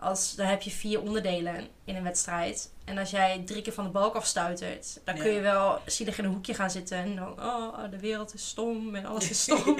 als, 0.03 0.35
daar 0.35 0.49
heb 0.49 0.61
je 0.61 0.71
vier 0.71 1.01
onderdelen 1.01 1.67
in 1.85 1.95
een 1.95 2.03
wedstrijd. 2.03 2.71
En 2.85 2.97
als 2.97 3.09
jij 3.09 3.41
drie 3.45 3.61
keer 3.61 3.73
van 3.73 3.83
de 3.83 3.89
balk 3.89 4.15
afstuitert, 4.15 4.99
dan 5.03 5.15
kun 5.17 5.31
je 5.31 5.39
wel 5.39 5.79
zielig 5.85 6.17
in 6.17 6.23
een 6.23 6.31
hoekje 6.31 6.53
gaan 6.53 6.71
zitten. 6.71 6.97
En 6.97 7.15
dan, 7.15 7.39
oh, 7.39 7.77
de 7.91 7.99
wereld 7.99 8.33
is 8.33 8.47
stom 8.47 8.95
en 8.95 9.05
alles 9.05 9.29
is 9.29 9.41
stom. 9.51 9.77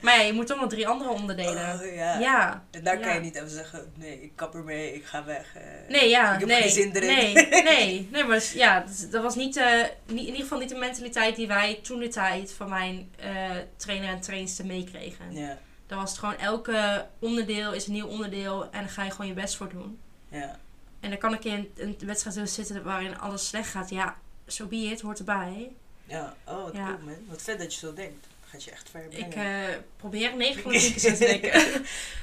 maar 0.00 0.16
ja, 0.16 0.22
je 0.22 0.32
moet 0.32 0.46
toch 0.46 0.60
nog 0.60 0.68
drie 0.68 0.88
andere 0.88 1.10
onderdelen. 1.10 1.80
Oh, 1.80 1.94
ja. 1.94 2.18
ja. 2.18 2.64
En 2.70 2.84
daar 2.84 2.98
kan 2.98 3.14
je 3.14 3.20
niet 3.20 3.36
even 3.36 3.50
zeggen, 3.50 3.92
nee, 3.94 4.22
ik 4.22 4.32
kap 4.34 4.54
ermee, 4.54 4.94
ik 4.94 5.04
ga 5.04 5.24
weg. 5.24 5.54
eh. 5.56 5.62
Nee, 5.88 6.08
ja, 6.08 6.32
Ik 6.34 6.38
heb 6.40 6.48
nee. 6.48 6.60
geen 6.62 6.70
zin 6.70 6.92
erin. 6.96 7.08
Nee, 7.34 7.62
nee, 7.62 8.08
nee, 8.12 8.24
maar 8.24 8.44
ja, 8.54 8.80
dat, 8.80 9.08
dat 9.10 9.22
was 9.22 9.34
niet, 9.34 9.56
eh, 9.56 9.82
niet, 10.06 10.18
in 10.18 10.26
ieder 10.26 10.40
geval 10.42 10.58
niet 10.58 10.68
de 10.68 10.74
mentaliteit 10.76 11.36
die 11.36 11.46
wij 11.46 11.78
toen 11.82 11.98
de 11.98 12.08
tijd 12.08 12.52
van 12.52 12.68
mijn 12.68 13.10
eh, 13.16 13.50
trainer 13.76 14.08
en 14.08 14.20
trainster 14.20 14.66
meekregen. 14.66 15.32
Ja, 15.32 15.58
Dan 15.88 15.98
was 15.98 16.10
het 16.10 16.18
gewoon 16.18 16.36
elke 16.36 17.06
onderdeel 17.18 17.72
is 17.72 17.86
een 17.86 17.92
nieuw 17.92 18.06
onderdeel 18.06 18.64
en 18.64 18.80
daar 18.80 18.88
ga 18.88 19.04
je 19.04 19.10
gewoon 19.10 19.26
je 19.26 19.32
best 19.32 19.56
voor 19.56 19.68
doen. 19.68 19.98
ja. 20.28 20.58
En 21.00 21.10
dan 21.10 21.18
kan 21.18 21.34
ik 21.34 21.44
in 21.44 21.70
een 21.76 21.96
wedstrijd 22.04 22.50
zitten 22.50 22.82
waarin 22.82 23.18
alles 23.18 23.48
slecht 23.48 23.70
gaat. 23.70 23.90
Ja, 23.90 24.16
zo 24.46 24.62
so 24.62 24.66
be 24.68 24.76
it, 24.76 25.00
hoort 25.00 25.18
erbij. 25.18 25.72
Ja, 26.04 26.34
oh 26.44 26.62
wat 26.62 26.72
Ja. 26.74 26.86
cool 26.86 26.98
man. 27.04 27.16
Wat 27.28 27.42
vet 27.42 27.58
dat 27.58 27.72
je 27.74 27.78
zo 27.78 27.94
denkt. 27.94 28.26
Gaat 28.50 28.64
je 28.64 28.70
echt 28.70 28.88
ver 28.90 29.04
Ik 29.08 29.28
brengen. 29.28 29.68
eh, 29.68 29.74
probeer 29.96 30.36
9 30.36 30.62
van 30.62 30.72
de 30.72 30.78
10 30.80 30.90
keer 30.92 31.00
zo 31.00 31.10
te 31.12 31.18
denken. 31.18 31.50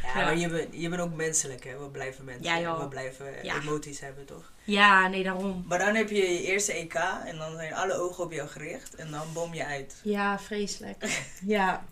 ja, 0.04 0.20
ja. 0.20 0.24
maar 0.24 0.38
je 0.38 0.48
bent, 0.50 0.68
je 0.72 0.90
bent 0.90 1.02
ook 1.02 1.14
menselijk, 1.14 1.64
hè. 1.64 1.78
We 1.80 1.90
blijven 1.90 2.26
mensen. 2.26 2.60
Ja. 2.60 2.78
We 2.80 2.88
blijven 2.88 3.26
Ja. 3.44 3.56
emoties 3.62 4.00
hebben, 4.00 4.26
toch? 4.26 4.52
ja, 4.64 5.08
nee, 5.08 5.24
daarom. 5.24 5.64
Maar 5.68 5.80
dan 5.80 5.96
heb 5.96 6.10
je 6.10 6.16
je 6.16 6.42
eerste 6.44 6.74
EK 6.74 6.94
en 7.26 7.38
dan 7.38 7.56
zijn 7.56 7.74
alle 7.74 7.94
ogen 7.94 8.24
op 8.24 8.32
jou 8.32 8.48
gericht 8.50 8.96
en 8.96 9.12
dan 9.12 9.28
bom 9.34 9.54
je 9.54 9.66
uit. 9.66 9.96
Ja, 10.04 10.40
vreselijk. 10.40 11.24
Ja. 11.46 11.86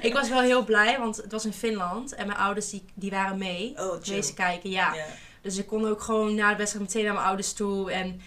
ik 0.00 0.12
was 0.12 0.28
wel 0.28 0.40
heel 0.40 0.64
blij, 0.64 0.98
want 0.98 1.16
het 1.16 1.32
was 1.32 1.44
in 1.44 1.52
Finland. 1.52 2.14
En 2.14 2.26
mijn 2.26 2.38
ouders 2.38 2.70
die, 2.70 2.84
die 2.94 3.10
waren 3.10 3.38
mee. 3.38 3.74
Oh, 3.78 4.02
chill. 4.02 4.32
Kijken, 4.34 4.70
ja. 4.70 4.94
ja. 4.94 5.06
Dus 5.42 5.56
ik 5.58 5.66
kon 5.66 5.86
ook 5.88 6.00
gewoon 6.02 6.34
na 6.34 6.50
de 6.50 6.56
wedstrijd 6.56 6.86
meteen 6.86 7.04
naar 7.04 7.14
mijn 7.14 7.26
ouders 7.26 7.52
toe. 7.52 7.92
En 7.92 8.20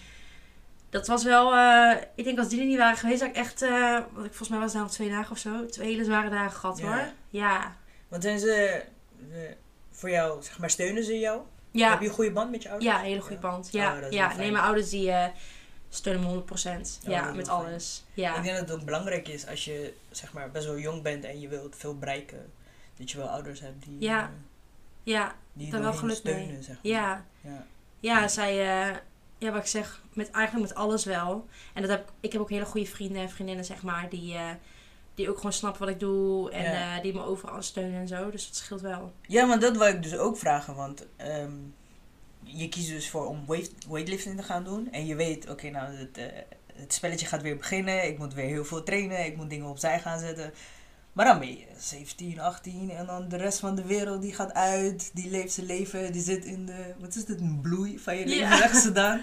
dat 0.98 1.06
was 1.06 1.24
wel... 1.24 1.54
eh, 1.54 2.02
ik 2.14 2.24
denk 2.24 2.38
als 2.38 2.48
die 2.48 2.60
er 2.60 2.66
niet 2.66 2.78
waren 2.78 2.96
geweest, 2.96 3.20
had 3.20 3.30
ik 3.30 3.36
echt... 3.36 3.60
wat 4.12 4.24
ik 4.24 4.34
volgens 4.34 4.48
mij 4.48 4.58
was 4.58 4.72
het 4.72 4.80
nou 4.82 4.92
twee 4.92 5.08
dagen 5.10 5.30
of 5.32 5.38
zo. 5.38 5.66
Twee 5.66 5.90
hele 5.90 6.04
zware 6.04 6.30
dagen 6.30 6.58
gehad, 6.58 6.78
Ja. 6.78 6.84
hoor. 6.86 7.06
Ja. 7.30 7.76
Want 8.08 8.22
zijn 8.22 8.38
ze 8.38 8.82
eh, 9.32 9.38
voor 9.90 10.10
jou, 10.10 10.42
zeg 10.42 10.58
maar, 10.58 10.70
steunen 10.70 11.04
ze 11.04 11.18
jou? 11.18 11.40
Ja, 11.70 11.90
Heb 11.90 12.00
je 12.00 12.06
een 12.08 12.12
goede 12.14 12.30
band 12.32 12.50
met 12.50 12.62
je 12.62 12.68
ouders? 12.70 12.90
ja 12.92 12.98
een 12.98 13.04
hele 13.04 13.20
goede 13.20 13.36
band. 13.38 13.68
Ja, 13.72 13.94
Oh, 13.94 14.00
dat 14.00 14.12
ja. 14.12 14.36
nee, 14.36 14.50
mijn 14.50 14.64
ouders 14.64 14.90
die 14.90 15.12
steunen 15.88 16.22
me 16.22 16.42
100%. 16.42 16.44
Oh, 16.46 17.10
ja, 17.10 17.24
dat 17.24 17.34
met 17.34 17.46
fijn. 17.46 17.58
alles. 17.58 18.04
Ja. 18.14 18.36
Ik 18.36 18.42
denk 18.42 18.56
dat 18.58 18.68
het 18.68 18.78
ook 18.78 18.84
belangrijk 18.84 19.28
is 19.28 19.46
als 19.46 19.64
je 19.64 19.94
zeg 20.10 20.32
maar, 20.32 20.50
best 20.50 20.66
wel 20.66 20.78
jong 20.78 21.02
bent 21.02 21.24
en 21.24 21.40
je 21.40 21.48
wilt 21.48 21.76
veel 21.76 21.98
bereiken. 21.98 22.52
Dat 22.96 23.10
je 23.10 23.18
wel 23.18 23.28
ouders 23.28 23.60
hebt 23.60 23.84
die, 23.84 23.96
Ja. 24.00 24.30
Ja, 25.02 25.34
die 25.52 25.70
daar 25.70 25.80
wel 25.82 25.92
doorheen 25.92 26.10
geluk 26.10 26.24
mee. 26.24 26.34
steunen. 26.34 26.62
Zeg 26.64 26.74
maar. 26.82 26.92
ja. 26.92 27.24
Ja. 27.40 27.66
Ja, 28.00 28.28
zij, 28.28 28.54
ja, 29.38 29.50
wat 29.52 29.60
ik 29.62 29.66
zeg, 29.66 30.02
met, 30.16 30.30
eigenlijk 30.30 30.68
met 30.68 30.78
alles 30.78 31.04
wel. 31.04 31.46
En 31.74 31.82
dat 31.82 31.90
heb, 31.90 32.12
ik 32.20 32.32
heb 32.32 32.40
ook 32.40 32.50
hele 32.50 32.64
goede 32.64 32.86
vrienden 32.86 33.22
en 33.22 33.30
vriendinnen, 33.30 33.64
zeg 33.64 33.82
maar, 33.82 34.08
die, 34.08 34.34
eh, 34.34 34.48
die 35.14 35.28
ook 35.30 35.36
gewoon 35.36 35.52
snappen 35.52 35.80
wat 35.80 35.90
ik 35.90 36.00
doe 36.00 36.50
en 36.50 36.62
Ja. 36.72 36.96
eh, 36.96 37.02
die 37.02 37.12
me 37.12 37.22
overal 37.24 37.62
steunen 37.62 38.00
en 38.00 38.08
zo. 38.08 38.30
Dus 38.30 38.46
dat 38.46 38.56
scheelt 38.56 38.80
wel. 38.80 39.12
ja, 39.26 39.44
maar 39.46 39.58
dat 39.60 39.76
wil 39.76 39.86
ik 39.86 40.02
dus 40.02 40.16
ook 40.16 40.38
vragen. 40.38 40.74
Want 40.74 41.06
ehm, 41.16 41.52
je 42.42 42.68
kiest 42.68 42.88
dus 42.88 43.10
voor 43.10 43.26
om 43.28 43.46
weight, 43.46 43.72
weightlifting 43.88 44.36
te 44.36 44.42
gaan 44.42 44.64
doen. 44.64 44.88
En 44.92 45.06
je 45.06 45.14
weet, 45.14 45.50
oké, 45.50 45.70
nou, 45.70 45.94
het, 45.94 46.18
eh, 46.18 46.24
het 46.74 46.92
spelletje 46.92 47.26
gaat 47.26 47.42
weer 47.42 47.56
beginnen. 47.56 48.06
Ik 48.06 48.18
moet 48.18 48.34
weer 48.34 48.44
heel 48.46 48.64
veel 48.64 48.82
trainen. 48.82 49.24
Ik 49.24 49.36
moet 49.36 49.50
dingen 49.50 49.68
opzij 49.68 50.00
gaan 50.00 50.18
zetten. 50.18 50.52
Maar 51.12 51.24
dan 51.26 51.38
ben 51.38 51.48
je 51.48 51.64
17, 51.78 52.40
18 52.40 52.90
en 52.90 53.06
dan 53.06 53.28
de 53.28 53.36
rest 53.36 53.58
van 53.58 53.74
de 53.74 53.84
wereld 53.84 54.22
die 54.22 54.34
gaat 54.34 54.52
uit. 54.52 55.10
Die 55.14 55.30
leeft 55.30 55.52
zijn 55.52 55.66
leven. 55.66 56.12
Die 56.12 56.22
zit 56.22 56.44
in 56.44 56.66
de, 56.66 56.94
wat 56.98 57.14
is 57.14 57.24
dit, 57.24 57.40
een 57.40 57.58
bloei 57.62 57.98
van 57.98 58.16
je 58.16 58.26
leven, 58.26 58.48
Ja. 58.48 59.20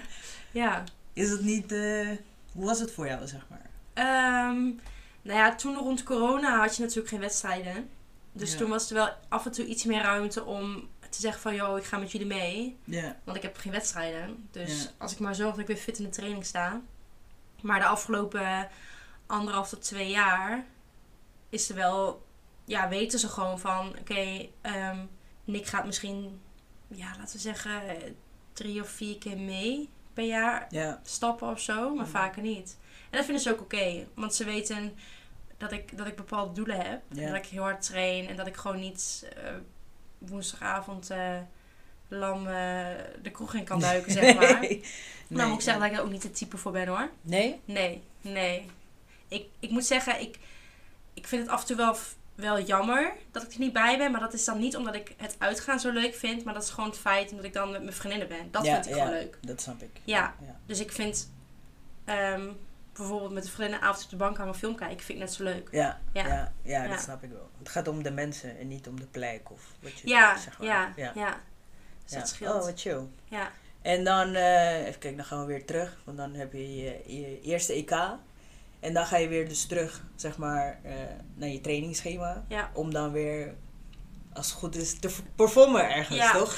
Ja. 0.52 0.84
Is 1.12 1.30
het 1.30 1.40
niet, 1.40 1.72
eh, 1.72 2.08
hoe 2.52 2.64
was 2.64 2.80
het 2.80 2.92
voor 2.92 3.06
jou, 3.06 3.26
zeg 3.26 3.46
maar? 3.50 3.70
Ehm, 3.92 4.62
nou 5.22 5.38
ja, 5.38 5.54
toen 5.54 5.76
rond 5.76 6.02
corona 6.02 6.58
had 6.60 6.76
je 6.76 6.82
natuurlijk 6.82 7.08
geen 7.08 7.20
wedstrijden. 7.20 7.88
Dus 8.32 8.52
Ja. 8.52 8.58
toen 8.58 8.70
was 8.70 8.88
er 8.88 8.94
wel 8.94 9.08
af 9.28 9.46
en 9.46 9.52
toe 9.52 9.64
iets 9.66 9.84
meer 9.84 10.02
ruimte 10.02 10.44
om 10.44 10.88
te 11.10 11.20
zeggen 11.20 11.40
van, 11.42 11.54
joh, 11.54 11.78
ik 11.78 11.84
ga 11.84 11.98
met 11.98 12.12
jullie 12.12 12.26
mee. 12.26 12.76
Ja. 12.84 13.16
Want 13.24 13.36
ik 13.36 13.42
heb 13.42 13.56
geen 13.56 13.72
wedstrijden. 13.72 14.48
Dus 14.50 14.82
Ja. 14.82 14.88
als 14.98 15.12
ik 15.12 15.18
maar 15.18 15.34
zorg 15.34 15.50
dat 15.50 15.58
ik 15.60 15.66
weer 15.66 15.76
fit 15.76 15.98
in 15.98 16.04
de 16.04 16.10
training 16.10 16.44
sta. 16.44 16.80
Maar 17.60 17.78
de 17.78 17.86
afgelopen 17.86 18.68
anderhalf 19.26 19.68
tot 19.68 19.82
twee 19.82 20.10
jaar 20.10 20.64
is 21.48 21.68
er 21.68 21.74
wel, 21.74 22.26
ja, 22.64 22.88
weten 22.88 23.18
ze 23.18 23.28
gewoon 23.28 23.58
van, 23.60 23.98
oké, 23.98 24.48
ehm, 24.60 24.98
Nick 25.44 25.66
gaat 25.66 25.86
misschien, 25.86 26.40
ja, 26.88 27.14
laten 27.18 27.34
we 27.36 27.40
zeggen, 27.40 27.82
drie 28.52 28.80
of 28.82 28.88
vier 28.88 29.18
keer 29.18 29.38
mee 29.38 29.88
per 30.14 30.24
jaar 30.24 30.66
Ja. 30.70 31.00
stappen 31.04 31.48
of 31.50 31.60
zo, 31.60 31.94
maar 31.94 32.06
vaker 32.06 32.42
niet. 32.42 32.76
En 33.10 33.16
dat 33.16 33.24
vinden 33.24 33.42
ze 33.42 33.50
ook 33.52 33.60
oké, 33.60 34.06
want 34.14 34.34
ze 34.34 34.44
weten 34.44 34.94
dat 35.56 35.72
ik, 35.72 35.96
dat 35.96 36.06
ik 36.06 36.16
bepaalde 36.16 36.52
doelen 36.54 36.76
heb. 36.76 37.00
Dat 37.08 37.34
ik 37.34 37.46
heel 37.46 37.62
hard 37.62 37.82
train 37.86 38.28
en 38.28 38.36
dat 38.36 38.46
ik 38.46 38.56
gewoon 38.56 38.80
niet 38.80 39.28
eh, 39.36 39.52
woensdagavond 40.18 41.10
eh, 41.10 41.36
lam 42.08 42.46
eh, 42.46 42.86
de 43.22 43.30
kroeg 43.32 43.54
in 43.54 43.64
kan 43.64 43.80
duiken, 43.80 44.12
zeg 44.12 44.34
maar. 44.34 44.60
Nee. 45.28 45.38
Nou 45.38 45.48
moet 45.48 45.58
ik 45.58 45.64
zeggen 45.64 45.82
dat 45.82 45.92
ik 45.92 45.98
er 45.98 46.04
ook 46.04 46.10
niet 46.12 46.22
het 46.22 46.34
type 46.36 46.56
voor 46.56 46.72
ben 46.72 46.86
hoor. 46.88 47.10
Nee? 47.20 47.60
Nee, 47.64 48.02
nee. 48.20 48.66
Ik, 49.28 49.46
ik 49.60 49.70
moet 49.70 49.84
zeggen, 49.84 50.20
ik, 50.20 50.38
ik 51.14 51.26
vind 51.26 51.42
het 51.42 51.50
af 51.50 51.60
en 51.60 51.66
toe 51.66 51.76
wel, 51.76 51.96
wel 52.34 52.60
jammer 52.60 53.12
dat 53.30 53.42
ik 53.42 53.52
er 53.52 53.58
niet 53.58 53.72
bij 53.72 53.98
ben. 53.98 54.10
Maar 54.10 54.20
dat 54.20 54.32
is 54.32 54.44
dan 54.44 54.58
niet 54.58 54.76
omdat 54.76 54.94
ik 54.94 55.14
het 55.16 55.34
uitgaan 55.38 55.80
zo 55.80 55.90
leuk 55.90 56.14
vind. 56.14 56.44
Maar 56.44 56.54
dat 56.54 56.62
is 56.62 56.70
gewoon 56.70 56.88
het 56.90 56.98
feit 56.98 57.30
omdat 57.30 57.44
ik 57.46 57.52
dan 57.52 57.70
met 57.70 57.82
mijn 57.82 57.94
vriendinnen 57.94 58.28
ben. 58.28 58.50
Dat 58.50 58.64
Ja, 58.64 58.72
vind 58.74 58.86
ik 58.86 58.94
ja. 58.94 59.04
gewoon 59.04 59.18
leuk. 59.18 59.38
Dat 59.40 59.60
snap 59.60 59.82
ik. 59.82 60.00
Ja. 60.04 60.34
ja. 60.40 60.56
Dus 60.66 60.80
ik 60.80 60.92
vind 60.92 61.30
ehm, 62.04 62.50
bijvoorbeeld 62.92 63.32
met 63.32 63.44
een 63.44 63.50
vriendinnen 63.50 63.86
avond 63.88 64.04
op 64.04 64.10
de 64.10 64.16
bank 64.16 64.36
hangen 64.36 64.54
film 64.54 64.74
kijken, 64.76 64.96
vind 65.00 65.18
ik 65.18 65.24
net 65.24 65.32
zo 65.34 65.42
leuk. 65.44 65.68
Ja, 65.70 66.00
ja. 66.12 66.52
Ja. 66.62 66.88
dat 66.88 67.00
snap 67.00 67.22
ik 67.22 67.30
wel. 67.30 67.50
Het 67.58 67.68
gaat 67.68 67.88
om 67.88 68.02
de 68.02 68.10
mensen 68.10 68.58
en 68.58 68.68
niet 68.68 68.88
om 68.88 69.00
de 69.00 69.06
plek 69.06 69.50
of 69.50 69.60
wat 69.80 69.98
je 69.98 70.08
Ja, 70.08 70.36
zeg 70.38 70.58
maar. 70.58 70.66
ja, 70.66 70.92
ja, 70.96 71.12
ja. 71.14 71.40
Dus 72.04 72.12
Ja. 72.12 72.18
dat 72.18 72.28
scheelt. 72.28 72.54
Oh, 72.54 72.64
wat 72.64 72.80
chill. 72.80 73.02
Ja. 73.24 73.50
En 73.82 74.04
dan, 74.04 74.34
eh, 74.34 74.78
even 74.80 74.98
kijken, 74.98 75.16
dan 75.16 75.24
gaan 75.26 75.40
we 75.40 75.46
weer 75.46 75.64
terug. 75.64 75.96
Want 76.04 76.16
dan 76.16 76.34
heb 76.34 76.52
je 76.52 76.76
je, 76.76 77.00
je 77.06 77.40
eerste 77.40 77.72
EK. 77.72 77.90
En 78.82 78.94
dan 78.94 79.06
ga 79.06 79.16
je 79.16 79.28
weer 79.28 79.48
dus 79.48 79.66
terug, 79.66 80.04
zeg 80.16 80.36
maar, 80.38 80.80
eh, 80.82 80.92
naar 81.34 81.48
je 81.48 81.60
trainingsschema. 81.60 82.44
Ja. 82.48 82.70
Om 82.74 82.92
dan 82.92 83.12
weer, 83.12 83.54
als 84.32 84.46
het 84.50 84.54
goed 84.58 84.76
is, 84.76 84.98
te 84.98 85.14
performen 85.36 85.90
ergens, 85.94 86.18
Ja. 86.18 86.32
toch? 86.32 86.56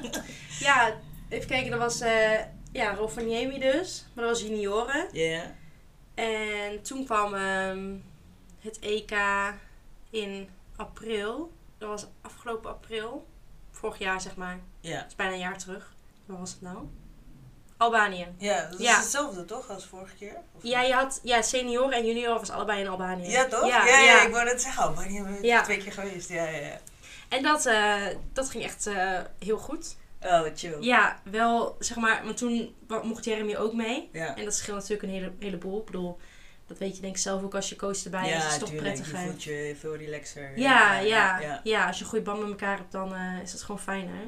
ja, 0.66 0.94
even 1.28 1.48
kijken, 1.48 1.70
dat 1.70 1.78
was 1.80 2.00
eh 2.00 2.38
ja, 2.72 2.94
Rovaniemi 2.94 3.58
dus. 3.58 4.06
Maar 4.14 4.24
dat 4.24 4.38
was 4.38 4.48
junioren. 4.48 5.06
Ja. 5.12 5.54
En 6.14 6.82
toen 6.82 7.04
kwam 7.04 7.34
ehm, 7.34 7.94
het 8.60 8.78
EK 8.78 9.12
in 10.10 10.48
april. 10.76 11.52
Dat 11.78 11.88
was 11.88 12.06
afgelopen 12.20 12.70
april. 12.70 13.26
Vorig 13.70 13.98
jaar, 13.98 14.20
zeg 14.20 14.36
maar. 14.36 14.58
Ja. 14.80 14.96
Dat 14.96 15.06
is 15.08 15.16
bijna 15.16 15.32
een 15.32 15.38
jaar 15.38 15.58
terug. 15.58 15.94
Waar 16.26 16.38
was 16.38 16.50
het 16.50 16.60
nou? 16.60 16.88
Albanië. 17.78 18.26
Ja, 18.38 18.62
dat 18.70 18.78
is 18.80 18.86
Ja. 18.86 18.96
hetzelfde 18.96 19.44
toch 19.44 19.70
als 19.70 19.84
vorige 19.86 20.14
keer? 20.16 20.36
Of 20.56 20.62
Ja, 20.62 20.82
je 20.82 20.92
had 20.92 21.20
ja, 21.22 21.42
senioren 21.42 21.92
en 21.92 22.06
junior 22.06 22.38
was 22.38 22.50
allebei 22.50 22.80
in 22.80 22.88
Albanië. 22.88 23.30
Ja, 23.30 23.44
toch? 23.46 23.66
Ja, 23.68 23.86
Ja, 23.86 23.98
ja, 23.98 24.04
ja. 24.14 24.22
ik 24.22 24.32
wou 24.32 24.44
net 24.44 24.62
zeggen, 24.62 24.82
Albanië 24.82 25.22
ben 25.22 25.42
Ja. 25.42 25.62
twee 25.62 25.76
keer 25.78 25.92
geweest. 25.92 26.28
Ja, 26.28 26.44
ja, 26.44 26.58
ja. 26.58 26.78
En 27.28 27.42
dat, 27.42 27.66
eh, 27.66 28.02
dat 28.32 28.50
ging 28.50 28.64
echt 28.64 28.86
eh, 28.86 29.18
heel 29.38 29.58
goed. 29.58 29.96
Oh, 30.22 30.42
chill. 30.54 30.76
Ja, 30.80 31.20
wel, 31.24 31.76
zeg 31.78 31.96
maar, 31.96 32.24
want 32.24 32.36
toen 32.36 32.74
mocht 33.02 33.24
Jeremy 33.24 33.56
ook 33.56 33.72
mee. 33.72 34.08
Ja, 34.12 34.36
En 34.36 34.44
dat 34.44 34.54
scheelt 34.54 34.76
natuurlijk 34.76 35.02
een 35.02 35.08
hele, 35.14 35.32
heleboel. 35.38 35.78
Ik 35.78 35.84
bedoel, 35.84 36.18
dat 36.66 36.78
weet 36.78 36.94
je 36.96 37.00
denk 37.02 37.14
ik 37.14 37.20
zelf 37.22 37.42
ook 37.42 37.54
als 37.54 37.68
je 37.68 37.76
coach 37.76 38.04
erbij 38.04 38.24
is. 38.30 38.42
ja 38.42 38.46
is 38.48 38.58
toch 38.58 38.68
tuurlijk, 38.68 38.94
prettiger. 38.94 39.20
je 39.20 39.26
voelt 39.26 39.42
je 39.42 39.76
veel 39.80 39.96
relaxer. 39.96 40.58
Ja, 40.58 40.98
ja, 40.98 41.38
ja. 41.40 41.60
ja, 41.64 41.86
Als 41.86 41.98
je 41.98 42.04
een 42.04 42.10
goede 42.10 42.24
band 42.24 42.40
met 42.40 42.48
elkaar 42.48 42.76
hebt, 42.76 42.92
dan 42.92 43.14
eh, 43.14 43.42
is 43.42 43.52
dat 43.52 43.62
gewoon 43.62 43.80
fijner. 43.80 44.22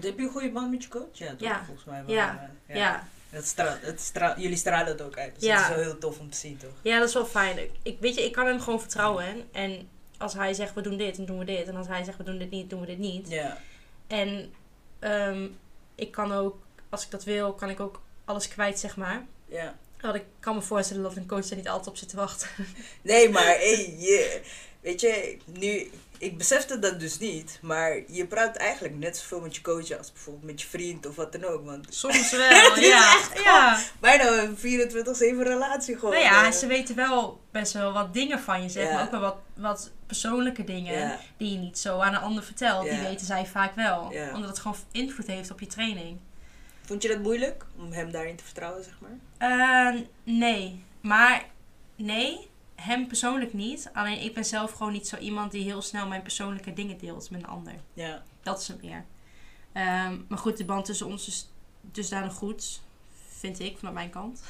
Want 0.00 0.08
heb 0.08 0.18
je 0.18 0.24
een 0.24 0.32
goede 0.32 0.50
band 0.50 0.70
met 0.70 0.82
je 0.82 0.88
coach? 0.88 1.04
Ja, 1.12 1.30
toch? 1.30 1.40
Ja. 1.48 1.64
Volgens 1.64 1.86
mij 1.86 2.04
wel. 2.04 2.14
Ja. 2.14 2.50
Ja. 2.68 2.74
ja. 2.74 3.08
Het 3.30 3.46
straalt, 3.46 3.80
het 3.82 4.00
straalt, 4.00 4.40
jullie 4.40 4.56
stralen 4.56 4.86
het 4.86 5.02
ook 5.02 5.16
uit. 5.18 5.34
Dus 5.34 5.42
Ja. 5.48 5.54
dat 5.60 5.68
is 5.70 5.74
wel 5.76 5.84
heel 5.84 5.98
tof 5.98 6.18
om 6.18 6.30
te 6.30 6.36
zien, 6.36 6.56
toch? 6.56 6.70
dat 6.82 7.08
is 7.08 7.14
wel 7.14 7.26
fijn. 7.26 7.58
Ik- 7.58 7.70
Ik, 7.82 7.96
weet 8.00 8.14
je, 8.14 8.24
ik 8.24 8.32
kan 8.32 8.46
hem 8.46 8.60
gewoon 8.60 8.80
vertrouwen. 8.80 9.48
En 9.52 9.88
als 10.18 10.34
hij 10.34 10.54
zegt, 10.54 10.74
we 10.74 10.80
doen 10.80 10.96
dit, 10.96 11.16
dan 11.16 11.26
doen 11.26 11.38
we 11.38 11.44
dit. 11.44 11.66
En 11.68 11.76
als 11.76 11.86
hij 11.86 12.04
zegt, 12.04 12.18
we 12.18 12.24
doen 12.24 12.38
dit 12.38 12.50
niet, 12.50 12.70
doen 12.70 12.80
we 12.80 12.86
dit 12.86 12.98
niet. 12.98 13.28
Ja. 13.28 13.58
En 14.06 14.52
ehm, 14.98 15.46
ik 15.94 16.10
kan 16.10 16.32
ook, 16.32 16.56
als 16.88 17.04
ik 17.04 17.10
dat 17.10 17.24
wil, 17.24 17.52
kan 17.52 17.70
ik 17.70 17.80
ook 17.80 18.02
alles 18.24 18.48
kwijt, 18.48 18.78
zeg 18.78 18.96
maar. 18.96 19.24
ja. 19.48 19.74
Want 20.00 20.14
ik 20.18 20.24
kan 20.40 20.54
me 20.54 20.62
voorstellen 20.62 21.02
dat 21.02 21.16
een 21.16 21.26
coach 21.26 21.50
er 21.50 21.56
niet 21.56 21.68
altijd 21.68 21.88
op 21.88 21.96
zit 21.96 22.08
te 22.08 22.16
wachten. 22.16 22.48
Nee, 23.02 23.28
maar 23.28 23.44
hey, 23.44 23.94
je, 23.98 24.40
weet 24.80 25.00
je, 25.00 25.36
nu, 25.44 25.90
ik 26.18 26.38
besefte 26.38 26.78
dat 26.78 27.00
dus 27.00 27.18
niet, 27.18 27.58
maar 27.62 28.02
je 28.08 28.26
praat 28.26 28.56
eigenlijk 28.56 28.94
net 28.94 29.16
zoveel 29.16 29.40
met 29.40 29.54
je 29.56 29.62
coach 29.62 29.98
als 29.98 30.12
bijvoorbeeld 30.12 30.44
met 30.44 30.60
je 30.60 30.66
vriend 30.68 31.06
of 31.06 31.16
wat 31.16 31.32
dan 31.32 31.44
ook. 31.44 31.64
Want 31.64 31.86
Soms 31.94 32.30
wel, 32.36 32.48
Het 32.48 32.76
is 32.76 32.86
ja. 32.86 33.12
echt 33.16 33.42
ja. 33.44 33.78
bijna 34.00 34.42
een 34.42 34.56
24-7 34.56 34.58
relatie 35.42 35.94
gewoon. 35.98 36.14
Nou 36.14 36.24
ja, 36.26 36.46
eh. 36.46 36.52
ze 36.52 36.66
weten 36.66 36.96
wel 36.96 37.40
best 37.50 37.72
wel 37.72 37.92
wat 37.92 38.14
dingen 38.14 38.40
van 38.40 38.62
je, 38.62 38.68
zeg 38.68 38.88
Ja. 38.88 38.94
maar. 38.94 39.02
Ook 39.04 39.10
wel 39.10 39.20
wat, 39.20 39.36
wat 39.54 39.90
persoonlijke 40.06 40.64
dingen 40.64 40.98
Ja, 40.98 41.18
die 41.36 41.52
je 41.52 41.58
niet 41.58 41.78
zo 41.78 41.98
aan 41.98 42.14
een 42.14 42.20
ander 42.20 42.44
vertelt. 42.44 42.84
Die 42.84 42.92
Ja. 42.92 43.02
weten 43.02 43.26
zij 43.26 43.46
vaak 43.46 43.74
wel. 43.74 44.12
Ja. 44.12 44.34
Omdat 44.34 44.48
het 44.50 44.58
gewoon 44.58 44.76
invloed 44.92 45.26
heeft 45.26 45.50
op 45.50 45.60
je 45.60 45.66
training. 45.66 46.18
vond 46.84 47.02
je 47.02 47.08
dat 47.08 47.18
moeilijk 47.18 47.64
om 47.78 47.92
hem 47.92 48.10
daarin 48.10 48.36
te 48.36 48.44
vertrouwen, 48.44 48.84
zeg 48.84 48.94
maar? 49.00 49.18
Eh, 49.94 50.00
nee. 50.24 50.84
Maar 51.00 51.44
nee, 51.96 52.48
hem 52.76 53.06
persoonlijk 53.06 53.52
niet. 53.52 53.90
Alleen 53.92 54.20
ik 54.22 54.34
ben 54.34 54.44
zelf 54.44 54.72
gewoon 54.72 54.92
niet 54.92 55.08
zo 55.08 55.16
iemand 55.16 55.52
die 55.52 55.62
heel 55.64 55.82
snel 55.82 56.06
mijn 56.06 56.22
persoonlijke 56.22 56.72
dingen 56.72 56.98
deelt 56.98 57.30
met 57.30 57.40
een 57.42 57.48
ander. 57.48 57.74
Ja. 57.92 58.22
Dat 58.42 58.60
is 58.60 58.68
het 58.68 58.82
meer. 58.82 59.04
Ehm, 59.72 60.16
maar 60.28 60.38
goed, 60.38 60.56
de 60.56 60.64
band 60.64 60.84
tussen 60.84 61.06
ons 61.06 61.26
is 61.26 61.50
dusdanig 61.80 62.34
goed. 62.34 62.80
Vind 63.38 63.60
ik, 63.60 63.76
vanuit 63.78 63.94
mijn 63.94 64.10
kant. 64.10 64.42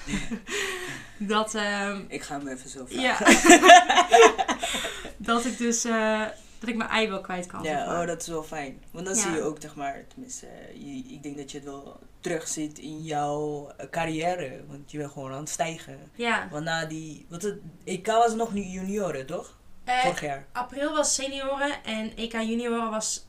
dat, 1.19 1.55
ehm, 1.55 2.05
Ik 2.09 2.23
ga 2.23 2.39
hem 2.39 2.49
even 2.49 2.71
zo 2.71 2.87
vragen. 2.87 3.51
ja. 3.51 4.37
dat 5.17 5.45
ik 5.45 5.59
dus, 5.59 5.85
eh, 5.85 6.23
dat 6.61 6.69
ik 6.69 6.77
mijn 6.77 6.91
ei 6.91 7.09
wel 7.09 7.21
kwijt 7.21 7.47
kan. 7.47 7.65
zeg 7.65 7.73
Ja, 7.79 7.87
maar. 7.87 8.01
oh, 8.01 8.07
dat 8.07 8.21
is 8.21 8.29
wel 8.29 8.43
fijn. 8.43 8.83
Want 8.91 9.07
dan 9.07 9.15
Ja. 9.15 9.21
zie 9.23 9.31
je 9.33 9.43
ook, 9.43 9.57
zeg 9.61 9.75
maar, 9.75 10.05
tenminste, 10.09 10.47
je, 10.75 11.03
ik 11.15 11.23
denk 11.23 11.37
dat 11.37 11.51
je 11.51 11.57
het 11.59 11.67
wel 11.67 11.99
terugziet 12.21 12.79
in 12.79 13.03
jouw 13.03 13.71
eh, 13.77 13.87
carrière. 13.91 14.61
Want 14.69 14.91
je 14.91 14.99
bent 14.99 15.11
gewoon 15.13 15.33
aan 15.33 15.39
het 15.41 15.49
stijgen. 15.49 16.11
ja. 16.15 16.49
Want 16.51 16.65
na 16.65 16.85
die, 16.85 17.27
wat 17.29 17.43
het, 17.43 17.59
EK 17.85 18.07
was 18.07 18.35
nog 18.35 18.53
niet 18.53 18.73
junioren, 18.73 19.27
toch? 19.27 19.57
Eh, 19.85 19.99
Vorig 19.99 20.21
jaar. 20.21 20.47
april 20.53 20.93
was 20.95 21.15
senioren 21.15 21.85
en 21.85 22.17
EK 22.17 22.33
junioren 22.33 22.91
was 22.91 23.25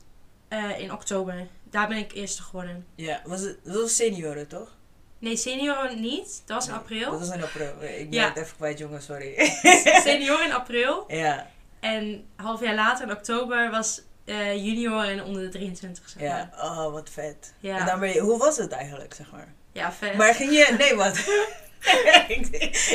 eh, 0.48 0.78
in 0.80 0.92
oktober. 0.92 1.46
Daar 1.70 1.88
ben 1.88 1.96
ik 1.96 2.12
eerste 2.12 2.42
geworden. 2.42 2.86
Ja, 2.94 3.20
was 3.24 3.40
het, 3.40 3.58
dat 3.64 3.74
was 3.74 3.96
senioren, 3.96 4.48
toch? 4.48 4.76
Nee, 5.18 5.36
senioren 5.36 6.00
niet. 6.00 6.42
Dat 6.46 6.56
was 6.56 6.66
in 6.66 6.70
Nee, 6.72 6.80
april. 6.80 7.10
Dat 7.10 7.18
was 7.20 7.30
in 7.36 7.42
april. 7.42 7.70
Ik 7.82 8.10
ben 8.10 8.20
Ja. 8.20 8.28
het 8.28 8.36
even 8.36 8.56
kwijt, 8.56 8.78
jongens, 8.78 9.04
sorry. 9.04 9.34
senioren 10.04 10.44
in 10.44 10.52
april. 10.52 11.04
ja, 11.24 11.50
En 11.80 12.26
half 12.36 12.60
jaar 12.60 12.74
later, 12.74 13.08
in 13.08 13.12
oktober, 13.12 13.70
was 13.70 14.02
eh 14.24 14.64
junior 14.64 15.04
en 15.04 15.24
onder 15.24 15.42
de 15.42 15.48
23. 15.48 16.08
Zeg 16.08 16.22
ja. 16.22 16.50
maar. 16.52 16.64
Oh, 16.64 16.92
wat 16.92 17.10
vet. 17.10 17.52
Ja. 17.60 17.78
En 17.78 17.86
dan 17.86 18.00
ben 18.00 18.12
je, 18.12 18.20
hoe 18.20 18.38
was 18.38 18.56
het 18.56 18.72
eigenlijk, 18.72 19.14
zeg 19.14 19.30
maar? 19.30 19.54
ja, 19.72 19.92
vet. 19.92 20.14
Maar 20.14 20.34
ging 20.34 20.52
je... 20.52 20.74
Nee, 20.78 20.94
wat? 20.94 21.16
ik, 22.36 22.46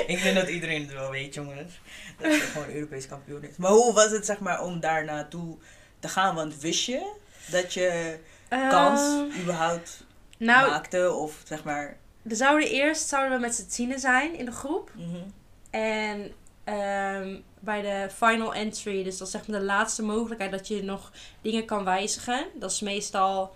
ik 0.08 0.20
denk 0.24 0.36
dat 0.36 0.48
iedereen 0.50 0.82
het 0.82 0.94
wel 0.94 1.12
weet, 1.12 1.34
jongens. 1.34 1.82
Dat 2.18 2.34
je 2.34 2.40
gewoon 2.40 2.70
Europees 2.70 3.08
kampioen 3.08 3.44
is. 3.44 3.56
Maar 3.58 3.72
hoe 3.72 3.94
was 3.94 4.12
het, 4.12 4.26
zeg 4.26 4.40
maar, 4.40 4.64
om 4.64 4.80
daar 4.80 5.06
naartoe 5.06 5.58
te 6.00 6.08
gaan? 6.08 6.36
Want 6.36 6.60
wist 6.60 6.86
je 6.86 7.12
dat 7.52 7.74
je 7.74 8.18
kans 8.50 9.02
Ehm, 9.02 9.42
überhaupt 9.42 10.06
nou, 10.38 10.70
maakte? 10.70 11.12
Of, 11.12 11.42
zeg 11.44 11.64
maar... 11.64 11.98
we 12.22 12.36
zouden 12.36 12.70
eerst 12.70 13.08
zouden 13.08 13.34
we 13.34 13.46
met 13.46 13.56
z'n 13.56 13.68
tienen 13.68 14.00
zijn 14.00 14.36
in 14.38 14.46
de 14.46 14.52
groep. 14.52 14.92
mhm. 14.96 15.24
En 15.70 16.32
ehm, 16.64 17.40
bij 17.60 17.82
de 17.82 18.08
final 18.14 18.54
entry, 18.54 19.04
dus 19.04 19.18
dat 19.18 19.28
is 19.28 19.34
zeg 19.34 19.48
maar 19.48 19.60
de 19.60 19.66
laatste 19.66 20.04
mogelijkheid 20.04 20.52
dat 20.52 20.68
je 20.68 20.84
nog 20.84 21.12
dingen 21.42 21.66
kan 21.66 21.84
wijzigen. 21.84 22.46
Dat 22.60 22.72
is 22.72 22.80
meestal, 22.80 23.56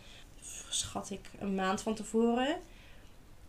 schat 0.70 1.10
ik, 1.10 1.30
een 1.40 1.56
maand 1.56 1.82
van 1.82 1.96
tevoren. 1.96 2.58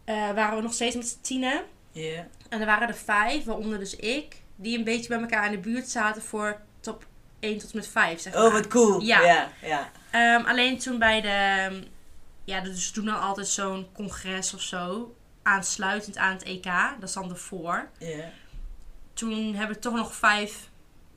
Eh, 0.04 0.30
waren 0.30 0.56
we 0.56 0.62
nog 0.62 0.72
steeds 0.72 0.96
met 0.96 1.08
z'n 1.08 1.20
tienen. 1.20 1.62
Ja. 1.92 2.26
En 2.48 2.60
er 2.60 2.66
waren 2.66 2.88
er 2.88 2.94
vijf, 2.94 3.44
waaronder 3.44 3.78
dus 3.78 3.96
ik, 3.96 4.36
die 4.56 4.78
een 4.78 4.84
beetje 4.84 5.08
bij 5.08 5.20
elkaar 5.20 5.44
in 5.44 5.50
de 5.50 5.58
buurt 5.58 5.88
zaten 5.88 6.22
voor 6.22 6.60
top 6.80 7.06
1 7.40 7.58
tot 7.58 7.70
en 7.70 7.76
met 7.76 7.88
5. 7.88 8.20
Zeg 8.20 8.32
maar. 8.34 8.44
Oh, 8.44 8.52
wat 8.52 8.66
cool. 8.66 9.00
Ja. 9.00 9.20
Ja, 9.20 9.50
ja. 9.62 9.90
Ehm, 10.10 10.46
alleen 10.46 10.78
toen 10.78 10.98
bij 10.98 11.20
de. 11.20 11.82
Ja, 12.44 12.60
dus 12.60 12.92
doen 12.92 13.04
dan 13.04 13.20
altijd 13.20 13.48
zo'n 13.48 13.86
congres 13.92 14.54
of 14.54 14.60
zo. 14.60 15.14
Aansluitend 15.42 16.16
aan 16.16 16.32
het 16.32 16.42
EK. 16.42 16.64
Dat 17.00 17.08
is 17.08 17.12
dan 17.12 17.30
ervoor. 17.30 17.88
ja. 17.98 18.30
Toen 19.18 19.54
hebben 19.54 19.80
toch 19.80 19.94
nog 19.94 20.14
vijf 20.14 20.68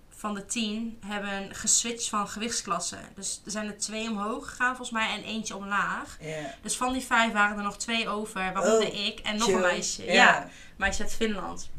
van 0.10 0.34
de 0.34 0.46
tien 0.46 1.00
hebben 1.06 1.56
geswitcht 1.56 2.10
van 2.10 2.28
gewichtsklassen. 2.28 3.00
Dus 3.16 3.42
er 3.46 3.52
zijn 3.52 3.68
er 3.68 3.78
twee 3.78 4.10
omhoog 4.10 4.50
gegaan 4.50 4.76
volgens 4.76 4.90
mij 4.92 5.10
en 5.10 5.24
eentje 5.24 5.56
omlaag. 5.56 6.18
Dus 6.62 6.78
van 6.78 6.94
die 6.94 7.02
vijf 7.02 7.34
waren 7.34 7.58
er 7.58 7.64
nog 7.64 7.78
twee 7.78 8.10
over, 8.10 8.54
waaronder 8.54 8.88
Oh, 8.92 9.06
ik 9.06 9.20
en 9.20 9.38
nog 9.38 9.46
Chill. 9.48 9.56
een 9.56 9.62
meisje. 9.62 10.04
Ja. 10.06 10.14
Ja. 10.14 10.50
meisje 10.76 11.02
uit 11.02 11.14
Finland. 11.14 11.70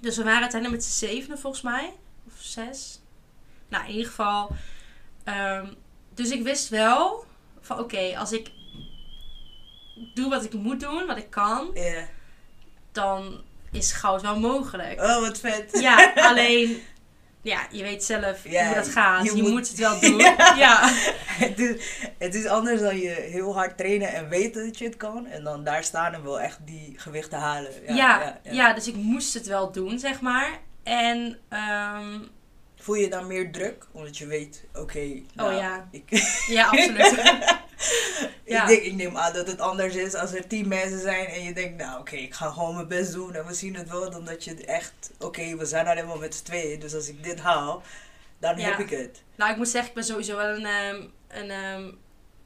Dus 0.00 0.16
we 0.16 0.22
waren 0.24 0.40
uiteindelijk 0.40 0.82
met 0.82 0.92
z'n 0.92 1.06
zevenen 1.06 1.38
volgens 1.38 1.62
mij. 1.62 1.92
Of 2.26 2.32
zes. 2.38 3.00
Nou, 3.68 3.84
in 3.84 3.90
ieder 3.90 4.06
geval. 4.06 4.50
ehm, 5.24 5.66
dus 6.14 6.30
ik 6.30 6.42
wist 6.42 6.68
wel 6.68 7.24
van 7.60 7.78
oké, 7.78 8.18
als 8.18 8.32
ik 8.32 8.50
doe 10.14 10.30
wat 10.30 10.44
ik 10.44 10.52
moet 10.52 10.80
doen, 10.80 11.06
wat 11.06 11.16
ik 11.16 11.30
kan, 11.30 11.76
dan 12.92 13.42
is 13.72 13.92
goud 13.92 14.22
wel 14.22 14.38
mogelijk. 14.40 15.00
Oh, 15.00 15.20
wat 15.20 15.38
vet. 15.38 15.80
Ja, 15.80 16.12
alleen, 16.30 16.82
ja, 17.42 17.66
je 17.70 17.82
weet 17.82 18.04
zelf 18.04 18.44
Ja, 18.48 18.66
hoe 18.66 18.74
dat 18.74 18.88
gaat. 18.88 19.24
je 19.24 19.36
Je, 19.36 19.42
moet- 19.42 19.50
moet... 19.50 19.68
het 19.68 19.78
wel 19.78 20.00
doen. 20.10 20.18
ja. 20.56 20.78
het, 21.38 21.58
is, 21.58 21.86
het 22.18 22.34
is 22.34 22.46
anders 22.46 22.80
dan 22.80 22.98
je 22.98 23.08
heel 23.10 23.54
hard 23.54 23.76
trainen 23.76 24.08
en 24.14 24.28
weten 24.28 24.64
dat 24.64 24.78
je 24.78 24.84
het 24.84 24.96
kan. 24.96 25.26
En 25.26 25.44
dan 25.44 25.64
daar 25.64 25.84
staan 25.84 26.14
en 26.14 26.22
wel 26.24 26.40
echt 26.40 26.58
die 26.64 26.94
gewichten 26.96 27.38
halen. 27.38 27.70
Ja, 27.86 27.94
Ja, 27.94 28.40
ja, 28.52 28.72
dus 28.72 28.86
ik 28.88 28.94
moest 28.94 29.34
het 29.34 29.46
wel 29.46 29.72
doen, 29.72 29.98
zeg 29.98 30.20
maar. 30.20 30.58
En, 30.82 31.38
ehm, 31.48 32.18
Voel 32.82 32.94
je 32.94 33.08
dan 33.08 33.26
meer 33.26 33.52
druk? 33.52 33.86
Omdat 33.92 34.18
je 34.18 34.26
weet, 34.26 34.64
oké, 34.74 35.22
nou, 35.34 35.52
Oh, 35.54 35.58
ja. 35.60 35.88
ik, 35.90 36.02
ja, 36.48 36.66
absoluut. 36.68 37.14
Ja. 38.44 38.62
ik, 38.62 38.68
denk, 38.68 38.82
ik 38.82 38.94
neem 38.94 39.16
aan 39.16 39.32
dat 39.32 39.46
het 39.46 39.60
anders 39.60 39.94
is 39.94 40.14
als 40.14 40.32
er 40.32 40.46
tien 40.46 40.68
mensen 40.68 41.00
zijn 41.00 41.26
en 41.26 41.42
je 41.44 41.52
denkt, 41.52 41.76
nou 41.82 42.00
oké, 42.00 42.16
ik 42.16 42.34
ga 42.34 42.50
gewoon 42.50 42.74
mijn 42.74 42.88
best 42.88 43.12
doen 43.12 43.34
en 43.34 43.46
we 43.46 43.54
zien 43.54 43.74
het 43.76 43.88
wel. 43.90 44.10
Dan 44.10 44.24
dat 44.24 44.44
je 44.44 44.64
echt, 44.64 45.10
oké, 45.18 45.56
we 45.56 45.64
zijn 45.66 45.86
alleen 45.86 46.06
maar 46.06 46.18
met 46.18 46.34
z'n 46.34 46.44
tweeën, 46.44 46.80
dus 46.80 46.94
als 46.94 47.08
ik 47.08 47.24
dit 47.24 47.40
haal, 47.40 47.82
dan 48.38 48.58
Ja. 48.58 48.68
heb 48.68 48.78
ik 48.78 48.90
het. 48.90 49.22
nou, 49.36 49.50
ik 49.50 49.56
moet 49.56 49.68
zeggen, 49.68 49.88
ik 49.88 49.94
ben 49.94 50.04
sowieso 50.04 50.36
wel 50.36 50.48
een, 50.56 50.66
ehm, 50.66 51.02
een, 51.28 51.50
ehm, 51.50 51.82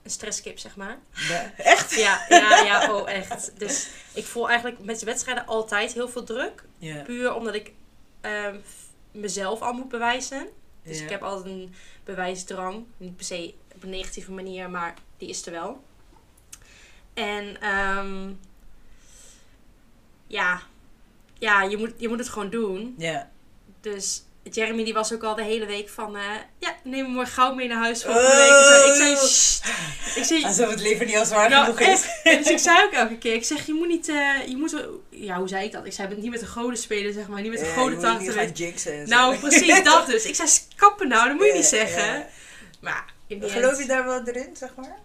een 0.03 0.11
stresskip, 0.11 0.59
zeg 0.59 0.77
maar. 0.77 0.99
Ja, 1.29 1.53
echt? 1.57 1.95
Ja, 1.95 2.25
ja, 2.29 2.59
ja, 2.65 2.95
oh 2.95 3.11
echt. 3.11 3.53
Dus 3.59 3.89
ik 4.13 4.25
voel 4.25 4.49
eigenlijk 4.49 4.79
met 4.85 4.99
de 5.01 5.07
wedstrijden 5.07 5.47
altijd 5.47 5.93
heel 5.93 6.09
veel 6.09 6.25
druk. 6.25 6.65
Puur 7.05 7.35
omdat 7.35 7.55
ik 7.55 7.73
ehm, 8.21 8.57
mezelf 9.13 9.61
al 9.61 9.73
moet 9.73 9.89
bewijzen. 9.89 10.49
Dus 10.83 11.01
ik 11.01 11.11
heb 11.11 11.23
altijd 11.23 11.55
een 11.55 11.75
bewijsdrang. 12.05 12.85
Niet 12.97 13.17
per 13.17 13.25
se 13.25 13.55
op 13.75 13.83
een 13.83 13.91
negatieve 13.91 14.33
manier, 14.33 14.71
maar 14.71 14.95
die 15.17 15.29
is 15.29 15.47
er 15.47 15.53
wel. 15.53 15.85
En 17.15 17.61
ehm, 17.61 18.33
ja, 20.27 20.63
ja 21.39 21.63
je, 21.63 21.77
moet, 21.77 21.93
je 21.97 22.09
moet 22.09 22.19
het 22.19 22.29
gewoon 22.29 22.51
doen. 22.51 22.95
Ja. 22.99 23.31
Dus 23.81 24.24
Jeremy 24.51 24.85
die 24.85 24.95
was 24.95 25.13
ook 25.13 25.23
al 25.23 25.35
de 25.35 25.43
hele 25.43 25.67
week 25.67 25.89
van... 25.89 26.17
eh, 26.17 26.23
ja, 26.59 26.75
neem 26.83 27.05
morgen 27.07 27.33
gauw 27.33 27.55
mee 27.55 27.69
naar 27.69 27.79
huis 27.83 28.03
volgende 28.05 28.29
week. 28.37 28.91
Ik 28.91 28.95
zei... 28.97 29.13
Oh. 29.13 29.19
"Sst." 29.19 29.65
Ik 30.17 30.25
zei... 30.25 30.45
Alsof 30.45 30.71
het 30.71 30.81
leven 30.81 31.07
niet 31.07 31.17
al 31.17 31.25
zwaar 31.25 31.49
Nou, 31.51 31.65
genoeg 31.65 31.81
is. 31.81 32.03
Dus 32.39 32.51
ik 32.51 32.59
zei 32.59 32.85
ook 32.85 32.93
elke 32.93 33.19
keer, 33.19 33.35
ik 33.35 33.45
zeg, 33.45 33.67
je 33.67 33.73
moet 33.75 33.89
niet, 33.89 34.09
eh, 34.09 34.47
je 34.47 34.57
moet, 34.57 34.77
ja, 35.11 35.37
hoe 35.39 35.49
zei 35.49 35.65
ik 35.65 35.73
dat? 35.73 35.85
Ik 35.87 35.93
zei, 35.93 36.15
niet 36.17 36.31
met 36.31 36.41
de 36.41 36.47
goden 36.47 36.79
spelen, 36.79 37.13
zeg 37.13 37.29
maar, 37.29 37.41
niet 37.43 37.51
met 37.51 37.61
de 37.61 37.67
Ja, 37.67 37.73
goden 37.73 37.91
je 37.91 37.97
moet 37.97 38.05
niet 38.19 38.27
tanten. 38.27 38.35
gaan 38.35 38.51
jinxen 38.53 38.93
en 38.93 39.07
zo. 39.07 39.15
Nou, 39.15 39.37
precies 39.39 39.83
dat 39.93 40.07
dus. 40.07 40.25
Ik 40.25 40.35
zei, 40.35 40.49
kappen 40.77 41.09
nou, 41.09 41.29
dat 41.29 41.37
moet 41.37 41.47
je 41.47 41.53
niet 41.53 41.65
zeggen. 41.65 42.27
Maar, 42.81 43.05
in 43.27 43.43
Geloof 43.51 43.79
je 43.79 43.87
daar 43.87 44.05
wel 44.05 44.23
erin, 44.25 44.57
zeg 44.57 44.75
maar? 44.77 44.97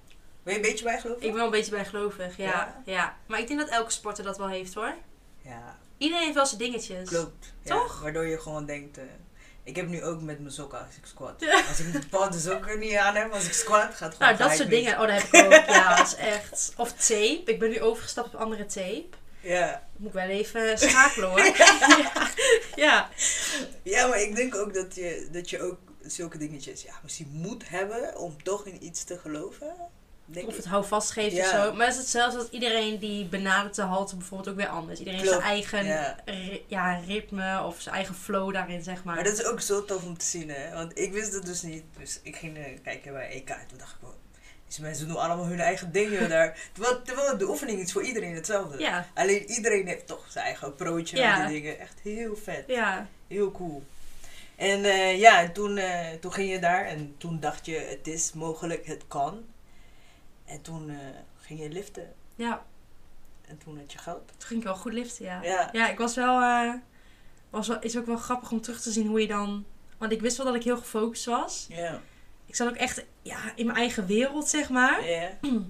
Ben 0.44 0.54
je 0.54 0.60
een 0.60 0.70
beetje 0.70 0.84
bijgelovig? 0.84 1.22
ik 1.24 1.28
ben 1.30 1.36
wel 1.38 1.46
een 1.46 1.52
beetje 1.52 1.72
bijgelovig, 1.72 2.38
ja, 2.38 2.44
Ja? 2.46 2.82
ja. 2.86 3.18
Maar 3.28 3.40
ik 3.40 3.48
denk 3.48 3.60
dat 3.60 3.70
elke 3.70 3.92
sporter 3.92 4.24
dat 4.24 4.38
wel 4.38 4.48
heeft, 4.48 4.74
hoor. 4.74 4.94
Ja, 5.46 5.78
Iedereen 5.98 6.24
heeft 6.24 6.36
wel 6.36 6.46
zijn 6.46 6.60
dingetjes. 6.60 7.10
klopt. 7.10 7.54
Ja, 7.64 7.76
Toch? 7.76 8.02
Waardoor 8.02 8.26
je 8.28 8.40
gewoon 8.40 8.66
denkt... 8.66 8.98
eh, 8.98 9.04
ik 9.64 9.76
heb 9.76 9.88
nu 9.88 10.04
ook 10.04 10.22
met 10.22 10.40
mijn 10.40 10.54
sokken 10.54 10.80
als 10.86 10.96
ik 10.96 11.06
squat. 11.06 11.44
Als 11.68 11.80
ik 11.80 11.92
bepaalde 11.92 12.40
sokken 12.40 12.80
niet 12.80 12.96
aan 12.96 13.16
heb, 13.16 13.32
als 13.32 13.46
ik 13.46 13.54
squat, 13.54 13.96
gaat 13.96 14.16
gewoon 14.16 14.36
Nou, 14.36 14.38
dat 14.38 14.58
soort 14.58 14.70
dingen. 14.70 14.94
Oh, 14.94 15.08
dat 15.08 15.22
heb 15.22 15.24
ik 15.24 15.46
ook. 15.46 15.66
Ja, 15.76 15.96
dat 15.96 16.08
is 16.08 16.16
echt. 16.16 16.74
Of 16.78 16.94
tape. 16.94 17.42
Ik 17.46 17.60
ben 17.60 17.70
nu 17.70 17.82
overgestapt 17.82 18.34
op 18.34 18.40
andere 18.40 18.66
tape. 18.66 19.08
Ja. 19.42 19.88
Moet 19.98 20.08
ik 20.08 20.14
wel 20.14 20.28
even 20.28 20.78
schakelen 20.78 21.30
hoor. 21.30 21.40
ja. 21.58 22.32
ja. 22.76 23.10
ja, 23.84 24.08
maar 24.08 24.22
ik 24.22 24.36
denk 24.36 24.56
ook 24.56 24.74
dat 24.74 24.96
je, 24.96 25.28
dat 25.32 25.50
je 25.50 25.62
ook 25.62 25.78
zulke 26.02 26.38
dingetjes 26.38 26.82
ja, 26.82 27.00
misschien 27.04 27.30
moet 27.32 27.70
hebben 27.70 28.18
om 28.18 28.44
toch 28.44 28.66
in 28.66 28.86
iets 28.86 29.04
te 29.04 29.18
geloven. 29.18 29.76
Of 30.46 30.56
het 30.56 30.66
houvast 30.66 31.12
geeft 31.12 31.36
Ja. 31.36 31.44
of 31.44 31.50
zo. 31.50 31.74
Maar 31.74 31.86
het 31.86 31.96
is 31.96 32.02
hetzelfde 32.02 32.40
als 32.40 32.50
iedereen 32.50 32.98
die 33.00 33.26
benadert 33.26 33.76
de 33.76 33.82
halte 33.82 34.16
bijvoorbeeld 34.16 34.50
ook 34.50 34.56
weer 34.56 34.68
anders. 34.68 35.00
Iedereen 35.00 35.20
heeft 35.20 35.32
zijn 35.32 35.44
eigen 35.44 35.86
ja. 35.86 36.16
ri- 36.26 36.64
ja, 36.68 37.00
ritme 37.08 37.64
of 37.64 37.82
zijn 37.82 37.96
eigen 37.96 38.16
flow 38.16 38.54
daarin, 38.54 38.84
zeg 38.84 39.04
maar. 39.04 39.16
Maar 39.16 39.24
dat 39.24 39.34
is 39.40 39.44
ook 39.46 39.62
zo 39.62 39.86
tof 39.86 40.04
om 40.06 40.18
te 40.18 40.26
zien, 40.26 40.50
hè. 40.50 40.74
Want 40.74 40.98
ik 41.00 41.12
wist 41.14 41.34
het 41.34 41.46
dus 41.46 41.62
niet. 41.62 41.84
Dus 41.98 42.20
ik 42.24 42.36
ging 42.36 42.58
eh, 42.58 42.64
kijken 42.84 43.14
bij 43.14 43.30
EK. 43.30 43.50
En 43.50 43.68
toen 43.68 43.78
dacht 43.78 43.92
ik, 43.92 43.98
wow, 44.02 44.12
deze 44.68 44.82
mensen 44.82 45.08
doen 45.08 45.18
allemaal 45.18 45.46
hun 45.46 45.60
eigen 45.60 45.92
dingen 45.92 46.30
daar. 46.36 46.58
Terwijl, 46.74 47.02
terwijl 47.02 47.38
de 47.38 47.48
oefening 47.50 47.80
is 47.80 47.92
voor 47.92 48.04
iedereen 48.04 48.36
hetzelfde. 48.36 48.80
Ja, 48.80 49.08
Alleen 49.14 49.46
iedereen 49.50 49.88
heeft 49.88 50.08
toch 50.08 50.26
zijn 50.30 50.46
eigen 50.46 50.68
approach 50.68 51.10
Ja. 51.10 51.38
met 51.38 51.48
die 51.48 51.62
dingen. 51.62 51.80
Echt 51.80 52.00
heel 52.04 52.36
vet. 52.44 52.64
Heel 53.28 53.52
cool. 53.52 53.84
En 54.56 54.84
eh, 54.84 55.20
ja, 55.20 55.42
en 55.42 55.54
toen, 55.54 55.78
eh, 55.78 56.08
toen 56.22 56.34
ging 56.34 56.52
je 56.52 56.60
daar 56.60 56.86
en 56.86 57.16
toen 57.18 57.40
dacht 57.40 57.66
je, 57.66 57.78
het 57.90 58.08
is 58.08 58.34
mogelijk, 58.34 58.86
het 58.86 59.04
kan. 59.08 59.44
En 60.50 60.62
toen 60.62 60.90
eh, 60.90 60.96
ging 61.42 61.60
je 61.60 61.70
liften 61.70 62.14
Ja, 62.36 62.66
en 63.48 63.58
toen 63.58 63.78
had 63.78 63.92
je 63.92 63.98
goud. 63.98 64.28
toen 64.28 64.48
ging 64.48 64.60
ik 64.60 64.66
wel 64.66 64.76
goed 64.76 64.94
liften, 64.94 65.26
ja. 65.26 65.44
Ja. 65.44 65.70
Ja, 65.72 65.90
ik 65.90 65.98
was 65.98 66.16
wel, 66.16 66.42
eh, 66.42 66.74
was 67.50 67.68
wel... 67.68 67.80
Is 67.82 67.98
ook 67.98 68.06
wel 68.06 68.18
grappig 68.18 68.52
om 68.52 68.62
terug 68.62 68.82
te 68.82 68.92
zien 68.92 69.08
hoe 69.08 69.22
je 69.22 69.28
dan... 69.28 69.66
Want 69.98 70.12
ik 70.12 70.22
wist 70.22 70.38
wel 70.38 70.46
dat 70.46 70.56
ik 70.56 70.64
heel 70.64 70.78
gefocust 70.78 71.26
was. 71.26 71.66
Ja. 71.70 72.02
Ik 72.46 72.56
zat 72.56 72.68
ook 72.68 72.76
echt 72.76 73.06
ja, 73.22 73.38
in 73.56 73.66
mijn 73.66 73.78
eigen 73.78 74.06
wereld, 74.06 74.48
zeg 74.50 74.70
maar. 74.70 75.06
ja. 75.10 75.30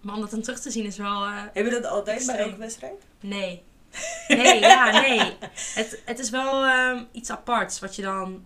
Maar 0.00 0.14
om 0.14 0.20
dat 0.20 0.30
dan 0.30 0.40
terug 0.42 0.60
te 0.60 0.70
zien 0.70 0.84
is 0.84 0.96
wel... 0.96 1.24
eh, 1.24 1.42
Heb 1.52 1.64
je 1.64 1.70
dat 1.70 1.84
altijd 1.84 2.04
bij 2.04 2.14
Extreem. 2.26 2.38
elke 2.48 2.56
wedstrijd? 2.58 3.02
Nee. 3.20 3.62
Nee, 4.28 4.60
ja, 4.60 5.00
nee. 5.00 5.36
Het, 5.74 6.02
het 6.04 6.18
is 6.18 6.30
wel 6.30 6.64
ehm, 6.64 7.04
iets 7.12 7.30
aparts 7.30 7.78
wat 7.80 7.96
je 7.96 8.02
dan... 8.02 8.44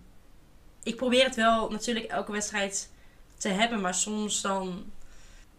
Ik 0.83 0.95
probeer 0.95 1.23
het 1.25 1.35
wel 1.35 1.69
natuurlijk 1.69 2.05
elke 2.05 2.31
wedstrijd 2.31 2.89
te 3.37 3.49
hebben, 3.49 3.81
maar 3.81 3.93
soms 3.93 4.41
dan... 4.41 4.91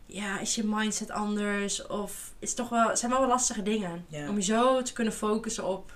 Ja, 0.06 0.40
is 0.40 0.54
je 0.54 0.62
mindset 0.64 1.10
anders? 1.10 1.86
Of 1.86 2.12
is 2.38 2.48
het 2.48 2.56
toch 2.56 2.68
wel... 2.68 2.96
Zijn 2.96 3.10
wel 3.10 3.20
wel 3.20 3.28
lastige 3.28 3.62
dingen. 3.62 4.04
Ja. 4.08 4.28
Om 4.28 4.36
je 4.36 4.42
zo 4.42 4.82
te 4.82 4.92
kunnen 4.92 5.12
focussen 5.12 5.64
op 5.64 5.92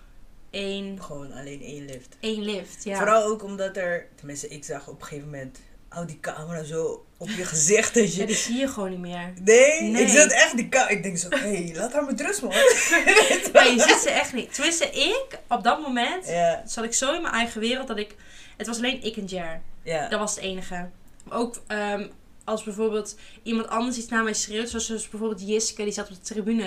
één, 0.50 1.02
Gewoon 1.02 1.32
alleen 1.32 1.62
één 1.62 1.84
lift. 1.84 2.16
één 2.20 2.42
lift. 2.42 2.84
Ja. 2.84 2.96
Vooral 2.96 3.24
ook 3.24 3.42
omdat 3.42 3.76
er, 3.76 4.06
tenminste 4.14 4.48
ik 4.48 4.64
zag 4.64 4.88
op 4.88 5.00
een 5.00 5.06
gegeven 5.06 5.30
moment, 5.30 5.58
oh 5.90 6.06
die 6.06 6.20
camera 6.20 6.62
zo 6.62 7.06
op 7.16 7.28
je 7.28 7.44
gezicht 7.44 7.94
dat 7.94 8.14
je... 8.14 8.20
Ja, 8.20 8.26
die 8.26 8.36
zie 8.36 8.56
je 8.56 8.68
gewoon 8.68 8.90
niet 8.90 8.98
meer. 8.98 9.32
Nee, 9.42 9.82
Nee. 9.82 10.02
ik 10.02 10.08
zat 10.08 10.30
echt 10.32 10.56
die 10.56 10.68
camera, 10.68 10.90
ik 10.90 11.02
denk 11.02 11.18
zo, 11.18 11.28
hé, 11.28 11.36
hey, 11.36 11.72
laat 11.76 11.92
haar 11.92 12.04
met 12.04 12.20
rust 12.20 12.42
man. 12.42 12.50
Ja, 13.52 13.62
je 13.62 13.84
ziet 13.88 14.00
ze 14.02 14.10
echt 14.10 14.32
niet. 14.32 14.54
Tenminste, 14.54 14.84
ik, 14.90 15.26
op 15.48 15.62
dat 15.64 15.80
moment, 15.80 16.26
ja, 16.26 16.62
zat 16.66 16.84
ik 16.84 16.94
zo 16.94 17.14
in 17.14 17.22
mijn 17.22 17.34
eigen 17.34 17.60
wereld 17.60 17.88
dat 17.88 17.98
ik... 17.98 18.14
Het 18.56 18.66
was 18.66 18.76
alleen 18.76 19.02
ik 19.02 19.16
en 19.16 19.24
Jer. 19.24 19.60
ja. 19.82 20.08
Dat 20.08 20.18
was 20.18 20.34
het 20.34 20.44
enige. 20.44 20.88
Ook 21.28 21.60
ehm, 21.66 22.06
als 22.46 22.62
bijvoorbeeld 22.62 23.16
iemand 23.42 23.68
anders 23.68 23.96
iets 23.98 24.08
naar 24.08 24.24
mij 24.24 24.34
schreeuwt, 24.34 24.68
zoals 24.68 24.86
dus 24.86 25.08
bijvoorbeeld 25.08 25.48
Jiske, 25.48 25.82
die 25.82 25.92
zat 25.92 26.08
op 26.08 26.14
de 26.14 26.20
tribune. 26.20 26.64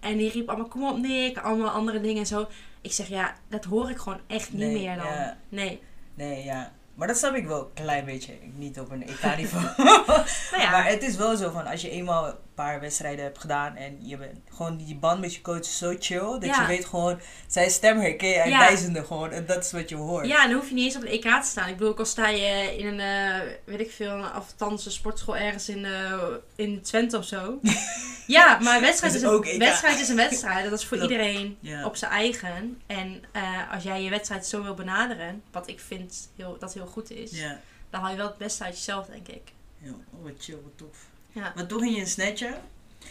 En 0.00 0.16
die 0.16 0.30
riep 0.30 0.48
allemaal, 0.48 0.68
kom 0.68 0.88
op 0.88 0.98
Nick, 0.98 1.38
allemaal 1.38 1.68
andere 1.70 2.00
dingen 2.00 2.18
en 2.18 2.26
zo. 2.26 2.46
Ik 2.80 2.92
zeg, 2.92 3.08
ja, 3.08 3.34
dat 3.48 3.64
hoor 3.64 3.90
ik 3.90 3.98
gewoon 3.98 4.20
echt 4.26 4.52
niet 4.52 4.60
Nee, 4.60 4.72
meer 4.78 4.96
dan. 4.96 5.06
ja. 5.06 5.36
Nee. 5.48 5.80
nee, 6.14 6.44
ja. 6.44 6.72
Maar 6.94 7.08
dat 7.08 7.16
snap 7.16 7.34
ik 7.34 7.46
wel 7.46 7.60
een 7.60 7.82
klein 7.84 8.04
beetje. 8.04 8.32
Niet 8.56 8.80
op 8.80 8.90
een 8.90 9.02
EK-niveau. 9.08 9.64
Nou 9.76 10.62
ja, 10.62 10.70
Maar 10.70 10.86
het 10.88 11.02
is 11.02 11.16
wel 11.16 11.36
zo 11.36 11.50
van, 11.50 11.66
als 11.66 11.80
je 11.82 11.90
eenmaal 11.90 12.26
een 12.26 12.34
paar 12.64 12.80
wedstrijden 12.80 13.24
hebt 13.24 13.38
gedaan 13.38 13.76
en 13.76 13.98
je 14.08 14.16
bent 14.16 14.38
gewoon 14.54 14.76
die 14.76 14.94
band 14.96 15.20
met 15.20 15.34
je 15.34 15.40
coach 15.40 15.58
is 15.60 15.78
zo 15.78 15.94
chill, 15.98 16.18
dat 16.18 16.44
Ja. 16.44 16.60
je 16.60 16.66
weet 16.66 16.84
gewoon, 16.84 17.20
zijn 17.46 17.70
stem 17.70 17.98
herken 18.00 18.28
je 18.28 18.40
uit 18.42 18.50
Ja. 18.50 18.58
duizenden 18.58 19.04
gewoon 19.06 19.30
en 19.30 19.46
dat 19.46 19.64
is 19.64 19.72
wat 19.72 19.88
je 19.88 19.94
hoort. 19.96 20.26
ja, 20.26 20.42
en 20.42 20.50
dan 20.50 20.58
hoef 20.58 20.68
je 20.68 20.74
niet 20.74 20.84
eens 20.84 20.96
op 20.96 21.00
de 21.02 21.10
EK 21.10 21.22
te 21.42 21.48
staan. 21.48 21.68
Ik 21.68 21.76
bedoel, 21.76 21.88
ook 21.92 21.98
al 21.98 22.04
sta 22.04 22.28
je 22.28 22.76
in 22.78 22.86
een, 22.86 23.00
eh, 23.00 23.48
weet 23.64 23.80
ik 23.80 23.90
veel, 23.90 24.24
een 24.58 24.78
sportschool 24.78 25.36
ergens 25.36 25.68
in, 25.68 25.84
eh, 25.84 26.22
in 26.56 26.82
Twente 26.82 27.16
of 27.18 27.24
zo. 27.24 27.58
ja, 28.26 28.58
maar 28.58 28.74
een 28.76 28.80
wedstrijd 28.82 29.14
is 29.14 29.20
is 29.20 29.26
een, 29.26 29.32
ook 29.34 29.46
EK. 29.46 29.58
wedstrijd 29.58 30.00
is 30.00 30.08
een 30.08 30.16
wedstrijd. 30.16 30.70
Dat 30.70 30.78
is 30.78 30.86
voor 30.86 30.96
Klopt. 30.98 31.12
iedereen 31.12 31.58
op 31.84 31.96
zijn 31.96 32.10
eigen. 32.12 32.80
En 32.86 33.22
eh, 33.32 33.72
als 33.72 33.82
jij 33.82 34.02
je 34.02 34.10
wedstrijd 34.10 34.46
zo 34.46 34.62
wil 34.62 34.74
benaderen, 34.74 35.42
wat 35.52 35.68
ik 35.68 35.80
vind 35.80 36.28
heel, 36.36 36.56
dat 36.58 36.74
heel 36.74 36.86
goed 36.86 37.10
is, 37.10 37.30
Ja. 37.30 37.60
dan 37.90 38.00
haal 38.00 38.10
je 38.10 38.16
wel 38.16 38.26
het 38.26 38.38
beste 38.38 38.64
uit 38.64 38.74
jezelf, 38.76 39.06
denk 39.06 39.28
ik. 39.28 39.52
ja. 39.78 39.90
Oh, 39.90 40.22
wat 40.24 40.32
chill, 40.38 40.54
wat 40.62 40.72
tof. 40.76 40.96
Ja. 41.32 41.52
Maar 41.54 41.66
toch 41.66 41.80
ging 41.80 41.94
je 41.94 42.00
een 42.00 42.06
snatchen. 42.06 42.54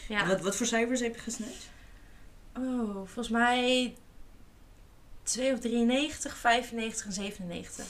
Ja. 0.08 0.27
Wat, 0.27 0.41
wat 0.41 0.56
voor 0.56 0.65
cijfers 0.65 0.99
heb 0.99 1.15
je 1.15 1.21
gesnatcht? 1.21 1.69
Oh, 2.58 2.95
volgens 2.95 3.30
mij 3.30 3.95
2 5.23 5.53
of 5.53 5.60
93, 5.60 6.38
95 6.38 7.06
en 7.06 7.12
97. 7.12 7.86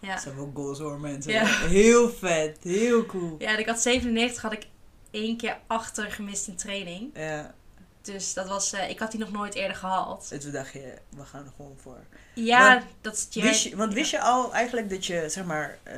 Ja. 0.00 0.12
Dat 0.12 0.22
zijn 0.22 0.36
wel 0.36 0.50
goals 0.54 0.78
hoor 0.78 1.00
mensen. 1.00 1.32
Ja. 1.32 1.44
Heel 1.46 2.10
vet, 2.10 2.58
heel 2.62 3.06
cool. 3.06 3.34
Ja, 3.38 3.56
ik 3.56 3.66
had 3.66 3.80
97 3.80 4.42
had 4.42 4.52
ik 4.52 4.66
één 5.10 5.36
keer 5.36 5.58
achter 5.66 6.10
gemist 6.12 6.48
in 6.48 6.56
training. 6.56 7.10
Ja, 7.14 7.54
Dus 8.02 8.34
dat 8.34 8.48
was, 8.48 8.72
eh, 8.72 8.90
ik 8.90 8.98
had 8.98 9.10
die 9.10 9.20
nog 9.20 9.32
nooit 9.32 9.54
eerder 9.54 9.76
gehaald. 9.76 10.28
en 10.32 10.38
toen 10.40 10.52
dacht 10.52 10.72
je, 10.72 10.94
we 11.16 11.24
gaan 11.24 11.44
er 11.44 11.52
gewoon 11.56 11.76
voor. 11.82 12.04
Ja, 12.34 12.74
Want 12.74 12.86
dat 13.00 13.28
is 13.30 13.42
Wist 13.42 13.62
je, 13.64 13.76
want 13.76 13.92
wist 13.94 14.10
je 14.10 14.20
al 14.20 14.54
eigenlijk 14.54 14.90
dat 14.90 15.06
je, 15.06 15.24
zeg 15.28 15.44
maar, 15.44 15.78
eh, 15.82 15.96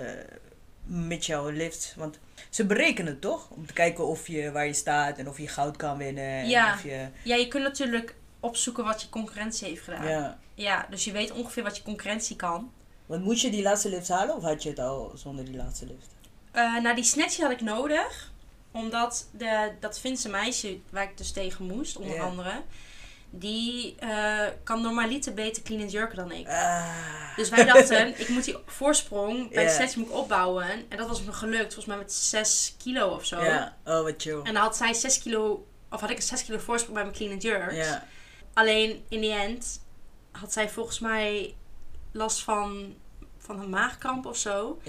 met 0.86 1.26
jouw 1.26 1.50
lift, 1.50 1.94
want 1.96 2.18
ze 2.50 2.66
berekenen 2.66 3.12
het 3.12 3.20
toch? 3.20 3.50
Om 3.50 3.66
te 3.66 3.72
kijken 3.72 4.06
of 4.06 4.28
je, 4.28 4.52
waar 4.52 4.66
je 4.66 4.72
staat 4.72 5.18
en 5.18 5.28
of 5.28 5.38
je 5.38 5.48
goud 5.48 5.76
kan 5.76 5.98
winnen. 5.98 6.24
en 6.24 6.48
Ja. 6.48 6.74
Of 6.74 6.82
je, 6.82 7.08
Ja, 7.22 7.36
je 7.36 7.48
kunt 7.48 7.62
natuurlijk 7.62 8.14
opzoeken 8.40 8.84
wat 8.84 9.02
je 9.02 9.08
concurrentie 9.08 9.68
heeft 9.68 9.82
gedaan. 9.82 10.08
Ja. 10.08 10.38
ja. 10.54 10.86
dus 10.90 11.04
je 11.04 11.12
weet 11.12 11.32
ongeveer 11.32 11.62
wat 11.62 11.76
je 11.76 11.82
concurrentie 11.82 12.36
kan. 12.36 12.72
Want 13.06 13.24
moet 13.24 13.40
je 13.40 13.50
die 13.50 13.62
laatste 13.62 13.88
lift 13.88 14.08
halen 14.08 14.36
of 14.36 14.42
had 14.42 14.62
je 14.62 14.68
het 14.68 14.78
al 14.78 15.12
zonder 15.14 15.44
die 15.44 15.56
laatste 15.56 15.86
lift? 15.86 16.08
Eh 16.50 16.82
nou, 16.82 16.94
die 16.94 17.04
snatch 17.04 17.36
had 17.36 17.50
ik 17.50 17.60
nodig. 17.60 18.32
Omdat 18.70 19.28
de, 19.32 19.72
dat 19.80 19.98
Finse 19.98 20.28
meisje, 20.28 20.78
waar 20.90 21.02
ik 21.02 21.18
dus 21.18 21.32
tegen 21.32 21.66
moest, 21.66 21.96
onder 21.96 22.20
andere... 22.20 22.62
Die 23.30 23.94
eh, 23.98 24.46
kan 24.64 24.82
normaliter 24.82 25.34
beter 25.34 25.62
clean 25.62 25.82
and 25.82 25.90
jerken 25.90 26.16
dan 26.16 26.32
ik. 26.32 26.48
Ah. 26.48 27.36
Dus 27.36 27.48
wij 27.48 27.64
dachten, 27.64 28.08
ik 28.20 28.28
moet 28.28 28.44
die 28.44 28.56
voorsprong 28.66 29.50
bij 29.52 29.64
Ja. 29.64 29.86
de 29.86 29.92
moet 29.96 30.08
ik 30.08 30.14
opbouwen. 30.14 30.68
En 30.88 30.96
dat 30.96 31.08
was 31.08 31.22
me 31.22 31.32
gelukt, 31.32 31.62
volgens 31.74 31.86
mij 31.86 31.96
met 31.96 32.12
6 32.12 32.74
kilo 32.82 33.08
of 33.08 33.24
zo. 33.24 33.42
Ja, 33.44 33.76
oh 33.84 34.02
wat 34.02 34.14
chill. 34.16 34.36
En 34.42 34.54
dan 34.54 34.62
had 34.62 34.76
zij 34.76 34.94
6 34.94 35.18
kilo, 35.22 35.66
of 35.90 36.00
had 36.00 36.10
ik 36.10 36.16
een 36.16 36.22
6 36.22 36.44
kilo 36.44 36.58
voorsprong 36.58 36.94
bij 36.94 37.02
mijn 37.04 37.16
clean 37.16 37.32
and 37.32 37.42
jerks. 37.42 37.88
Alleen 38.54 39.04
in 39.08 39.20
die 39.20 39.32
end 39.32 39.80
had 40.30 40.52
zij 40.52 40.68
volgens 40.68 40.98
mij 40.98 41.54
last 42.12 42.42
van, 42.42 42.94
van 43.38 43.60
een 43.60 43.70
maagkramp 43.70 44.26
of 44.26 44.36
zo. 44.36 44.80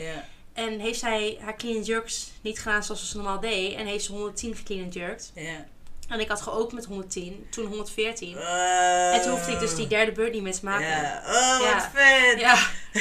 En 0.54 0.80
heeft 0.80 1.00
zij 1.00 1.38
haar 1.42 1.56
clean 1.56 1.76
and 1.78 1.86
jerks 1.86 2.32
niet 2.42 2.60
gedaan 2.60 2.84
zoals 2.84 3.10
ze 3.10 3.16
normaal 3.18 3.40
deed. 3.40 3.76
En 3.76 3.86
heeft 3.86 4.04
ze 4.06 4.12
110 4.12 4.56
geclean 4.56 4.84
and 4.84 4.94
jerked. 4.94 5.32
ja. 5.36 5.66
En 6.08 6.20
ik 6.20 6.28
had 6.28 6.42
geopend 6.42 6.74
met 6.74 6.86
110, 6.86 7.48
toen 7.50 7.66
114. 7.66 8.32
Uh, 8.38 9.16
En 9.16 9.22
toen 9.22 9.32
hoefde 9.32 9.52
ik 9.52 9.60
dus 9.60 9.76
die 9.76 9.88
derde 9.88 10.12
beurt 10.12 10.34
niet 10.34 10.42
meer 10.42 10.54
te 10.54 10.66
maken. 10.66 10.88
Ja, 10.88 11.22
oh 11.26 11.58
wat 11.60 11.68
Ja. 11.68 11.92
vet. 11.94 12.40
Ja. 12.40 12.56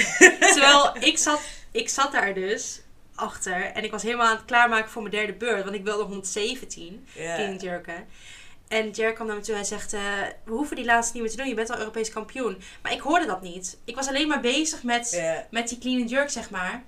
Terwijl 0.53 0.97
ik 1.01 1.19
zat, 1.19 1.40
ik 1.71 1.88
zat 1.88 2.12
daar 2.12 2.35
dus 2.35 2.81
achter. 3.14 3.64
En 3.64 3.85
ik 3.85 3.90
was 3.90 4.03
helemaal 4.03 4.27
aan 4.27 4.37
het 4.37 4.45
klaarmaken 4.45 4.90
voor 4.90 5.03
mijn 5.03 5.14
derde 5.14 5.33
beurt. 5.33 5.62
Want 5.64 5.75
ik 5.77 5.85
wilde 5.85 6.03
117 6.03 7.07
Ja. 7.14 7.35
clean 7.35 7.57
jerken. 7.57 8.07
En 8.69 8.90
Jerk 8.90 9.14
kwam 9.14 9.27
naar 9.27 9.37
me 9.37 9.42
toe 9.42 9.55
en 9.55 9.64
zegt... 9.64 9.92
eh, 9.92 10.01
we 10.45 10.53
hoeven 10.53 10.77
die 10.77 10.85
laatste 10.85 11.12
niet 11.12 11.23
meer 11.23 11.31
te 11.31 11.37
doen. 11.37 11.49
Je 11.49 11.55
bent 11.55 11.71
al 11.71 11.79
Europees 11.79 12.11
kampioen. 12.11 12.62
Maar 12.83 12.92
ik 12.92 13.01
hoorde 13.01 13.27
dat 13.27 13.42
niet. 13.42 13.79
Ik 13.85 13.95
was 13.95 14.09
alleen 14.09 14.29
maar 14.29 14.40
bezig 14.40 14.83
met, 14.83 15.23
met 15.51 15.69
die 15.69 15.79
clean 15.79 16.01
and 16.01 16.11
jerk, 16.11 16.31
zeg 16.31 16.51
maar. 16.51 16.83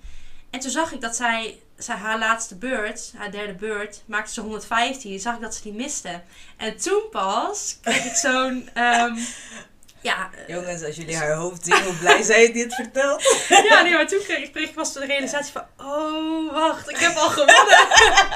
En 0.50 0.60
toen 0.60 0.70
zag 0.70 0.92
ik 0.92 1.00
dat 1.00 1.16
zij, 1.16 1.58
haar 1.86 2.18
laatste 2.18 2.54
beurt, 2.56 3.12
haar 3.16 3.30
derde 3.30 3.54
beurt, 3.54 4.02
maakte 4.06 4.32
ze 4.32 4.40
115. 4.40 5.18
Zag 5.20 5.34
ik 5.34 5.40
dat 5.40 5.54
ze 5.54 5.62
die 5.62 5.72
miste. 5.72 6.20
En 6.56 6.76
toen 6.76 7.02
pas 7.10 7.78
kreeg 7.82 8.04
ik 8.04 8.14
zo'n... 8.16 8.68
ehm, 8.74 9.14
ja, 10.00 10.30
eh, 10.46 10.54
Jongens, 10.54 10.82
als 10.84 10.96
jullie 10.96 11.16
haar 11.16 11.32
hoofd 11.34 11.64
zien, 11.64 11.82
hoe 11.82 11.94
blij 11.94 12.22
zij 12.22 12.52
dit 12.52 12.74
vertelt. 12.74 13.22
ja, 13.70 13.82
nee, 13.82 13.92
maar 13.92 14.06
toen 14.08 14.22
kreeg 14.22 14.38
ik, 14.38 14.52
kreeg 14.52 14.68
ik 14.68 14.74
pas 14.74 14.92
de 14.92 15.06
realisatie 15.06 15.52
van... 15.52 15.64
Oh, 15.86 16.52
wacht, 16.52 16.90
ik 16.90 16.96
heb 16.96 17.16
al 17.16 17.28
gewonnen. 17.28 17.86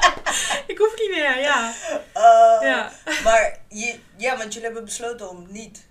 ik 0.73 0.77
hoef 0.77 0.93
niet 0.97 1.09
meer, 1.11 1.39
ja. 1.39 1.71
Oh. 2.13 2.57
Ja. 2.61 2.91
Maar 3.23 3.57
je, 3.69 3.95
ja, 4.17 4.37
want 4.37 4.53
jullie 4.53 4.67
hebben 4.67 4.85
besloten 4.85 5.29
om 5.29 5.45
niet 5.49 5.85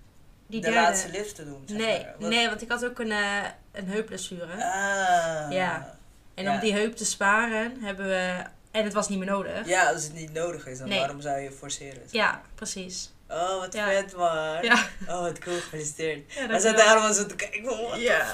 Die 0.47 0.61
de 0.61 0.69
derde. 0.69 0.81
laatste 0.81 1.09
lift 1.09 1.35
te 1.35 1.45
doen. 1.45 1.63
Zeg 1.67 1.77
Nee, 1.77 1.99
maar. 1.99 2.13
Wat- 2.19 2.29
nee, 2.29 2.47
want 2.49 2.61
ik 2.61 2.69
had 2.71 2.85
ook 2.85 2.99
een, 2.99 3.11
eh 3.11 3.43
een 3.71 3.87
heupblessure. 3.87 4.51
Ah. 4.53 5.51
Ja. 5.51 5.97
En 6.33 6.49
om 6.49 6.59
die 6.59 6.73
heup 6.73 6.95
te 6.95 7.05
sparen 7.05 7.77
hebben 7.81 8.05
we... 8.07 8.43
En 8.71 8.83
het 8.83 8.93
was 8.93 9.09
niet 9.09 9.17
meer 9.19 9.27
nodig. 9.27 9.67
Ja, 9.67 9.91
als 9.91 10.03
het 10.03 10.13
niet 10.13 10.33
nodig 10.33 10.67
is, 10.67 10.77
dan 10.77 10.87
Nee. 10.87 10.99
waarom 10.99 11.21
zou 11.21 11.39
je 11.39 11.51
forceren? 11.51 12.01
Ja, 12.11 12.41
precies. 12.55 13.11
Oh, 13.29 13.59
wat 13.59 13.73
Ja. 13.73 13.87
vet 13.87 14.15
man. 14.15 14.61
Ja. 14.61 14.87
Oh, 15.07 15.21
wat 15.21 15.39
cool, 15.39 15.59
gefeliciteerd. 15.59 16.33
Ja, 16.33 16.41
We 16.41 16.47
dankjewel. 16.47 16.59
zaten 16.77 16.85
allemaal 16.91 17.13
zo 17.13 17.25
te 17.25 17.35
kijken 17.35 17.63
van, 17.65 17.81
what 17.81 17.99
Ja. 18.01 18.31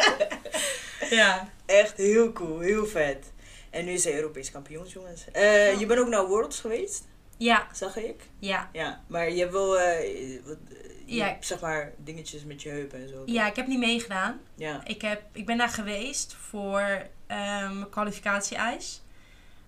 ja. 1.10 1.48
Echt 1.66 1.96
heel 1.96 2.32
cool, 2.32 2.58
heel 2.60 2.86
vet. 2.86 3.32
En 3.70 3.84
nu 3.84 3.92
is 3.92 4.04
hij 4.04 4.14
Europees 4.14 4.50
kampioen, 4.50 4.86
jongens. 4.86 5.24
Eh, 5.32 5.78
Je 5.80 5.86
bent 5.86 6.00
ook 6.00 6.08
naar 6.08 6.26
Worlds 6.26 6.60
geweest, 6.60 7.04
Ja, 7.36 7.66
zag 7.72 7.96
ik. 7.96 8.20
ja. 8.38 8.68
Ja, 8.72 9.00
maar 9.06 9.30
je 9.30 9.40
hebt 9.40 9.52
wel, 9.52 9.78
eh, 9.80 10.40
wat, 10.44 10.56
je 10.68 10.91
Ja. 11.14 11.36
zeg 11.40 11.60
maar, 11.60 11.92
dingetjes 11.96 12.44
met 12.44 12.62
je 12.62 12.68
heupen 12.68 13.00
en 13.02 13.08
zo. 13.08 13.22
Ja, 13.26 13.46
ik 13.46 13.56
heb 13.56 13.66
niet 13.66 13.78
meegedaan. 13.78 14.40
Ja. 14.54 14.80
Ik, 14.84 15.02
heb, 15.02 15.22
ik 15.32 15.46
ben 15.46 15.58
daar 15.58 15.68
geweest 15.68 16.34
voor 16.40 17.06
ehm, 17.26 17.74
mijn 17.78 17.90
kwalificatie-eis. 17.90 19.02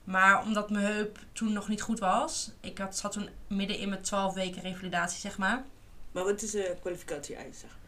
Maar 0.04 0.42
omdat 0.42 0.70
mijn 0.70 0.85
heup 0.85 1.18
toen 1.33 1.52
nog 1.52 1.68
niet 1.68 1.83
goed 1.83 1.98
was. 1.98 2.50
Ik 2.61 2.78
had, 2.78 2.96
zat 2.96 3.12
toen 3.12 3.28
midden 3.46 3.78
in 3.78 3.88
mijn 3.88 4.02
12 4.02 4.35
weken 4.35 4.62
revalidatie, 4.62 5.20
zeg 5.20 5.38
maar. 5.38 5.64
Maar 6.12 6.24
wat 6.24 6.42
is 6.42 6.50
de 6.50 6.76
kwalificatie-eis, 6.80 7.59
zeg 7.61 7.70
maar? 7.70 7.83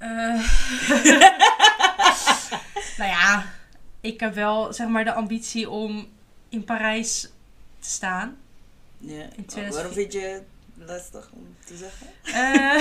Eh, 0.00 0.98
nou 2.98 3.10
ja, 3.10 3.44
ik 4.00 4.20
heb 4.20 4.34
wel 4.34 4.72
zeg 4.72 4.88
maar 4.88 5.04
de 5.04 5.12
ambitie 5.12 5.70
om 5.70 6.08
in 6.48 6.64
Parijs 6.64 7.20
te 7.78 7.90
staan. 7.90 8.36
Ja. 8.98 9.22
In 9.22 9.28
Oh, 9.38 9.46
2004. 9.46 9.72
waarom 9.72 9.92
vind 9.92 10.12
je 10.12 10.42
lastig 10.86 11.30
om 11.32 11.56
te 11.64 11.76
zeggen? 11.76 12.06
Eh, 12.22 12.80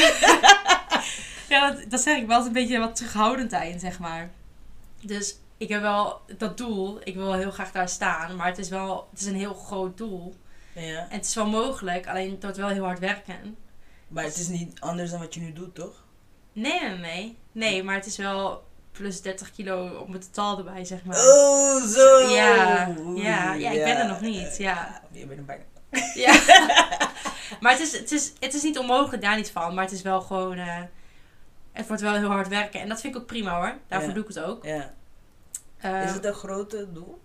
ja, 1.49 1.71
dat, 1.71 1.89
dat 1.89 2.01
zeg 2.01 2.17
ik 2.17 2.27
wel 2.27 2.45
een 2.45 2.53
beetje 2.53 2.79
wat 2.79 2.95
terughoudend 2.95 3.51
in, 3.51 3.79
zeg 3.79 3.99
maar. 3.99 4.31
Dus 5.01 5.35
ik 5.57 5.69
heb 5.69 5.81
wel 5.81 6.21
dat 6.37 6.57
doel. 6.57 6.99
Ik 7.03 7.15
wil 7.15 7.33
heel 7.33 7.51
graag 7.51 7.71
daar 7.71 7.89
staan. 7.89 8.35
Maar 8.35 8.47
het 8.47 8.57
is 8.57 8.69
wel 8.69 9.07
het 9.11 9.19
is 9.19 9.25
een 9.25 9.35
heel 9.35 9.53
groot 9.53 9.97
doel. 9.97 10.35
Ja. 10.73 11.07
En 11.09 11.17
het 11.17 11.25
is 11.25 11.35
wel 11.35 11.47
mogelijk, 11.49 12.07
alleen 12.07 12.31
het 12.31 12.41
wordt 12.43 12.57
wel 12.57 12.67
heel 12.67 12.83
hard 12.83 12.99
werken. 12.99 13.57
Maar 14.07 14.23
het 14.23 14.37
is 14.37 14.47
niet 14.47 14.79
anders 14.79 15.11
dan 15.11 15.19
wat 15.19 15.33
je 15.33 15.39
nu 15.39 15.53
doet, 15.53 15.75
toch? 15.75 16.03
Nee, 16.53 16.79
nee, 16.79 16.97
nee. 16.97 17.37
Nee, 17.51 17.83
maar 17.83 17.95
het 17.95 18.05
is 18.05 18.17
wel 18.17 18.63
plus 18.91 19.21
30 19.21 19.51
kilo 19.51 19.87
op 19.87 20.09
mijn 20.09 20.21
totaal 20.21 20.57
erbij, 20.57 20.85
zeg 20.85 21.03
maar. 21.03 21.17
Oh, 21.17 21.83
zo! 21.83 22.19
Ja, 22.19 22.95
ja, 23.15 23.53
ja, 23.53 23.71
ik 23.71 23.83
ben 23.83 23.97
er 23.97 24.07
nog 24.07 24.21
niet, 24.21 24.57
ja. 24.57 25.01
Je 25.11 25.25
bent 25.25 25.39
er 25.39 25.45
bijna. 25.45 25.63
Ja. 26.13 26.33
maar 27.59 27.71
het 27.71 27.81
is, 27.81 27.97
het, 27.97 28.11
is, 28.11 28.33
het 28.39 28.53
is 28.53 28.61
niet 28.63 28.77
onmogelijk, 28.77 29.23
daar 29.23 29.35
niet 29.35 29.51
van. 29.51 29.73
Maar 29.73 29.83
het 29.83 29.93
is 29.93 30.01
wel 30.01 30.21
gewoon... 30.21 30.57
eh, 30.57 30.77
het 31.71 31.87
wordt 31.87 32.01
wel 32.01 32.13
heel 32.13 32.29
hard 32.31 32.47
werken. 32.47 32.79
En 32.81 32.89
dat 32.89 33.01
vind 33.01 33.15
ik 33.15 33.21
ook 33.21 33.27
prima 33.27 33.55
hoor. 33.57 33.73
Daarvoor 33.87 34.07
Ja. 34.09 34.13
doe 34.15 34.23
ik 34.23 34.29
het 34.29 34.39
ook. 34.39 34.65
Ja. 34.65 34.93
Eh, 35.77 36.03
Is 36.03 36.11
het 36.11 36.25
een 36.25 36.33
grote 36.33 36.87
doel? 36.93 37.19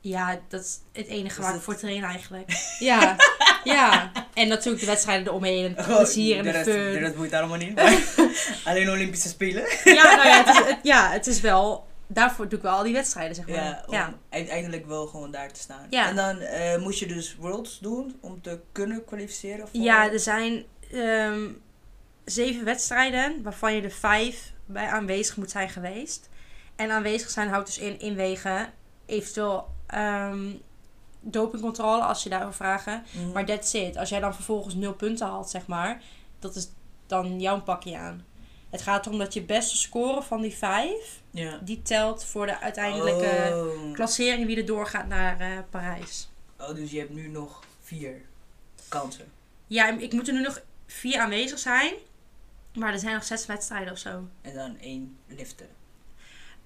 Ja, 0.00 0.38
dat 0.48 0.60
is 0.64 0.78
het 0.92 1.06
enige 1.06 1.40
waar 1.42 1.54
ik 1.54 1.60
voor 1.60 1.76
train 1.76 2.04
eigenlijk. 2.04 2.50
ja, 2.78 3.16
ja. 3.64 4.12
En 4.34 4.48
natuurlijk 4.48 4.80
de 4.80 4.86
wedstrijden 4.90 5.26
eromheen. 5.26 5.64
En 5.64 5.74
het 5.76 5.88
Oh, 5.88 5.96
plezier 5.96 6.36
en 6.38 6.42
de, 6.44 6.50
rest, 6.50 6.64
de 6.64 6.90
rest 6.98 7.14
boeit 7.16 7.32
allemaal 7.32 7.56
niet. 7.58 7.80
alleen 8.64 8.90
Olympische 8.90 9.28
Spelen. 9.28 9.64
Ja, 9.84 10.16
nou 10.16 10.28
ja 10.28 10.42
het, 10.44 10.48
is, 10.48 10.56
het- 10.66 10.78
ja, 10.82 11.10
het 11.10 11.26
is 11.26 11.40
wel... 11.40 11.86
Daarvoor 12.06 12.48
doe 12.48 12.58
ik 12.58 12.64
wel 12.64 12.72
al 12.72 12.82
die 12.82 12.92
wedstrijden, 12.92 13.34
zeg 13.34 13.46
maar. 13.46 13.56
Ja, 13.56 13.82
om 13.86 13.94
ja. 13.94 14.14
uiteindelijk 14.30 14.86
wel 14.86 15.06
gewoon 15.06 15.30
daar 15.30 15.52
te 15.52 15.60
staan. 15.60 15.86
Ja. 15.90 16.08
En 16.08 16.16
dan 16.16 16.38
eh, 16.38 16.78
moest 16.78 16.98
je 16.98 17.06
dus 17.06 17.36
Worlds 17.36 17.78
doen 17.78 18.16
om 18.20 18.42
te 18.42 18.60
kunnen 18.72 19.04
kwalificeren 19.04 19.68
voor... 19.68 19.80
Ja, 19.80 20.12
er 20.12 20.20
zijn 20.20 20.64
ehm, 20.90 21.48
zeven 22.24 22.64
wedstrijden, 22.64 23.42
waarvan 23.42 23.74
je 23.74 23.82
er 23.82 23.90
vijf 23.90 24.52
bij 24.66 24.86
aanwezig 24.86 25.36
moet 25.36 25.50
zijn 25.50 25.68
geweest. 25.68 26.28
En 26.76 26.90
aanwezig 26.90 27.30
zijn 27.30 27.48
houdt 27.48 27.66
dus 27.66 27.78
in 27.78 27.98
inwegen, 27.98 28.72
eventueel 29.06 29.68
ehm, 29.86 30.52
dopingcontrole 31.20 32.02
als 32.02 32.22
je 32.22 32.28
daarover 32.28 32.54
vragen. 32.54 33.04
Mhm. 33.10 33.32
Maar 33.32 33.44
that's 33.44 33.72
it. 33.72 33.96
Als 33.96 34.08
jij 34.08 34.20
dan 34.20 34.34
vervolgens 34.34 34.74
nul 34.74 34.94
punten 34.94 35.26
haalt, 35.26 35.50
zeg 35.50 35.66
maar, 35.66 36.02
dat 36.38 36.56
is 36.56 36.68
dan 37.06 37.40
jouw 37.40 37.62
pakje 37.62 37.96
aan. 37.96 38.24
Het 38.70 38.82
gaat 38.82 39.06
erom 39.06 39.18
dat 39.18 39.34
je 39.34 39.42
beste 39.42 39.76
score 39.76 40.22
van 40.22 40.40
die 40.40 40.54
vijf, 40.54 41.22
ja. 41.34 41.58
die 41.62 41.82
telt 41.82 42.24
voor 42.24 42.46
de 42.46 42.60
uiteindelijke 42.60 43.50
Oh. 43.54 43.92
klassering 43.92 44.46
wie 44.46 44.56
er 44.56 44.66
doorgaat 44.66 45.06
naar 45.08 45.40
eh, 45.40 45.58
Parijs. 45.70 46.28
oh, 46.58 46.74
dus 46.74 46.90
je 46.90 46.98
hebt 46.98 47.10
nu 47.14 47.28
nog 47.28 47.60
vier 47.80 48.20
kansen. 48.88 49.32
Ja, 49.66 49.88
ik 49.98 50.12
moet 50.12 50.28
er 50.28 50.34
nu 50.34 50.40
nog 50.40 50.60
vier 50.86 51.18
aanwezig 51.18 51.58
zijn. 51.58 51.94
Maar 52.74 52.92
er 52.92 52.98
zijn 52.98 53.14
nog 53.14 53.24
zes 53.24 53.46
wedstrijden 53.46 53.92
of 53.92 53.98
zo. 53.98 54.28
En 54.42 54.54
dan 54.54 54.78
één 54.80 55.16
liften. 55.26 55.66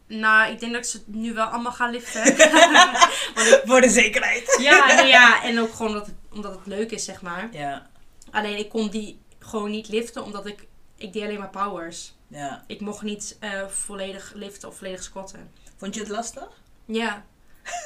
Nou, 0.07 0.53
ik 0.53 0.61
denk 0.61 0.73
dat 0.73 0.85
ik 0.85 0.91
ze 0.91 1.03
nu 1.07 1.35
wel 1.35 1.47
allemaal 1.47 1.73
ga 1.73 1.87
liften. 1.91 2.27
Ik- 2.37 3.63
Voor 3.65 3.81
de 3.81 3.89
zekerheid. 3.91 4.57
ja, 4.61 4.87
nou 4.95 5.07
ja, 5.07 5.43
en 5.45 5.59
ook 5.61 5.73
gewoon 5.73 5.89
omdat 5.93 6.07
het, 6.07 6.15
omdat 6.31 6.55
het 6.55 6.67
leuk 6.67 6.91
is, 6.91 7.05
zeg 7.05 7.23
maar. 7.23 7.49
Ja, 7.53 7.91
Alleen 8.31 8.59
ik 8.59 8.69
kon 8.69 8.91
die 8.91 9.19
gewoon 9.39 9.71
niet 9.71 9.89
liften, 9.89 10.25
omdat 10.25 10.47
ik... 10.47 10.67
Ik 10.97 11.13
deed 11.13 11.23
alleen 11.23 11.39
maar 11.39 11.51
powers. 11.51 12.15
Ja. 12.29 12.65
Ik 12.67 12.81
mocht 12.81 13.03
niet 13.03 13.37
eh, 13.41 13.67
volledig 13.67 14.33
liften 14.35 14.69
of 14.69 14.77
volledig 14.77 15.03
squatten. 15.03 15.51
Vond 15.77 15.95
je 15.95 16.01
het 16.01 16.09
lastig? 16.11 16.49
Ja. 16.85 17.25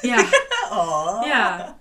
Ja. 0.01 0.25
Oh. 0.71 1.21
Ja. 1.25 1.77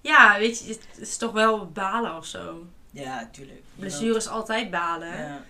Ja, 0.00 0.38
weet 0.38 0.58
je, 0.58 0.68
het 0.72 0.86
is 0.98 1.16
toch 1.16 1.32
wel 1.32 1.70
balen 1.70 2.16
of 2.16 2.26
zo. 2.26 2.66
Ja, 2.90 3.28
tuurlijk. 3.32 3.62
Blessure 3.74 4.16
is 4.16 4.28
altijd 4.28 4.70
balen. 4.70 5.18
Ja. 5.18 5.40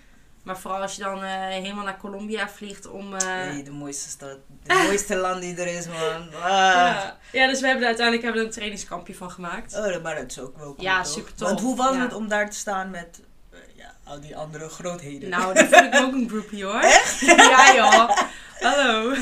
Maar 0.42 0.58
vooral 0.58 0.80
als 0.80 0.96
je 0.96 1.02
dan 1.02 1.22
eh, 1.22 1.30
helemaal 1.48 1.84
naar 1.84 1.96
Colombia 1.98 2.48
vliegt 2.48 2.86
om... 2.86 3.14
eh, 3.14 3.26
Nee, 3.52 3.62
de 3.62 3.70
mooiste 3.70 4.08
stad. 4.08 4.38
De 4.62 4.74
mooiste 4.86 5.16
land 5.16 5.40
die 5.40 5.56
er 5.56 5.66
is, 5.78 5.86
man. 5.86 6.34
Ah. 6.34 6.50
Ja. 6.50 7.16
ja, 7.32 7.46
dus 7.46 7.60
we 7.60 7.64
hebben 7.66 7.82
er 7.82 7.88
uiteindelijk 7.88 8.24
hebben 8.24 8.42
we 8.42 8.46
een 8.48 8.54
trainingskampje 8.54 9.14
van 9.14 9.30
gemaakt. 9.30 9.74
Oh, 9.76 9.84
dat- 9.92 10.02
maar 10.02 10.14
dat 10.14 10.30
is 10.30 10.38
ook 10.40 10.56
wel 10.56 10.74
cool, 10.74 10.82
Ja, 10.86 11.04
super 11.04 11.34
tof. 11.34 11.48
Want 11.48 11.60
hoe 11.60 11.76
was 11.76 11.94
Ja. 11.94 12.00
het 12.00 12.14
om 12.14 12.28
daar 12.28 12.50
te 12.50 12.56
staan 12.56 12.90
met 12.90 13.20
eh, 13.20 13.25
al 14.06 14.20
die 14.20 14.36
andere 14.36 14.68
grootheden? 14.68 15.28
Nou, 15.28 15.54
dat 15.54 15.66
vond 15.70 15.94
ik 15.94 16.00
ook 16.00 16.12
een 16.12 16.28
groupie 16.28 16.64
hoor. 16.64 16.80
Echt? 17.00 17.20
ja 17.20 17.74
joh. 17.74 18.10
Hallo. 18.60 19.14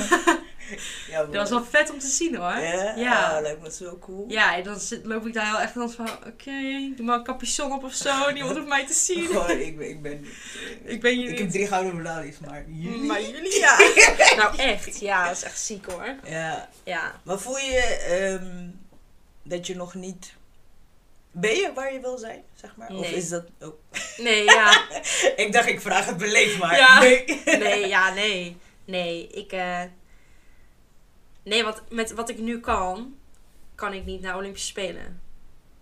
ja, 1.11 1.25
Dat 1.25 1.35
was 1.35 1.51
wel 1.51 1.65
vet 1.65 1.91
om 1.91 1.99
te 1.99 2.07
zien 2.07 2.37
hoor. 2.37 2.57
Ja? 2.59 2.93
Ja. 2.97 3.37
Ah, 3.37 3.43
lijkt 3.43 3.63
me 3.63 3.71
zo 3.73 3.99
cool. 3.99 4.25
Ja, 4.29 4.57
en 4.57 4.63
dan 4.63 4.79
zit, 4.81 5.05
loop 5.05 5.27
ik 5.27 5.35
daar 5.35 5.47
heel 5.47 5.61
echt 5.61 5.73
van, 5.73 6.09
oké, 6.27 6.93
doe 6.97 7.07
maar 7.07 7.19
een 7.19 7.25
capuchon 7.25 7.73
op 7.73 7.85
of 7.85 7.93
zo. 7.95 8.31
Niemand 8.31 8.57
hoeft 8.57 8.69
mij 8.69 8.87
te 8.87 8.93
zien. 8.95 9.27
Gewoon, 9.33 9.51
ik 9.51 9.79
ben, 9.79 9.89
ik 9.89 10.03
ben, 10.03 10.25
Ik 10.85 11.01
ben 11.01 11.13
ik 11.13 11.27
heb 11.29 11.37
jullie. 11.37 11.51
drie 11.51 11.67
gouden 11.67 11.97
medailles, 11.97 12.39
maar 12.39 12.65
jullie? 12.69 13.03
Maar 13.03 13.23
jullie, 13.23 13.59
ja. 13.59 13.77
nou 14.37 14.57
echt, 14.57 15.01
ja, 15.01 15.27
dat 15.29 15.37
is 15.37 15.43
echt 15.43 15.61
ziek 15.61 15.87
hoor. 15.87 16.15
Ja, 16.25 16.69
Ja. 16.85 17.21
maar 17.23 17.39
voel 17.39 17.59
je 17.59 17.81
ehm, 18.09 18.69
dat 19.43 19.67
je 19.67 19.77
nog 19.77 19.95
niet... 19.95 20.33
Ben 21.37 21.55
je 21.55 21.73
waar 21.75 21.93
je 21.93 22.01
wil 22.01 22.19
zijn, 22.19 22.43
zeg 22.55 22.77
maar? 22.77 22.89
Of 22.91 23.01
Nee. 23.01 23.15
is 23.15 23.29
dat... 23.29 23.45
Oh. 23.61 23.75
Nee, 24.17 24.45
ja. 24.45 24.89
Ik 25.45 25.53
dacht, 25.53 25.69
ik 25.69 25.81
vraag 25.81 26.07
het 26.07 26.17
beleefd, 26.17 26.59
maar 26.59 26.77
Ja. 26.77 26.99
nee. 27.01 27.25
Nee, 27.59 27.87
ja, 27.89 28.13
nee. 28.23 28.57
Nee, 28.85 29.27
ik... 29.29 29.53
eh 29.53 29.83
Nee, 31.43 31.65
want 31.65 31.83
met 31.91 32.13
wat 32.13 32.29
ik 32.29 32.39
nu 32.39 32.61
kan, 32.61 33.15
kan 33.75 33.93
ik 33.93 34.05
niet 34.05 34.21
naar 34.21 34.37
Olympische 34.37 34.67
Spelen. 34.69 35.21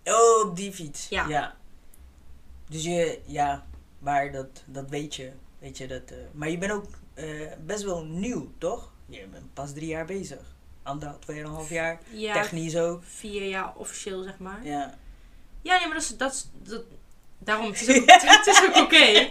Oh, 0.03 0.45
op 0.49 0.55
die 0.55 0.71
fiets. 0.73 1.07
Ja. 1.09 1.55
Dus 2.69 2.83
je, 2.83 3.19
ja, 3.25 3.65
maar 3.99 4.31
dat, 4.31 4.47
dat 4.65 4.89
weet 4.89 5.15
je. 5.15 5.31
Weet 5.59 5.77
je 5.77 5.87
dat, 5.87 6.11
eh, 6.11 6.17
maar 6.31 6.49
je 6.49 6.57
bent 6.57 6.71
ook 6.71 6.85
eh, 7.13 7.51
best 7.65 7.83
wel 7.83 8.03
nieuw, 8.05 8.51
toch? 8.57 8.91
Je 9.05 9.27
bent 9.31 9.53
pas 9.53 9.73
drie 9.73 9.87
jaar 9.87 10.05
bezig. 10.05 10.39
Anderhalf, 10.83 11.19
tweeënhalf 11.19 11.69
jaar. 11.69 11.99
Ja, 12.11 12.33
Technisch 12.33 12.77
ook. 12.77 13.03
vier 13.03 13.47
jaar 13.47 13.75
officieel, 13.75 14.23
zeg 14.23 14.37
maar. 14.37 14.65
Ja. 14.65 14.97
Ja, 15.63 15.77
nee, 15.77 15.85
maar 15.87 15.93
dat 15.95 16.03
is... 16.03 16.17
Dat, 16.17 16.33
is- 16.33 16.47
dat, 16.69 16.83
daarom, 17.39 17.65
het 17.71 17.81
is 17.87 17.97
ook, 17.97 18.03
het 18.11 18.47
is 18.47 18.61
ook 18.67 18.75
oké. 18.75 19.27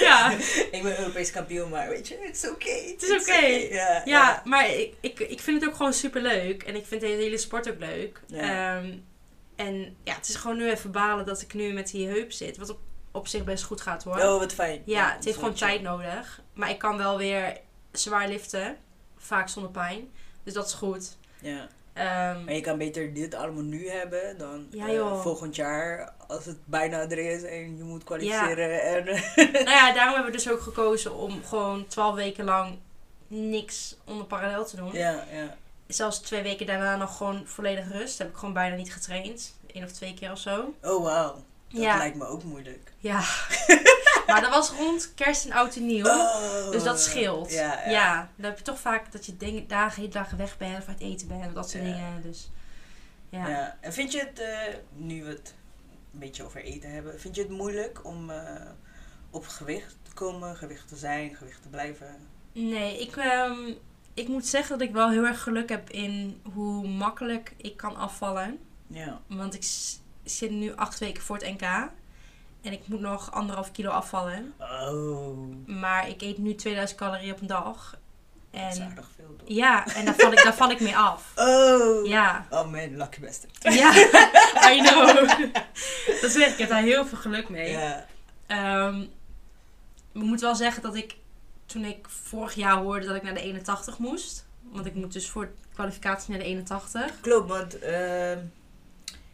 Ja, 0.00 0.32
Ik 0.70 0.82
ben 0.82 0.98
Europees 0.98 1.30
kampioen, 1.30 1.70
maar 1.70 1.88
weet 1.88 2.08
je, 2.08 2.18
het 2.22 2.36
is 2.36 2.50
oké. 2.50 2.70
Het 2.70 3.02
is 3.02 3.20
oké. 3.22 3.46
Ja, 4.04 4.42
maar 4.44 4.70
ik, 4.70 4.94
ik, 5.00 5.18
ik 5.20 5.40
vind 5.40 5.60
het 5.60 5.70
ook 5.70 5.76
gewoon 5.76 5.92
super 5.92 6.20
leuk. 6.22 6.62
En 6.62 6.74
ik 6.76 6.86
vind 6.86 7.00
de 7.00 7.06
hele 7.06 7.38
sport 7.38 7.70
ook 7.70 7.78
leuk. 7.78 8.20
Ja. 8.26 8.76
Ehm, 8.78 8.94
en 9.56 9.96
ja, 10.04 10.14
het 10.14 10.28
is 10.28 10.34
gewoon 10.34 10.56
nu 10.56 10.70
even 10.70 10.90
balen 10.90 11.26
dat 11.26 11.40
ik 11.40 11.54
nu 11.54 11.72
met 11.72 11.90
die 11.90 12.08
heup 12.08 12.32
zit. 12.32 12.56
Wat 12.56 12.70
op, 12.70 12.78
op 13.12 13.26
zich 13.26 13.44
best 13.44 13.64
goed 13.64 13.80
gaat 13.80 14.04
hoor. 14.04 14.16
Oh, 14.18 14.38
wat 14.38 14.52
fijn. 14.52 14.82
Ja, 14.84 15.12
het 15.14 15.24
heeft 15.24 15.36
gewoon 15.38 15.56
chill. 15.56 15.66
tijd 15.68 15.82
nodig. 15.82 16.40
Maar 16.52 16.70
ik 16.70 16.78
kan 16.78 16.96
wel 16.96 17.18
weer 17.18 17.56
zwaar 17.92 18.28
liften. 18.28 18.76
Vaak 19.18 19.48
zonder 19.48 19.70
pijn. 19.70 20.10
Dus 20.44 20.54
dat 20.54 20.66
is 20.66 20.72
goed. 20.72 21.16
Ja. 21.40 21.68
Ehm, 21.96 22.44
Maar 22.44 22.54
je 22.54 22.60
kan 22.60 22.78
beter 22.78 23.14
dit 23.14 23.34
allemaal 23.34 23.62
nu 23.62 23.88
hebben 23.88 24.38
dan 24.38 24.66
Ja, 24.70 24.88
eh, 24.88 25.20
volgend 25.20 25.56
jaar 25.56 26.12
als 26.26 26.44
het 26.44 26.58
bijna 26.64 26.98
er 27.00 27.18
is 27.18 27.42
en 27.42 27.76
je 27.76 27.82
moet 27.84 28.04
kwalificeren. 28.04 28.82
En, 28.82 29.04
nou 29.52 29.70
ja, 29.70 29.92
daarom 29.92 30.14
hebben 30.14 30.32
we 30.32 30.38
dus 30.38 30.50
ook 30.50 30.60
gekozen 30.60 31.14
om 31.14 31.44
gewoon 31.44 31.86
12 31.86 32.14
weken 32.14 32.44
lang 32.44 32.78
niks 33.28 33.96
onder 34.04 34.26
parallel 34.26 34.64
te 34.64 34.76
doen. 34.76 34.92
ja, 34.92 35.24
ja. 35.32 35.56
Zelfs 35.86 36.18
twee 36.18 36.42
weken 36.42 36.66
daarna 36.66 36.96
nog 36.96 37.16
gewoon 37.16 37.42
volledig 37.46 37.92
rust. 37.92 38.18
Heb 38.18 38.28
ik 38.28 38.36
gewoon 38.36 38.54
bijna 38.54 38.76
niet 38.76 38.92
getraind. 38.92 39.54
Eén 39.72 39.84
of 39.84 39.90
twee 39.92 40.14
keer 40.14 40.30
of 40.32 40.38
zo. 40.38 40.74
Oh, 40.82 41.02
wauw. 41.04 41.32
Dat 41.68 41.82
Ja. 41.82 41.96
lijkt 41.96 42.16
me 42.16 42.26
ook 42.26 42.42
moeilijk. 42.42 42.92
Ja. 42.98 43.20
maar 44.26 44.40
dat 44.40 44.50
was 44.50 44.70
rond 44.70 45.14
kerst 45.14 45.44
en 45.44 45.52
oud 45.52 45.76
en 45.76 45.86
nieuw. 45.86 46.06
Oh. 46.06 46.70
Dus 46.70 46.82
dat 46.82 47.00
scheelt. 47.00 47.52
Ja, 47.52 47.80
Ja, 47.84 47.90
ja. 47.90 48.30
dan 48.36 48.44
heb 48.46 48.58
je 48.58 48.64
toch 48.64 48.80
vaak 48.80 49.12
dat 49.12 49.26
je 49.26 49.36
dingen, 49.36 49.68
dagen, 49.68 50.00
hele 50.00 50.12
dagen 50.12 50.38
weg 50.38 50.56
bent 50.56 50.78
of 50.78 50.88
uit 50.88 51.00
eten 51.00 51.28
bent. 51.28 51.54
Dat 51.54 51.70
soort 51.70 51.84
dingen. 51.84 52.22
Dus 52.22 52.50
ja. 53.28 53.48
Ja. 53.48 53.76
En 53.80 53.92
vind 53.92 54.12
je 54.12 54.18
het, 54.18 54.40
eh, 54.40 54.74
nu 54.92 55.24
we 55.24 55.28
het 55.30 55.54
een 56.12 56.18
beetje 56.18 56.44
over 56.44 56.62
eten 56.62 56.90
hebben, 56.90 57.20
vind 57.20 57.34
je 57.36 57.42
het 57.42 57.50
moeilijk 57.50 58.04
om 58.04 58.30
eh, 58.30 58.70
op 59.30 59.46
gewicht 59.46 59.96
te 60.02 60.14
komen, 60.14 60.56
gewicht 60.56 60.88
te 60.88 60.96
zijn, 60.96 61.34
gewicht 61.34 61.62
te 61.62 61.68
blijven? 61.68 62.16
Nee, 62.52 63.00
ik, 63.00 63.16
ehm, 63.16 63.72
ik 64.14 64.28
moet 64.28 64.46
zeggen 64.46 64.78
dat 64.78 64.88
ik 64.88 64.94
wel 64.94 65.10
heel 65.10 65.24
erg 65.24 65.42
geluk 65.42 65.68
heb 65.68 65.90
in 65.90 66.40
hoe 66.54 66.88
makkelijk 66.88 67.54
ik 67.56 67.76
kan 67.76 67.96
afvallen. 67.96 68.58
Ja. 68.86 69.20
Want 69.26 69.54
ik 69.54 69.64
zit 70.24 70.50
nu 70.50 70.74
acht 70.74 70.98
weken 70.98 71.22
voor 71.22 71.36
het 71.36 71.60
NK. 71.60 71.90
En 72.66 72.72
ik 72.72 72.88
moet 72.88 73.00
nog 73.00 73.32
anderhalf 73.32 73.72
kilo 73.72 73.90
afvallen. 73.90 74.54
Oh, 74.58 75.38
Maar 75.66 76.08
ik 76.08 76.22
eet 76.22 76.38
nu 76.38 76.54
2000 76.54 76.98
calorieën 76.98 77.32
op 77.32 77.40
een 77.40 77.46
dag. 77.46 77.96
dat 78.50 78.60
is 78.72 78.78
En 78.78 78.86
aardig 78.88 79.08
veel 79.16 79.36
toch? 79.36 79.48
ja, 79.48 79.86
en 79.94 80.04
daar 80.04 80.14
val 80.14 80.32
ik, 80.32 80.42
daar 80.42 80.54
val 80.54 80.70
ik 80.70 80.80
mee 80.80 80.96
af. 80.96 81.32
Oh. 81.36 82.06
Ja. 82.06 82.46
Oh 82.50 82.70
man, 82.70 82.96
lucky 82.96 83.20
bastard. 83.20 83.58
Ja, 83.62 83.94
I 84.72 84.80
know. 84.82 85.28
Dat 86.20 86.30
zeg 86.30 86.46
ik, 86.46 86.52
ik 86.52 86.58
heb 86.58 86.68
daar 86.68 86.82
heel 86.82 87.06
veel 87.06 87.18
geluk 87.18 87.48
mee. 87.48 87.70
Ja. 87.70 88.06
Ehm, 88.46 89.00
ik 90.12 90.22
moet 90.22 90.40
wel 90.40 90.54
zeggen 90.54 90.82
dat 90.82 90.94
ik, 90.94 91.16
toen 91.66 91.84
ik 91.84 92.06
vorig 92.08 92.54
jaar 92.54 92.76
hoorde 92.76 93.06
dat 93.06 93.16
ik 93.16 93.22
naar 93.22 93.34
de 93.34 93.40
81 93.40 93.98
moest. 93.98 94.46
Want 94.62 94.86
ik 94.86 94.94
moet 94.94 95.12
dus 95.12 95.30
voor 95.30 95.48
kwalificatie 95.74 96.30
naar 96.30 96.38
de 96.38 96.44
81. 96.44 97.20
Klopt, 97.20 97.48
want 97.48 97.78
ehm, 97.78 98.38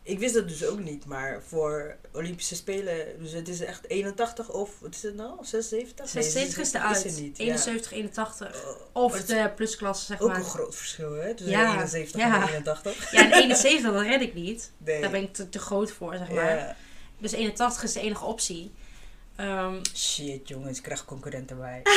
ik 0.03 0.19
wist 0.19 0.35
dat 0.35 0.49
dus 0.49 0.67
ook 0.67 0.79
niet, 0.79 1.05
maar 1.05 1.43
voor 1.47 1.97
Olympische 2.13 2.55
Spelen, 2.55 3.07
dus 3.19 3.33
het 3.33 3.49
is 3.49 3.61
echt 3.61 3.89
81 3.89 4.49
of, 4.49 4.71
wat 4.81 4.95
is 4.95 5.03
het 5.03 5.15
nou, 5.15 5.37
76? 5.41 6.09
76 6.09 6.63
is 6.63 6.73
eruit. 6.73 7.05
er 7.05 7.21
niet. 7.23 7.39
71, 7.39 7.93
81. 7.93 8.63
Ja. 8.65 8.75
Of 8.93 9.17
het 9.17 9.27
de 9.27 9.51
plusklasse, 9.57 10.05
zeg 10.05 10.21
Ook 10.21 10.29
maar. 10.29 10.37
een 10.37 10.45
groot 10.45 10.75
verschil, 10.75 11.13
hè? 11.13 11.35
Tussen 11.35 11.59
Ja, 11.59 11.73
71 11.73 12.21
ja. 12.21 12.43
en 12.43 12.49
81. 12.49 13.11
Ja, 13.13 13.21
en 13.25 13.33
71, 13.33 13.93
dat 13.93 14.03
red 14.03 14.21
ik 14.21 14.35
niet. 14.35 14.71
Nee. 14.79 15.01
Daar 15.01 15.11
ben 15.11 15.23
ik 15.23 15.33
te, 15.33 15.49
te 15.49 15.59
groot 15.59 15.93
voor, 15.93 16.17
zeg 16.17 16.31
maar. 16.31 16.77
Dus 17.19 17.33
81 17.33 17.83
is 17.83 17.93
de 17.93 18.01
enige 18.01 18.25
optie. 18.25 18.73
Ehm, 19.37 19.75
Shit, 19.95 20.49
jongens, 20.49 20.77
ik 20.79 20.85
krijg 20.85 21.05
concurrenten 21.05 21.59
bij. 21.59 21.83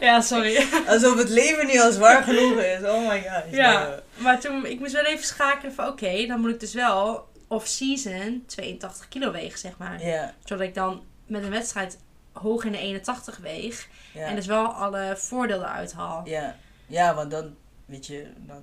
ja, 0.00 0.20
sorry. 0.20 0.66
Alsof 0.88 1.18
het 1.18 1.28
leven 1.28 1.66
niet 1.66 1.80
al 1.80 1.92
zwaar 1.92 2.22
genoeg 2.22 2.58
is. 2.60 2.82
Oh 2.82 3.08
my 3.08 3.22
god. 3.22 3.42
Ja, 3.50 4.00
maar 4.16 4.40
toen, 4.40 4.66
ik 4.66 4.78
moest 4.78 4.92
wel 4.92 5.04
even 5.04 5.24
schakelen 5.24 5.74
van 5.74 5.86
oké, 5.88 6.26
dan 6.26 6.40
moet 6.40 6.50
ik 6.50 6.60
dus 6.60 6.74
wel 6.74 7.28
off-season 7.48 8.42
82 8.46 9.08
kilo 9.08 9.30
wegen, 9.32 9.58
zeg 9.58 9.78
maar. 9.78 10.04
Ja, 10.06 10.34
Zodat 10.44 10.66
ik 10.66 10.74
dan 10.74 11.02
met 11.26 11.42
een 11.42 11.50
wedstrijd 11.50 11.98
hoog 12.32 12.64
in 12.64 12.72
de 12.72 12.78
81 12.78 13.36
weeg. 13.38 13.88
ja. 14.14 14.26
En 14.26 14.36
dus 14.36 14.46
wel 14.46 14.66
alle 14.66 15.14
voordelen 15.16 15.68
uithaal. 15.72 16.22
Ja, 16.24 16.56
ja, 16.86 17.14
want 17.14 17.30
dan, 17.30 17.54
weet 17.86 18.06
je, 18.06 18.26
dan 18.36 18.62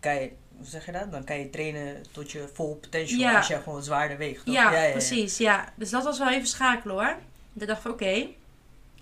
kan 0.00 0.14
je, 0.14 0.30
hoe 0.56 0.66
zeg 0.66 0.86
je 0.86 0.92
dat? 0.92 1.12
Dan 1.12 1.24
kan 1.24 1.38
je 1.38 1.50
trainen 1.50 2.02
tot 2.12 2.30
je 2.32 2.48
vol 2.52 2.74
potential 2.76 3.18
Ja. 3.20 3.36
als 3.36 3.46
je 3.46 3.60
gewoon 3.62 3.82
zwaarder 3.82 4.16
weegt. 4.16 4.44
toch? 4.44 4.54
Ja, 4.54 4.90
precies. 4.90 5.38
Ja. 5.38 5.72
Dus 5.74 5.90
dat 5.90 6.04
was 6.04 6.18
wel 6.18 6.30
even 6.30 6.46
schakelen 6.48 6.94
hoor. 6.94 7.16
Ik 7.60 7.66
dacht 7.66 7.82
van 7.82 7.90
oké, 7.90 8.26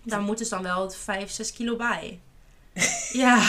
daar 0.08 0.20
moet 0.20 0.38
dus 0.38 0.48
dan 0.48 0.62
wel 0.62 0.90
5, 0.90 1.30
6 1.30 1.52
kilo 1.52 1.76
bij. 1.76 2.20
ja. 3.12 3.42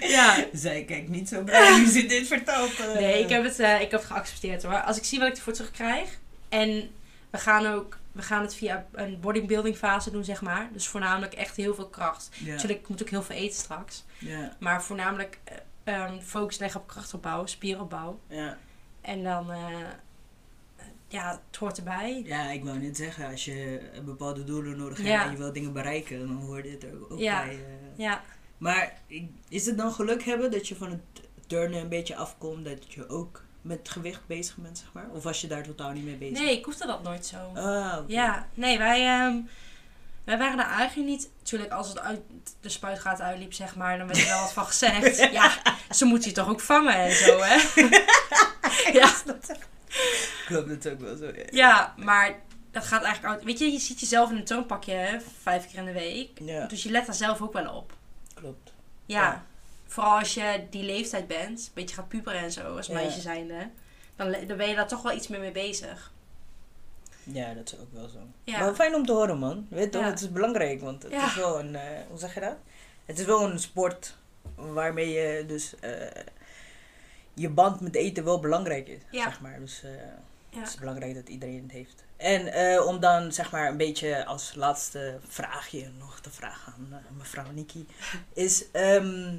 ja. 0.00 0.44
Zij 0.52 0.84
kijkt 0.84 1.08
niet 1.08 1.28
zo 1.28 1.42
blij 1.42 1.78
nu 1.78 1.86
ze 1.86 2.06
dit 2.06 2.26
vertelt. 2.26 2.78
Nee, 2.94 3.22
ik 3.22 3.28
heb 3.28 3.44
het, 3.44 3.58
eh, 3.58 3.80
ik 3.80 3.90
heb 3.90 4.04
geaccepteerd 4.04 4.62
hoor. 4.62 4.80
Als 4.82 4.96
ik 4.96 5.04
zie 5.04 5.18
wat 5.18 5.28
ik 5.28 5.36
ervoor 5.36 5.52
terugkrijg. 5.52 6.18
En 6.48 6.90
we 7.30 7.38
gaan 7.38 7.66
ook, 7.66 7.98
we 8.12 8.22
gaan 8.22 8.42
het 8.42 8.54
via 8.54 8.86
een 8.92 9.20
bodybuilding 9.20 9.76
fase 9.76 10.10
doen 10.10 10.24
zeg 10.24 10.42
maar. 10.42 10.68
Dus 10.72 10.86
voornamelijk 10.86 11.34
echt 11.34 11.56
heel 11.56 11.74
veel 11.74 11.88
kracht. 11.88 12.28
Ja, 12.32 12.52
Natuurlijk, 12.52 12.80
ik 12.80 12.88
moet 12.88 13.02
ook 13.02 13.08
heel 13.08 13.22
veel 13.22 13.36
eten 13.36 13.58
straks. 13.58 14.04
Maar 14.58 14.82
voornamelijk 14.82 15.38
eh, 15.44 15.56
ehm, 15.84 16.20
focus 16.20 16.58
leggen 16.58 16.80
op 16.80 16.86
krachtopbouw, 16.86 17.46
spieropbouw. 17.46 18.20
ja. 18.28 18.56
En 19.00 19.22
dan, 19.22 19.50
eh, 19.50 19.58
ja, 21.12 21.40
het 21.50 21.56
hoort 21.56 21.78
erbij. 21.78 22.22
ja, 22.26 22.50
ik 22.50 22.64
wou 22.64 22.78
net 22.78 22.96
zeggen, 22.96 23.30
als 23.30 23.44
je 23.44 23.80
bepaalde 24.04 24.44
doelen 24.44 24.76
nodig 24.78 24.96
hebt 24.96 25.08
Ja. 25.08 25.24
en 25.24 25.30
je 25.30 25.36
wil 25.36 25.52
dingen 25.52 25.72
bereiken, 25.72 26.18
dan 26.18 26.36
hoort 26.36 26.64
dit 26.64 26.82
er 26.82 27.10
ook 27.10 27.18
Ja. 27.18 27.44
bij. 27.44 27.54
eh. 27.54 27.58
Ja, 27.96 28.22
Maar 28.58 28.92
is 29.48 29.66
het 29.66 29.76
dan 29.76 29.92
geluk 29.92 30.22
hebben 30.24 30.50
dat 30.50 30.68
je 30.68 30.76
van 30.76 30.90
het 30.90 31.00
turnen 31.46 31.80
een 31.80 31.88
beetje 31.88 32.16
afkomt, 32.16 32.64
dat 32.64 32.92
je 32.92 33.08
ook 33.08 33.42
met 33.62 33.88
gewicht 33.88 34.26
bezig 34.26 34.56
bent, 34.56 34.78
zeg 34.78 34.88
maar? 34.92 35.08
Of 35.12 35.22
was 35.22 35.40
je 35.40 35.46
daar 35.46 35.62
totaal 35.62 35.90
niet 35.92 36.04
mee 36.04 36.16
bezig? 36.16 36.38
nee, 36.38 36.58
ik 36.58 36.64
hoefde 36.64 36.86
dat 36.86 37.02
nooit 37.02 37.26
zo. 37.26 37.36
Ah, 37.54 37.96
oké. 37.98 38.12
Ja, 38.12 38.48
nee, 38.54 38.78
wij, 38.78 39.06
ehm, 39.06 39.36
wij 40.24 40.38
waren 40.38 40.56
daar 40.56 40.70
eigenlijk 40.70 41.08
niet... 41.08 41.30
Natuurlijk, 41.38 41.72
als 41.72 41.88
het 41.88 41.98
uit 42.00 42.20
de 42.60 42.68
spuitgaat 42.68 43.20
uitliep, 43.20 43.52
zeg 43.52 43.76
maar, 43.76 43.98
dan 43.98 44.06
werd 44.06 44.18
er 44.20 44.26
wel 44.26 44.40
wat 44.40 44.52
van 44.52 44.66
gezegd. 44.66 45.16
Ja, 45.32 45.52
ze 45.90 46.04
moeten 46.04 46.28
je 46.28 46.34
toch 46.34 46.48
ook 46.48 46.60
vangen 46.60 46.94
en 46.94 47.12
zo, 47.12 47.38
hè? 47.42 47.56
ja, 49.00 49.12
Klopt, 50.46 50.68
dat 50.68 50.84
is 50.84 50.92
ook 50.92 51.00
wel 51.00 51.16
zo. 51.16 51.26
Ja. 51.26 51.44
ja, 51.50 51.94
maar 51.96 52.40
dat 52.70 52.84
gaat 52.84 53.02
eigenlijk 53.02 53.34
uit... 53.34 53.44
Weet 53.44 53.58
je, 53.58 53.72
je 53.72 53.78
ziet 53.78 54.00
jezelf 54.00 54.30
in 54.30 54.36
een 54.36 54.44
turnpakje, 54.44 54.92
hè, 54.92 55.18
vijf 55.42 55.66
keer 55.70 55.78
in 55.78 55.84
de 55.84 55.92
week. 55.92 56.38
Ja, 56.40 56.66
Dus 56.66 56.82
je 56.82 56.90
let 56.90 57.06
daar 57.06 57.14
zelf 57.14 57.42
ook 57.42 57.52
wel 57.52 57.74
op. 57.74 57.92
klopt. 58.34 58.72
Ja, 59.06 59.20
Ja. 59.22 59.44
vooral 59.86 60.18
als 60.18 60.34
je 60.34 60.66
die 60.70 60.82
leeftijd 60.84 61.26
bent, 61.26 61.58
een 61.60 61.70
beetje 61.74 61.94
gaat 61.94 62.08
puberen 62.08 62.40
en 62.40 62.52
zo, 62.52 62.76
als 62.76 62.88
meisje 62.88 63.20
zijnde. 63.20 63.70
Dan, 64.16 64.32
dan 64.46 64.56
ben 64.56 64.68
je 64.68 64.74
daar 64.74 64.88
toch 64.88 65.02
wel 65.02 65.12
iets 65.12 65.28
meer 65.28 65.40
mee 65.40 65.52
bezig. 65.52 66.12
Ja, 67.24 67.54
dat 67.54 67.72
is 67.72 67.78
ook 67.80 67.92
wel 67.92 68.08
zo. 68.08 68.18
Maar 68.58 68.74
fijn 68.74 68.94
om 68.94 69.06
te 69.06 69.12
horen, 69.12 69.38
man. 69.38 69.66
Weet 69.70 69.92
je, 69.94 69.98
het 70.02 70.20
is 70.20 70.32
belangrijk, 70.32 70.80
want 70.80 71.02
het 71.02 71.12
is 71.12 71.34
wel 71.34 71.58
een, 71.58 71.76
eh, 71.76 71.82
hoe 72.08 72.18
zeg 72.18 72.34
je 72.34 72.40
dat? 72.40 72.56
Het 73.04 73.18
is 73.18 73.24
wel 73.24 73.50
een 73.50 73.58
sport 73.58 74.16
waarmee 74.54 75.10
je 75.10 75.44
dus 75.46 75.74
eh, 75.80 75.92
je 77.34 77.48
band 77.48 77.80
met 77.80 77.94
eten 77.94 78.24
wel 78.24 78.40
belangrijk 78.40 78.88
is, 78.88 79.00
Ja. 79.10 79.22
zeg 79.24 79.40
maar. 79.40 79.58
Dus 79.60 79.82
eh, 79.82 79.90
Ja. 80.50 80.58
het 80.58 80.68
is 80.68 80.74
belangrijk 80.76 81.14
dat 81.14 81.28
iedereen 81.28 81.62
het 81.62 81.72
heeft. 81.72 82.04
En 82.16 82.46
eh, 82.52 82.86
om 82.86 83.00
dan 83.00 83.32
zeg 83.32 83.50
maar 83.52 83.68
een 83.68 83.76
beetje 83.76 84.24
als 84.24 84.54
laatste 84.54 85.18
vraagje 85.26 85.90
nog 85.98 86.20
te 86.20 86.30
vragen 86.30 86.72
aan 86.72 86.86
eh, 86.90 87.16
mevrouw 87.16 87.50
Nikki, 87.52 87.86
is, 88.32 88.70
ehm, 88.70 89.36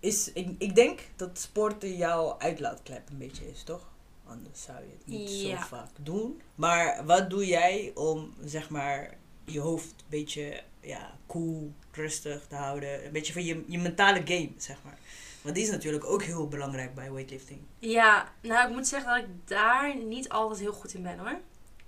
is 0.00 0.32
ik, 0.32 0.48
ik 0.58 0.74
denk 0.74 1.00
dat 1.16 1.38
sporten 1.38 1.96
jouw 1.96 2.38
uitlaatklep 2.38 3.08
een 3.10 3.18
beetje 3.18 3.50
is, 3.50 3.62
toch? 3.62 3.90
Anders 4.26 4.62
zou 4.62 4.78
je 4.78 4.92
het 4.98 5.06
niet 5.06 5.40
Ja. 5.40 5.60
zo 5.60 5.66
vaak 5.66 5.90
doen. 6.00 6.40
Maar 6.54 7.04
wat 7.06 7.30
doe 7.30 7.46
jij 7.46 7.90
om 7.94 8.34
zeg 8.44 8.68
maar 8.70 9.14
je 9.44 9.60
hoofd 9.60 9.86
een 9.98 10.04
beetje 10.08 10.62
ja, 10.80 11.14
cool, 11.26 11.72
rustig 11.92 12.46
te 12.48 12.54
houden? 12.54 13.04
Een 13.06 13.12
beetje 13.12 13.32
van 13.32 13.44
je, 13.44 13.64
je 13.66 13.78
mentale 13.78 14.22
game, 14.24 14.50
zeg 14.56 14.76
maar. 14.84 14.98
Want 15.42 15.54
die 15.54 15.64
is 15.64 15.70
natuurlijk 15.70 16.04
ook 16.04 16.22
heel 16.22 16.48
belangrijk 16.48 16.94
bij 16.94 17.12
weightlifting. 17.12 17.60
Ja, 17.78 18.32
nou 18.42 18.68
ik 18.68 18.74
moet 18.74 18.86
zeggen 18.86 19.10
dat 19.14 19.18
ik 19.22 19.48
daar 19.48 19.96
niet 19.96 20.28
altijd 20.28 20.60
heel 20.60 20.72
goed 20.72 20.94
in 20.94 21.02
ben 21.02 21.18
hoor. 21.18 21.38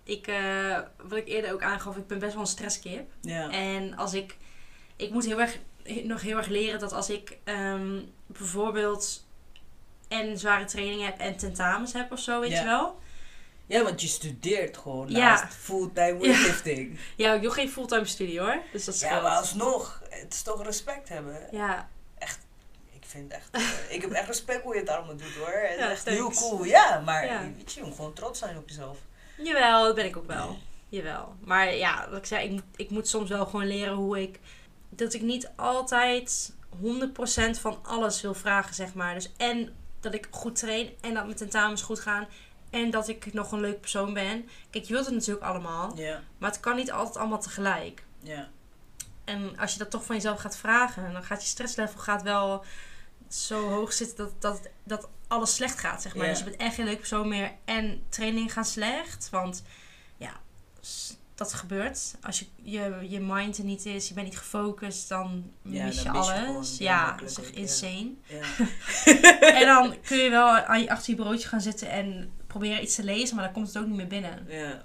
Ik, 0.03 0.27
eh, 0.27 0.79
wat 1.09 1.19
ik 1.19 1.29
eerder 1.29 1.53
ook 1.53 1.63
aangaf, 1.63 1.97
ik 1.97 2.07
ben 2.07 2.19
best 2.19 2.33
wel 2.33 2.43
een 2.43 2.49
stresskip. 2.49 3.11
Ja. 3.21 3.51
En 3.51 3.97
als 3.97 4.15
ik, 4.15 4.37
ik 4.97 5.11
moet 5.11 5.25
heel 5.25 5.41
erg, 5.41 5.59
nog 6.05 6.21
heel 6.21 6.37
erg 6.37 6.47
leren 6.47 6.81
dat 6.81 6.93
als 6.93 7.11
ik 7.11 7.39
ehm, 7.45 8.01
bijvoorbeeld 8.27 9.27
en 10.09 10.39
zware 10.39 10.65
trainingen 10.65 11.07
heb 11.07 11.19
en 11.19 11.37
tentamens 11.37 11.93
heb 11.93 12.13
of 12.13 12.19
zo, 12.21 12.41
weet 12.41 12.51
Ja. 12.51 12.61
je 12.61 12.65
wel. 12.67 12.99
Ja, 13.67 13.83
want 13.83 14.01
je 14.01 14.07
studeert 14.09 14.77
gewoon 14.77 15.11
Ja. 15.11 15.19
naast 15.19 15.55
fulltime 15.55 16.19
weightlifting. 16.19 16.99
Ja, 17.17 17.33
ik 17.35 17.43
doe 17.43 17.51
geen 17.51 17.71
fulltime 17.71 18.05
studie 18.05 18.41
hoor. 18.41 18.63
Dus 18.73 18.85
dat 18.85 19.01
Ja, 19.01 19.21
maar 19.21 19.37
alsnog, 19.37 20.03
het 20.11 20.35
is 20.35 20.43
toch 20.43 20.65
respect 20.65 21.09
hebben. 21.09 21.49
Ja, 21.51 21.89
vind 23.15 23.33
echt, 23.33 23.49
eh, 23.51 23.63
ik 23.95 24.01
heb 24.01 24.11
echt 24.11 24.27
respect 24.27 24.63
hoe 24.63 24.75
je 24.75 24.81
het 24.81 24.89
allemaal 24.89 25.17
doet 25.17 25.35
hoor. 25.35 25.53
Het 25.69 25.79
is 25.79 25.85
echt 25.91 26.05
heel 26.05 26.31
cool. 26.31 26.65
Ja, 26.65 27.01
maar 27.05 27.27
Ja. 27.27 27.41
weet 27.57 27.73
je, 27.73 27.81
je 27.81 27.87
moet 27.87 27.95
gewoon 27.97 28.13
trots 28.13 28.39
zijn 28.39 28.57
op 28.57 28.69
jezelf. 28.69 28.99
jawel, 29.37 29.85
dat 29.85 29.95
ben 29.95 30.05
ik 30.05 30.17
ook 30.17 30.27
wel. 30.27 30.59
Jawel. 30.89 31.35
Maar 31.41 31.75
ja, 31.75 32.09
wat 32.09 32.19
ik 32.19 32.27
zei, 32.27 32.45
ik 32.45 32.51
moet, 32.51 32.63
ik 32.77 32.91
moet 32.91 33.09
soms 33.09 33.29
wel 33.31 33.47
gewoon 33.47 33.67
leren 33.67 33.95
hoe 33.95 34.23
ik... 34.23 34.41
Dat 34.89 35.13
ik 35.15 35.23
niet 35.23 35.51
altijd 35.57 36.53
100% 36.83 37.59
van 37.61 37.79
alles 37.83 38.21
wil 38.21 38.35
vragen, 38.35 38.75
zeg 38.75 38.95
maar. 38.95 39.15
Dus 39.15 39.33
en 39.37 39.75
dat 40.01 40.15
ik 40.15 40.29
goed 40.31 40.57
train 40.57 40.91
en 41.01 41.15
dat 41.15 41.25
mijn 41.25 41.37
tentamens 41.37 41.83
goed 41.83 42.01
gaan. 42.01 42.27
En 42.71 42.91
dat 42.91 43.09
ik 43.09 43.33
nog 43.33 43.53
een 43.53 43.61
leuk 43.61 43.81
persoon 43.81 44.15
ben. 44.15 44.49
Kijk, 44.71 44.85
je 44.85 44.93
wilt 44.93 45.05
het 45.07 45.15
natuurlijk 45.15 45.45
allemaal. 45.47 45.95
Maar 46.39 46.51
het 46.51 46.61
kan 46.61 46.77
niet 46.77 46.93
altijd 46.93 47.17
allemaal 47.17 47.41
tegelijk. 47.41 48.05
ja. 48.23 48.49
En 49.25 49.59
als 49.59 49.73
je 49.73 49.79
dat 49.79 49.91
toch 49.91 50.05
van 50.05 50.15
jezelf 50.15 50.41
gaat 50.41 50.57
vragen, 50.57 51.13
dan 51.13 51.23
gaat 51.25 51.43
je 51.43 51.49
stresslevel 51.49 52.01
gaat 52.01 52.23
wel 52.23 52.65
zo 53.29 53.69
hoog 53.69 53.93
zitten 53.93 54.17
dat, 54.17 54.33
dat, 54.39 54.69
dat 54.85 55.09
alles 55.29 55.55
slecht 55.55 55.79
gaat, 55.79 56.03
zeg 56.03 56.15
maar. 56.15 56.27
Dus 56.27 56.39
je 56.39 56.45
bent 56.45 56.57
echt 56.57 56.75
geen 56.75 56.85
leuk 56.85 56.99
persoon 56.99 57.29
meer 57.29 57.53
en 57.65 58.03
trainingen 58.09 58.51
gaan 58.51 58.65
slecht. 58.65 59.29
Want 59.31 59.63
ja, 60.17 60.41
dat 61.35 61.53
gebeurt. 61.53 62.15
Als 62.23 62.39
je, 62.39 62.47
je, 62.63 63.07
je 63.09 63.21
mind 63.21 63.59
er 63.59 63.65
niet 63.65 63.87
is, 63.87 64.09
je 64.09 64.15
bent 64.15 64.27
niet 64.27 64.39
gefocust, 64.39 65.09
dan 65.09 65.51
Ja, 65.63 65.85
mis 65.85 66.03
dan 66.03 66.13
je 66.13 66.19
alles. 66.19 66.79
ja, 66.79 67.17
dat 67.17 67.31
is 67.31 67.39
echt 67.39 67.51
insane. 67.51 68.11
ja. 68.27 68.43
en 69.61 69.67
dan 69.67 70.01
kun 70.01 70.17
je 70.17 70.31
wel 70.31 70.49
aan 70.49 70.81
je, 70.81 70.91
achter 70.91 71.11
je 71.11 71.23
broodje 71.23 71.49
gaan 71.49 71.61
zitten 71.61 71.91
en 71.91 72.33
proberen 72.47 72.83
iets 72.83 72.95
te 72.95 73.05
lezen, 73.05 73.37
maar 73.37 73.45
dan 73.45 73.55
komt 73.55 73.67
het 73.67 73.79
ook 73.79 73.87
niet 73.87 73.97
meer 73.97 74.07
binnen. 74.07 74.47
ja. 74.49 74.85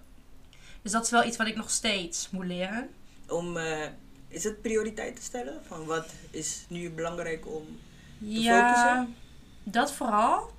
Dus 0.82 0.92
dat 0.92 1.04
is 1.04 1.10
wel 1.10 1.26
iets 1.26 1.38
wat 1.38 1.48
ik 1.48 1.56
nog 1.56 1.70
steeds 1.70 2.30
moet 2.30 2.46
leren. 2.46 2.90
Om, 3.28 3.58
eh, 3.58 3.88
is 4.28 4.44
het 4.44 4.62
prioriteit 4.62 5.16
te 5.16 5.22
stellen? 5.22 5.62
Van 5.68 5.86
wat 5.86 6.06
is 6.32 6.66
nu 6.68 6.90
belangrijk 6.90 7.48
om... 7.48 7.80
ja, 8.20 8.68
focussen? 8.74 9.16
dat 9.64 9.94
vooral. 9.94 10.52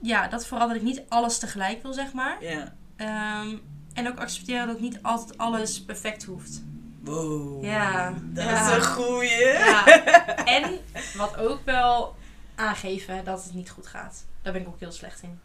Ja, 0.00 0.28
dat 0.28 0.46
vooral 0.46 0.66
dat 0.68 0.76
ik 0.76 0.82
niet 0.82 1.02
alles 1.08 1.38
tegelijk 1.38 1.82
wil, 1.82 1.92
zeg 1.92 2.12
maar. 2.12 2.36
Ja. 2.44 2.74
Ehm, 2.96 3.56
en 3.94 4.08
ook 4.08 4.18
accepteren 4.18 4.66
dat 4.66 4.80
niet 4.80 4.98
altijd 5.02 5.38
alles 5.38 5.82
perfect 5.84 6.24
hoeft. 6.24 6.62
Wow. 7.00 7.64
Ja, 7.64 8.14
Dat 8.22 8.44
ja. 8.44 8.66
is 8.68 8.74
een 8.76 8.84
goeie. 8.84 9.42
Ja. 9.46 9.84
En 10.56 10.78
wat 11.16 11.36
ook 11.36 11.64
wel 11.64 12.14
aangeven 12.54 13.24
dat 13.24 13.44
het 13.44 13.54
niet 13.54 13.70
goed 13.70 13.86
gaat. 13.86 14.24
Daar 14.42 14.52
ben 14.52 14.62
ik 14.62 14.68
ook 14.68 14.80
heel 14.80 14.92
slecht 14.92 15.22
in. 15.22 15.40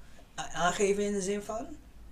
Aangeven 0.53 1.05
in 1.05 1.13
de 1.13 1.21
zin 1.21 1.41
van? 1.41 1.65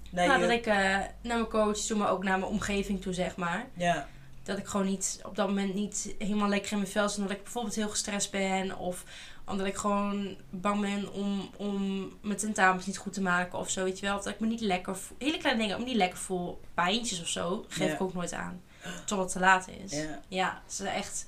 Nee, 0.10 0.28
nou, 0.28 0.40
je- 0.42 0.48
dat 0.48 0.56
ik 0.58 0.66
eh, 0.66 0.76
naar 0.76 1.08
mijn 1.22 1.48
coach 1.48 1.78
toe, 1.78 1.98
maar 1.98 2.10
ook 2.10 2.24
naar 2.24 2.40
mijn 2.40 2.52
omgeving 2.52 3.02
toe, 3.02 3.14
zeg 3.14 3.36
maar. 3.36 3.66
Ja. 3.74 4.08
Dat 4.50 4.58
ik 4.58 4.68
gewoon 4.68 4.86
niet 4.86 5.20
op 5.24 5.36
dat 5.36 5.48
moment 5.48 5.74
niet 5.74 6.16
helemaal 6.18 6.50
lekker 6.50 6.72
in 6.72 6.78
mijn 6.78 6.90
vel 6.90 7.10
zit. 7.10 7.18
Omdat 7.20 7.38
ik 7.38 7.44
bijvoorbeeld 7.44 7.76
heel 7.76 7.90
gestrest 7.90 8.32
ben. 8.32 8.78
Of 8.78 9.04
omdat 9.46 9.66
ik 9.66 9.76
gewoon 9.76 10.36
bang 10.50 10.82
ben 10.82 11.14
om, 11.14 11.50
om 11.58 12.10
mijn 12.22 12.38
tentamens 12.38 12.86
niet 12.86 12.98
goed 12.98 13.14
te 13.14 13.22
maken 13.22 13.60
of 13.60 13.70
zo. 13.70 13.84
Weet 13.84 14.00
je 14.00 14.06
wel. 14.06 14.18
Of 14.18 14.24
dat 14.24 14.34
ik 14.34 14.40
me 14.40 14.48
niet 14.48 14.62
lekker 14.62 14.98
voel. 14.98 15.18
Hele 15.20 15.38
kleine 15.38 15.62
dingen. 15.62 15.78
Ook 15.80 15.86
niet 15.86 15.96
lekker 15.96 16.18
voel. 16.20 16.60
Pijntjes 16.74 17.22
of 17.22 17.28
zo. 17.28 17.66
Geef 17.68 17.88
Ja. 17.88 17.94
ik 17.94 18.02
ook 18.02 18.14
nooit 18.14 18.34
aan. 18.34 18.62
Totdat 19.06 19.20
het 19.20 19.32
te 19.32 19.40
laat 19.40 19.68
is. 19.84 19.92
ja. 19.92 20.22
Ja, 20.28 20.62
het 20.64 20.72
is 20.72 20.80
echt... 20.80 21.28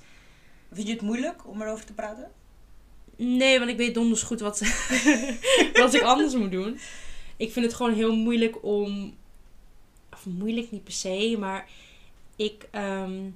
Vind 0.71 0.87
je 0.87 0.93
het 0.93 1.01
moeilijk 1.01 1.47
om 1.47 1.61
erover 1.61 1.85
te 1.85 1.93
praten? 1.93 2.31
Nee, 3.15 3.59
want 3.59 3.71
ik 3.71 3.77
weet 3.77 3.93
donders 3.93 4.23
goed 4.23 4.39
wat, 4.39 4.59
wat 5.73 5.93
ik 5.93 6.01
anders 6.01 6.33
moet 6.33 6.51
doen. 6.51 6.79
Ik 7.37 7.51
vind 7.51 7.65
het 7.65 7.75
gewoon 7.75 7.93
heel 7.93 8.15
moeilijk 8.15 8.63
om... 8.63 9.17
Of 10.13 10.25
moeilijk 10.25 10.71
niet 10.71 10.83
per 10.83 10.93
se, 10.93 11.35
maar 11.39 11.69
ik... 12.43 12.67
ehm, 12.71 13.29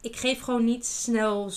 ik 0.00 0.16
geef 0.16 0.40
gewoon 0.40 0.64
niet 0.64 0.86
snel, 0.86 1.52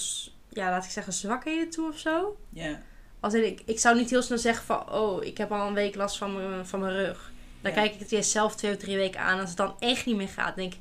ja, 0.49 0.69
laat 0.69 0.85
ik 0.85 0.91
zeggen, 0.91 1.13
zwakheden 1.13 1.69
toe 1.69 1.89
of 1.89 1.97
zo. 1.97 2.37
Ja. 2.49 2.81
Als 3.19 3.33
in, 3.33 3.45
ik, 3.45 3.61
ik 3.65 3.79
zou 3.79 3.97
niet 3.97 4.09
heel 4.09 4.21
snel 4.21 4.37
zeggen 4.37 4.65
van... 4.65 4.91
Oh, 4.91 5.23
ik 5.23 5.37
heb 5.37 5.51
al 5.51 5.67
een 5.67 5.73
week 5.73 5.95
last 5.95 6.17
van 6.17 6.35
mijn, 6.35 6.67
van 6.67 6.79
mijn 6.79 6.95
rug. 6.95 7.31
Dan 7.61 7.73
kijk 7.73 7.93
ik 7.93 7.99
het 7.99 8.11
eerst 8.11 8.31
zelf 8.31 8.55
twee 8.55 8.71
of 8.71 8.77
drie 8.77 8.97
weken 8.97 9.19
aan. 9.19 9.39
Als 9.39 9.49
het 9.49 9.57
dan 9.57 9.75
echt 9.79 10.05
niet 10.05 10.15
meer 10.15 10.29
gaat, 10.29 10.55
denk 10.55 10.73
ik... 10.73 10.79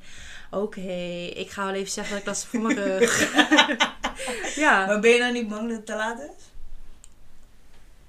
Oké, 0.51 0.81
ik 1.35 1.51
ga 1.51 1.65
wel 1.65 1.75
even 1.75 1.93
zeggen 1.93 2.13
dat 2.13 2.21
ik 2.21 2.27
last 2.27 2.43
heb 2.43 2.51
van 2.51 2.63
mijn 2.63 2.87
rug. 2.99 3.35
ja. 4.65 4.87
Maar 4.87 5.01
ben 5.01 5.11
je 5.11 5.19
nou 5.19 5.33
niet 5.33 5.49
bang 5.49 5.69
dat 5.69 5.77
het 5.77 5.87
te 5.87 5.95
laat 5.95 6.19
is? 6.19 6.51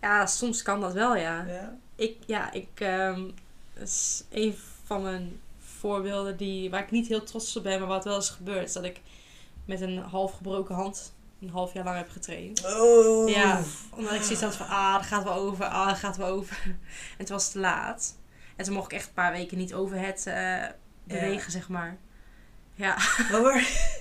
ja, 0.02 0.26
soms 0.26 0.62
kan 0.62 0.82
dat 0.82 0.94
wel, 0.94 1.16
ja. 1.16 1.46
Ja. 1.48 1.78
Ik, 1.96 2.18
ja, 2.26 2.52
ik... 2.52 2.68
ehm, 2.76 3.24
dat 3.74 3.88
is 3.88 4.24
een 4.30 4.56
van 4.86 5.02
mijn 5.02 5.40
voorbeelden 5.80 6.38
die, 6.38 6.70
waar 6.70 6.84
ik 6.84 6.92
niet 6.92 7.08
heel 7.08 7.24
trots 7.24 7.56
op 7.58 7.64
ben, 7.64 7.80
maar 7.80 7.88
wat 7.88 8.04
wel 8.04 8.18
is 8.18 8.30
gebeurd. 8.30 8.68
is 8.68 8.74
Dat 8.74 8.84
ik 8.84 9.02
met 9.66 9.82
een 9.82 9.98
half 9.98 10.34
gebroken 10.34 10.76
hand 10.76 11.14
een 11.42 11.50
half 11.50 11.74
jaar 11.74 11.84
lang 11.84 11.98
heb 11.98 12.10
getraind. 12.10 12.66
Oh. 12.66 13.30
Ja, 13.30 13.62
omdat 13.96 14.14
ik 14.14 14.22
zoiets 14.22 14.42
had 14.42 14.56
van, 14.56 14.68
ah, 14.68 14.94
dat 14.94 15.06
gaat 15.06 15.24
wel 15.24 15.34
over, 15.34 15.66
ah, 15.66 15.88
dat 15.88 15.98
gaat 15.98 16.18
wel 16.18 16.28
over. 16.28 16.58
En 16.66 17.18
het 17.18 17.30
was 17.30 17.52
te 17.52 17.60
laat. 17.60 18.18
En 18.56 18.66
toen 18.66 18.74
mocht 18.74 18.92
ik 18.92 18.98
echt 18.98 19.08
een 19.08 19.14
paar 19.14 19.32
weken 19.32 19.58
niet 19.58 19.74
over 19.74 20.00
het 20.00 20.28
eh, 20.28 20.66
bewegen, 21.04 21.52
zeg 21.52 21.70
maar. 21.70 21.98
Ja. 22.76 22.98
Maar 23.32 23.42
waar, 23.42 23.92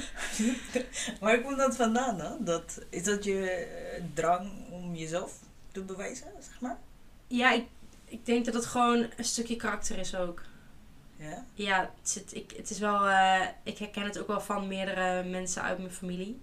waar 1.20 1.40
komt 1.40 1.56
dat 1.56 1.76
vandaan 1.76 2.18
dan? 2.18 2.44
Dat, 2.44 2.80
is 2.90 3.02
dat 3.02 3.24
je 3.24 3.50
eh, 3.50 4.02
drang 4.14 4.50
om 4.70 4.94
jezelf 4.94 5.32
te 5.72 5.82
bewijzen, 5.82 6.26
zeg 6.40 6.60
maar? 6.60 6.78
Ja, 7.26 7.52
ik, 7.52 7.66
ik 8.04 8.26
denk 8.26 8.44
dat 8.44 8.54
het 8.54 8.66
gewoon 8.66 9.06
een 9.16 9.24
stukje 9.24 9.56
karakter 9.56 9.98
is 9.98 10.14
ook. 10.14 10.42
Ja? 11.16 11.44
Ja, 11.54 11.80
het, 11.80 12.08
zit, 12.08 12.34
ik, 12.34 12.52
het 12.56 12.70
is 12.70 12.78
wel, 12.78 13.08
eh, 13.08 13.46
ik 13.62 13.78
herken 13.78 14.02
het 14.02 14.18
ook 14.18 14.26
wel 14.26 14.40
van 14.40 14.68
meerdere 14.68 15.22
mensen 15.28 15.62
uit 15.62 15.78
mijn 15.78 15.92
familie. 15.92 16.40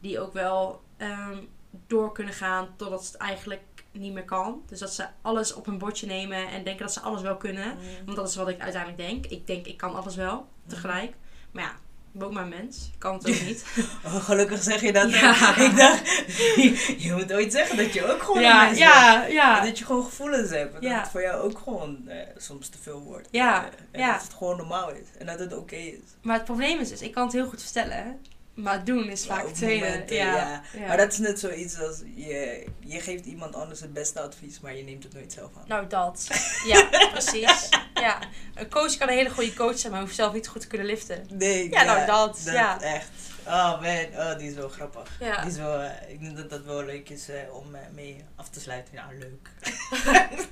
Die 0.00 0.20
ook 0.20 0.32
wel 0.32 0.82
ehm, 0.96 1.38
door 1.86 2.12
kunnen 2.12 2.34
gaan 2.34 2.68
totdat 2.76 3.06
het 3.06 3.16
eigenlijk 3.16 3.62
niet 3.92 4.12
meer 4.12 4.24
kan. 4.24 4.62
Dus 4.66 4.78
dat 4.78 4.94
ze 4.94 5.06
alles 5.22 5.54
op 5.54 5.66
een 5.66 5.78
bordje 5.78 6.06
nemen 6.06 6.48
en 6.48 6.64
denken 6.64 6.84
dat 6.84 6.92
ze 6.92 7.00
alles 7.00 7.22
wel 7.22 7.36
kunnen. 7.36 7.76
Want 8.04 8.16
dat 8.16 8.28
is 8.28 8.36
wat 8.36 8.48
ik 8.48 8.60
uiteindelijk 8.60 9.02
denk. 9.08 9.26
Ik 9.26 9.46
denk, 9.46 9.66
ik 9.66 9.76
kan 9.76 9.94
alles 9.94 10.16
wel 10.16 10.48
tegelijk. 10.66 11.14
Maar 11.50 11.62
ja, 11.62 11.76
ook 12.22 12.32
maar 12.32 12.46
mens. 12.46 12.90
Kan 12.98 13.14
het 13.14 13.28
ook 13.28 13.40
niet. 13.46 13.64
Oh, 14.04 14.14
gelukkig 14.24 14.62
zeg 14.62 14.80
je 14.80 14.92
dat. 14.92 15.10
Ja. 15.20 15.56
Ik 15.56 15.76
dacht, 15.76 16.08
je 17.04 17.12
moet 17.12 17.32
ooit 17.32 17.52
zeggen 17.52 17.76
dat 17.76 17.92
je 17.92 18.12
ook 18.12 18.20
gewoon 18.22 18.36
een 18.36 18.42
ja, 18.42 18.56
mens 18.64 18.78
bent. 18.78 18.90
ja, 18.90 19.24
ja. 19.26 19.60
Dat 19.64 19.78
je 19.78 19.84
gewoon 19.84 20.04
gevoelens 20.04 20.50
hebt. 20.50 20.74
en 20.74 20.80
Dat 20.80 20.90
Ja. 20.90 21.00
het 21.00 21.08
voor 21.10 21.22
jou 21.22 21.42
ook 21.42 21.58
gewoon 21.58 22.08
eh, 22.08 22.16
soms 22.36 22.68
te 22.68 22.78
veel 22.82 23.00
wordt. 23.00 23.28
Ja, 23.30 23.64
Eh, 23.64 23.70
en 23.90 24.00
ja. 24.00 24.12
dat 24.12 24.22
het 24.22 24.32
gewoon 24.34 24.56
normaal 24.56 24.90
is. 24.90 25.06
En 25.18 25.26
dat 25.26 25.38
het 25.38 25.56
oké 25.56 25.76
is. 25.76 25.98
Maar 26.22 26.36
het 26.36 26.44
probleem 26.44 26.80
is 26.80 26.88
dus, 26.88 27.00
ik 27.02 27.12
kan 27.12 27.24
het 27.24 27.32
heel 27.32 27.48
goed 27.48 27.62
vertellen. 27.62 28.20
Maar 28.54 28.84
doen 28.84 29.08
is 29.08 29.26
vaak 29.26 29.40
Ja, 29.40 29.46
het 29.46 29.54
tweede. 29.54 30.04
ja. 30.14 30.24
ja. 30.36 30.62
Ja. 30.78 30.86
Maar 30.86 30.96
dat 30.96 31.12
is 31.12 31.18
net 31.18 31.38
zoiets 31.40 31.80
als 31.80 32.02
je, 32.14 32.64
je 32.80 33.00
geeft 33.00 33.24
iemand 33.24 33.54
anders 33.54 33.80
het 33.80 33.92
beste 33.92 34.20
advies, 34.20 34.60
maar 34.60 34.76
je 34.76 34.82
neemt 34.82 35.02
het 35.02 35.12
nooit 35.14 35.32
zelf 35.32 35.50
aan. 35.56 35.64
Nou, 35.66 35.86
dat. 35.88 36.26
Ja, 36.66 36.88
precies. 37.12 37.68
Ja. 37.94 38.18
Een 38.54 38.70
coach 38.70 38.96
kan 38.96 39.08
een 39.08 39.16
hele 39.16 39.30
goede 39.30 39.54
coach 39.54 39.78
zijn, 39.78 39.92
maar 39.92 40.00
hoeft 40.00 40.14
zelf 40.14 40.32
niet 40.32 40.48
goed 40.48 40.60
te 40.60 40.66
kunnen 40.66 40.86
liften. 40.86 41.26
Nee, 41.28 41.70
Ja, 41.70 41.82
nou, 41.82 42.06
dat, 42.06 42.40
ja. 42.44 42.80
Echt. 42.80 43.10
Oh 43.46 43.80
man, 43.80 44.06
oh, 44.14 44.38
die 44.38 44.50
is 44.50 44.54
wel 44.54 44.68
grappig. 44.68 45.16
Ja. 45.20 45.40
Die 45.40 45.50
is 45.50 45.56
wel, 45.56 45.80
eh, 45.80 46.10
ik 46.10 46.20
denk 46.20 46.36
dat 46.36 46.50
dat 46.50 46.64
wel 46.64 46.84
leuk 46.84 47.08
is 47.08 47.28
eh, 47.28 47.54
om 47.54 47.74
eh, 47.74 47.80
mee 47.92 48.24
af 48.36 48.48
te 48.48 48.60
sluiten. 48.60 48.94
Ja, 48.94 49.08
leuk. 49.18 49.50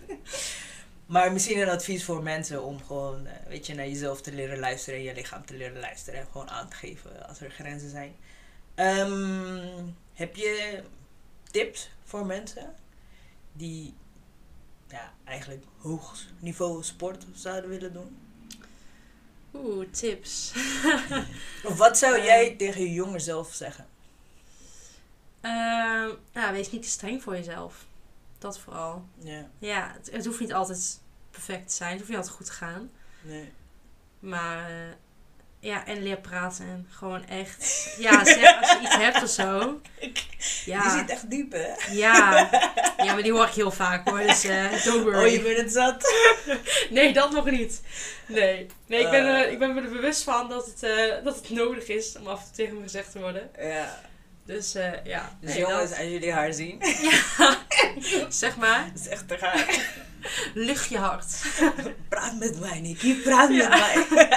maar 1.14 1.32
misschien 1.32 1.61
een 1.61 1.68
advies 1.68 2.05
voor 2.05 2.22
mensen 2.22 2.62
om 2.64 2.84
gewoon, 2.84 3.26
weet 3.48 3.66
je, 3.66 3.74
naar 3.74 3.88
jezelf 3.88 4.20
te 4.20 4.32
leren 4.32 4.59
luisteren 4.59 4.98
en 4.98 5.05
je 5.05 5.14
lichaam 5.14 5.46
te 5.46 5.55
leren 5.55 5.80
luisteren. 5.80 6.20
En 6.20 6.26
gewoon 6.32 6.50
aan 6.50 6.68
te 6.68 6.76
geven 6.76 7.28
als 7.28 7.40
er 7.40 7.50
grenzen 7.50 7.90
zijn. 7.90 8.14
Ehm, 8.74 9.86
heb 10.14 10.36
je 10.36 10.82
tips 11.50 11.90
voor 12.05 12.26
mensen 12.26 12.74
die 13.53 13.94
ja, 14.93 15.12
eigenlijk 15.24 15.64
hoog 15.78 16.16
niveau 16.38 16.82
sport 16.84 17.26
zouden 17.34 17.70
willen 17.70 17.93
doen? 17.93 18.16
Oeh, 19.55 19.86
tips. 19.90 20.53
Of 21.68 21.76
wat 21.76 21.99
zou 21.99 22.18
Eh. 22.18 22.24
jij 22.24 22.55
tegen 22.57 22.80
je 22.80 22.93
jonger 22.93 23.20
zelf 23.20 23.53
zeggen? 23.55 23.86
Ja, 26.32 26.53
wees 26.53 26.70
niet 26.70 26.82
te 26.82 26.88
streng 26.88 27.22
voor 27.22 27.36
jezelf. 27.36 27.86
Dat 28.38 28.59
vooral. 28.59 29.05
Ja, 29.18 29.49
Ja, 29.59 29.93
het, 29.97 30.11
het 30.11 30.24
hoeft 30.26 30.40
niet 30.40 30.53
altijd 30.53 31.01
perfect 31.30 31.68
te 31.68 31.74
zijn. 31.74 31.88
Het 31.90 31.99
hoeft 31.99 32.09
niet 32.11 32.18
altijd 32.18 32.36
goed 32.36 32.47
te 32.47 32.53
gaan. 32.53 32.90
nee. 33.22 33.53
Maar 34.18 34.70
eh, 34.70 34.95
ja, 35.62 35.86
en 35.86 36.02
leer 36.02 36.16
praten. 36.20 36.64
En 36.66 36.86
gewoon 36.90 37.26
echt. 37.28 37.94
Ja, 37.98 38.24
zeg 38.24 38.60
als 38.60 38.70
je 38.72 38.78
iets 38.82 38.96
hebt 38.96 39.22
of 39.22 39.28
zo. 39.30 39.80
Die 40.00 40.12
Ja, 40.64 40.98
zit 40.98 41.10
echt 41.10 41.30
diep, 41.30 41.52
hè? 41.52 41.66
ja. 41.92 42.48
ja, 42.96 43.12
maar 43.12 43.22
die 43.22 43.32
hoor 43.32 43.46
ik 43.46 43.52
heel 43.54 43.70
vaak 43.70 44.08
hoor. 44.08 44.18
Dus 44.18 44.44
eh 44.44 44.84
don't 44.84 45.06
Oh, 45.14 45.26
je 45.26 45.40
bent 45.40 45.56
het 45.58 45.72
zat. 45.72 46.14
Nee, 46.90 47.12
dat 47.12 47.30
nog 47.32 47.50
niet. 47.50 47.80
Nee, 48.26 48.66
nee 48.86 49.00
ik, 49.00 49.10
ben 49.10 49.26
Eh. 49.26 49.40
er, 49.40 49.50
ik 49.50 49.58
ben 49.58 49.74
me 49.74 49.80
er 49.82 49.90
bewust 49.90 50.22
van 50.22 50.48
dat 50.48 50.66
het, 50.66 50.82
eh, 50.82 51.24
dat 51.24 51.36
het 51.36 51.50
nodig 51.50 51.86
is 51.88 52.16
om 52.18 52.26
af 52.26 52.38
en 52.40 52.44
toe 52.46 52.54
tegen 52.54 52.76
me 52.76 52.82
gezegd 52.82 53.12
te 53.12 53.18
worden. 53.20 53.50
Ja. 53.60 54.00
Dus 54.46 54.74
eh, 54.74 54.90
ja. 55.04 55.36
Dus 55.40 55.50
nee, 55.50 55.58
jongens, 55.60 55.90
dat- 55.90 55.98
als 55.98 56.08
jullie 56.08 56.32
haar 56.32 56.52
zien, 56.52 56.82
zeg 58.28 58.56
maar, 58.56 58.84
dat 58.92 59.00
is 59.00 59.08
echt 59.08 59.28
te 59.28 59.38
gaar. 59.38 59.78
lucht 60.54 60.88
je 60.88 60.98
hart. 60.98 61.26
Praat 62.08 62.38
met 62.38 62.60
mij, 62.60 62.80
Nicky. 62.80 63.14
Praat 63.22 63.50
Ja. 63.50 63.68
met 63.68 64.10
mij. 64.10 64.30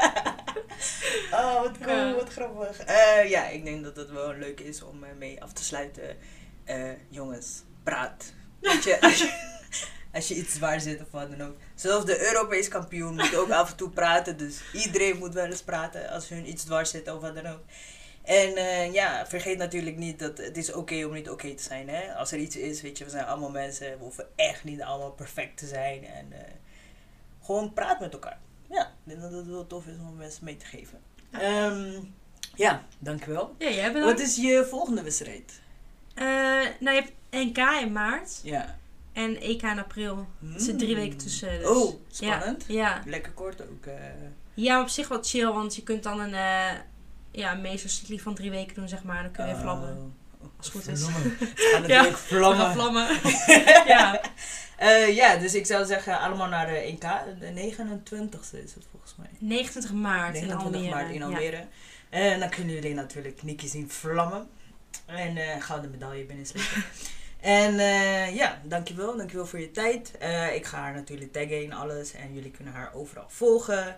oh, 1.39 1.61
wat 1.61 1.77
cool, 1.77 1.95
Ja. 1.95 2.13
wat 2.13 2.29
grappig. 2.29 2.79
Eh, 2.79 3.29
ja, 3.29 3.47
ik 3.47 3.65
denk 3.65 3.83
dat 3.83 3.95
het 3.95 4.11
wel 4.11 4.33
leuk 4.33 4.59
is 4.59 4.81
om 4.83 5.03
eh, 5.03 5.09
mee 5.17 5.43
af 5.43 5.53
te 5.53 5.63
sluiten. 5.63 6.17
Eh, 6.63 6.91
jongens, 7.09 7.63
praat. 7.83 8.33
Weet 8.59 8.83
je, 8.83 9.01
als 9.01 9.17
je, 9.17 9.53
als 10.13 10.27
je 10.27 10.35
iets 10.35 10.53
zwaar 10.53 10.79
zit 10.79 11.01
of 11.01 11.11
wat 11.11 11.37
dan 11.37 11.47
ook. 11.47 11.55
Zelfs 11.75 12.05
de 12.05 12.27
Europees 12.27 12.67
kampioen 12.67 13.15
moet 13.15 13.35
ook 13.35 13.49
af 13.51 13.71
en 13.71 13.77
toe 13.77 13.89
praten. 13.89 14.37
Dus 14.37 14.61
iedereen 14.73 15.17
moet 15.17 15.33
wel 15.33 15.45
eens 15.45 15.63
praten 15.63 16.09
als 16.09 16.29
hun 16.29 16.49
iets 16.49 16.63
dwars 16.63 16.89
zit 16.89 17.11
of 17.11 17.21
wat 17.21 17.35
dan 17.35 17.45
ook. 17.45 17.61
En 18.23 18.53
ja, 18.93 19.27
vergeet 19.27 19.57
natuurlijk 19.57 19.97
niet 19.97 20.19
dat 20.19 20.37
het 20.37 20.57
is 20.57 20.73
oké 20.73 21.05
om 21.05 21.13
niet 21.13 21.29
oké 21.29 21.53
te 21.55 21.63
zijn. 21.63 21.89
Hè? 21.89 22.13
Als 22.15 22.31
er 22.31 22.37
iets 22.39 22.55
is, 22.55 22.81
weet 22.81 22.97
je, 22.97 23.03
we 23.03 23.09
zijn 23.09 23.25
allemaal 23.25 23.51
mensen. 23.51 23.97
We 23.97 24.03
hoeven 24.03 24.27
echt 24.35 24.63
niet 24.63 24.81
allemaal 24.81 25.11
perfect 25.11 25.57
te 25.57 25.67
zijn. 25.67 26.05
En 26.05 26.33
gewoon 27.43 27.73
praat 27.73 27.99
met 27.99 28.13
elkaar. 28.13 28.39
Ja, 28.69 28.81
ik 28.83 28.89
denk 29.03 29.21
dat 29.21 29.31
het 29.31 29.47
wel 29.47 29.67
tof 29.67 29.85
is 29.87 29.95
om 30.09 30.15
mensen 30.17 30.45
mee 30.45 30.57
te 30.57 30.65
geven. 30.65 30.99
Ehm, 31.31 31.91
ja, 32.55 32.83
dankjewel. 32.99 33.55
Ja, 33.57 33.69
jij 33.69 33.93
Wat 33.93 34.19
is 34.19 34.35
je 34.35 34.65
volgende 34.69 35.01
wedstrijd? 35.03 35.61
Eh, 36.13 36.25
nou, 36.79 36.95
je 36.95 37.01
hebt 37.01 37.11
NK 37.29 37.57
in 37.81 37.91
maart 37.91 38.39
Ja. 38.43 38.77
en 39.13 39.41
EK 39.41 39.61
in 39.61 39.79
april. 39.79 40.27
Er 40.53 40.59
zitten 40.59 40.77
drie 40.77 40.95
weken 40.95 41.17
tussen. 41.17 41.59
Dus. 41.59 41.67
Oh, 41.67 41.95
spannend. 42.11 42.63
Ja, 42.67 42.73
ja. 42.75 43.01
Lekker 43.05 43.31
kort 43.31 43.61
ook. 43.61 43.85
eh. 43.85 43.93
ja, 44.53 44.81
op 44.81 44.87
zich 44.87 45.07
wel 45.07 45.23
chill, 45.23 45.51
want 45.51 45.75
je 45.75 45.83
kunt 45.83 46.03
dan 46.03 46.19
een, 46.19 46.33
eh 46.33 46.71
ja, 47.31 47.53
meestercycli 47.53 48.19
van 48.19 48.35
drie 48.35 48.49
weken 48.49 48.75
doen, 48.75 48.87
zeg 48.89 49.03
maar. 49.03 49.23
Dan 49.23 49.31
kun 49.31 49.45
je 49.47 49.51
weer 49.51 49.61
vlammen. 49.61 50.13
Oh, 50.41 50.47
Als 50.57 50.65
het 50.73 50.75
goed 50.83 50.87
is. 50.87 51.01
vlammen. 51.03 51.37
We 52.11 52.17
vlammen. 52.17 52.57
gaan 52.65 52.73
vlammen. 52.73 53.07
ja. 53.95 54.21
Eh, 54.77 55.15
ja, 55.15 55.35
dus 55.35 55.53
ik 55.55 55.65
zou 55.65 55.85
zeggen 55.85 56.19
allemaal 56.19 56.47
naar 56.47 56.67
de 56.67 56.97
1K. 56.97 57.39
De 57.39 57.51
29ste 57.53 58.63
is 58.63 58.73
het 58.73 58.85
volgens 58.91 59.15
mij. 59.17 59.27
29 59.39 59.91
maart 59.93 60.35
in 60.35 60.47
29 60.47 60.63
Almere. 60.65 60.89
maart 60.95 61.09
in 61.13 61.19
Ja. 61.19 61.25
Almere. 61.25 61.65
En 62.09 62.39
dan 62.39 62.49
kunnen 62.49 62.73
jullie 62.73 62.93
natuurlijk 62.93 63.43
Nicky 63.43 63.67
zien 63.67 63.89
vlammen. 63.89 64.47
En 65.05 65.37
eh 65.37 65.61
gouden 65.61 65.91
medaille 65.91 66.25
binnenslepen. 66.25 66.83
en 67.41 67.79
eh, 67.79 68.35
ja, 68.35 68.61
dankjewel. 68.63 69.17
Dankjewel 69.17 69.45
voor 69.45 69.59
je 69.59 69.71
tijd. 69.71 70.17
Eh, 70.17 70.55
ik 70.55 70.65
ga 70.65 70.77
haar 70.77 70.93
natuurlijk 70.93 71.31
taggen 71.31 71.63
in 71.63 71.73
alles. 71.73 72.13
En 72.13 72.33
jullie 72.33 72.51
kunnen 72.51 72.73
haar 72.73 72.93
overal 72.93 73.25
volgen. 73.27 73.97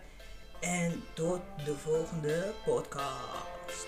En 0.60 1.04
tot 1.14 1.40
de 1.66 1.76
volgende 1.76 2.54
podcast. 2.66 3.88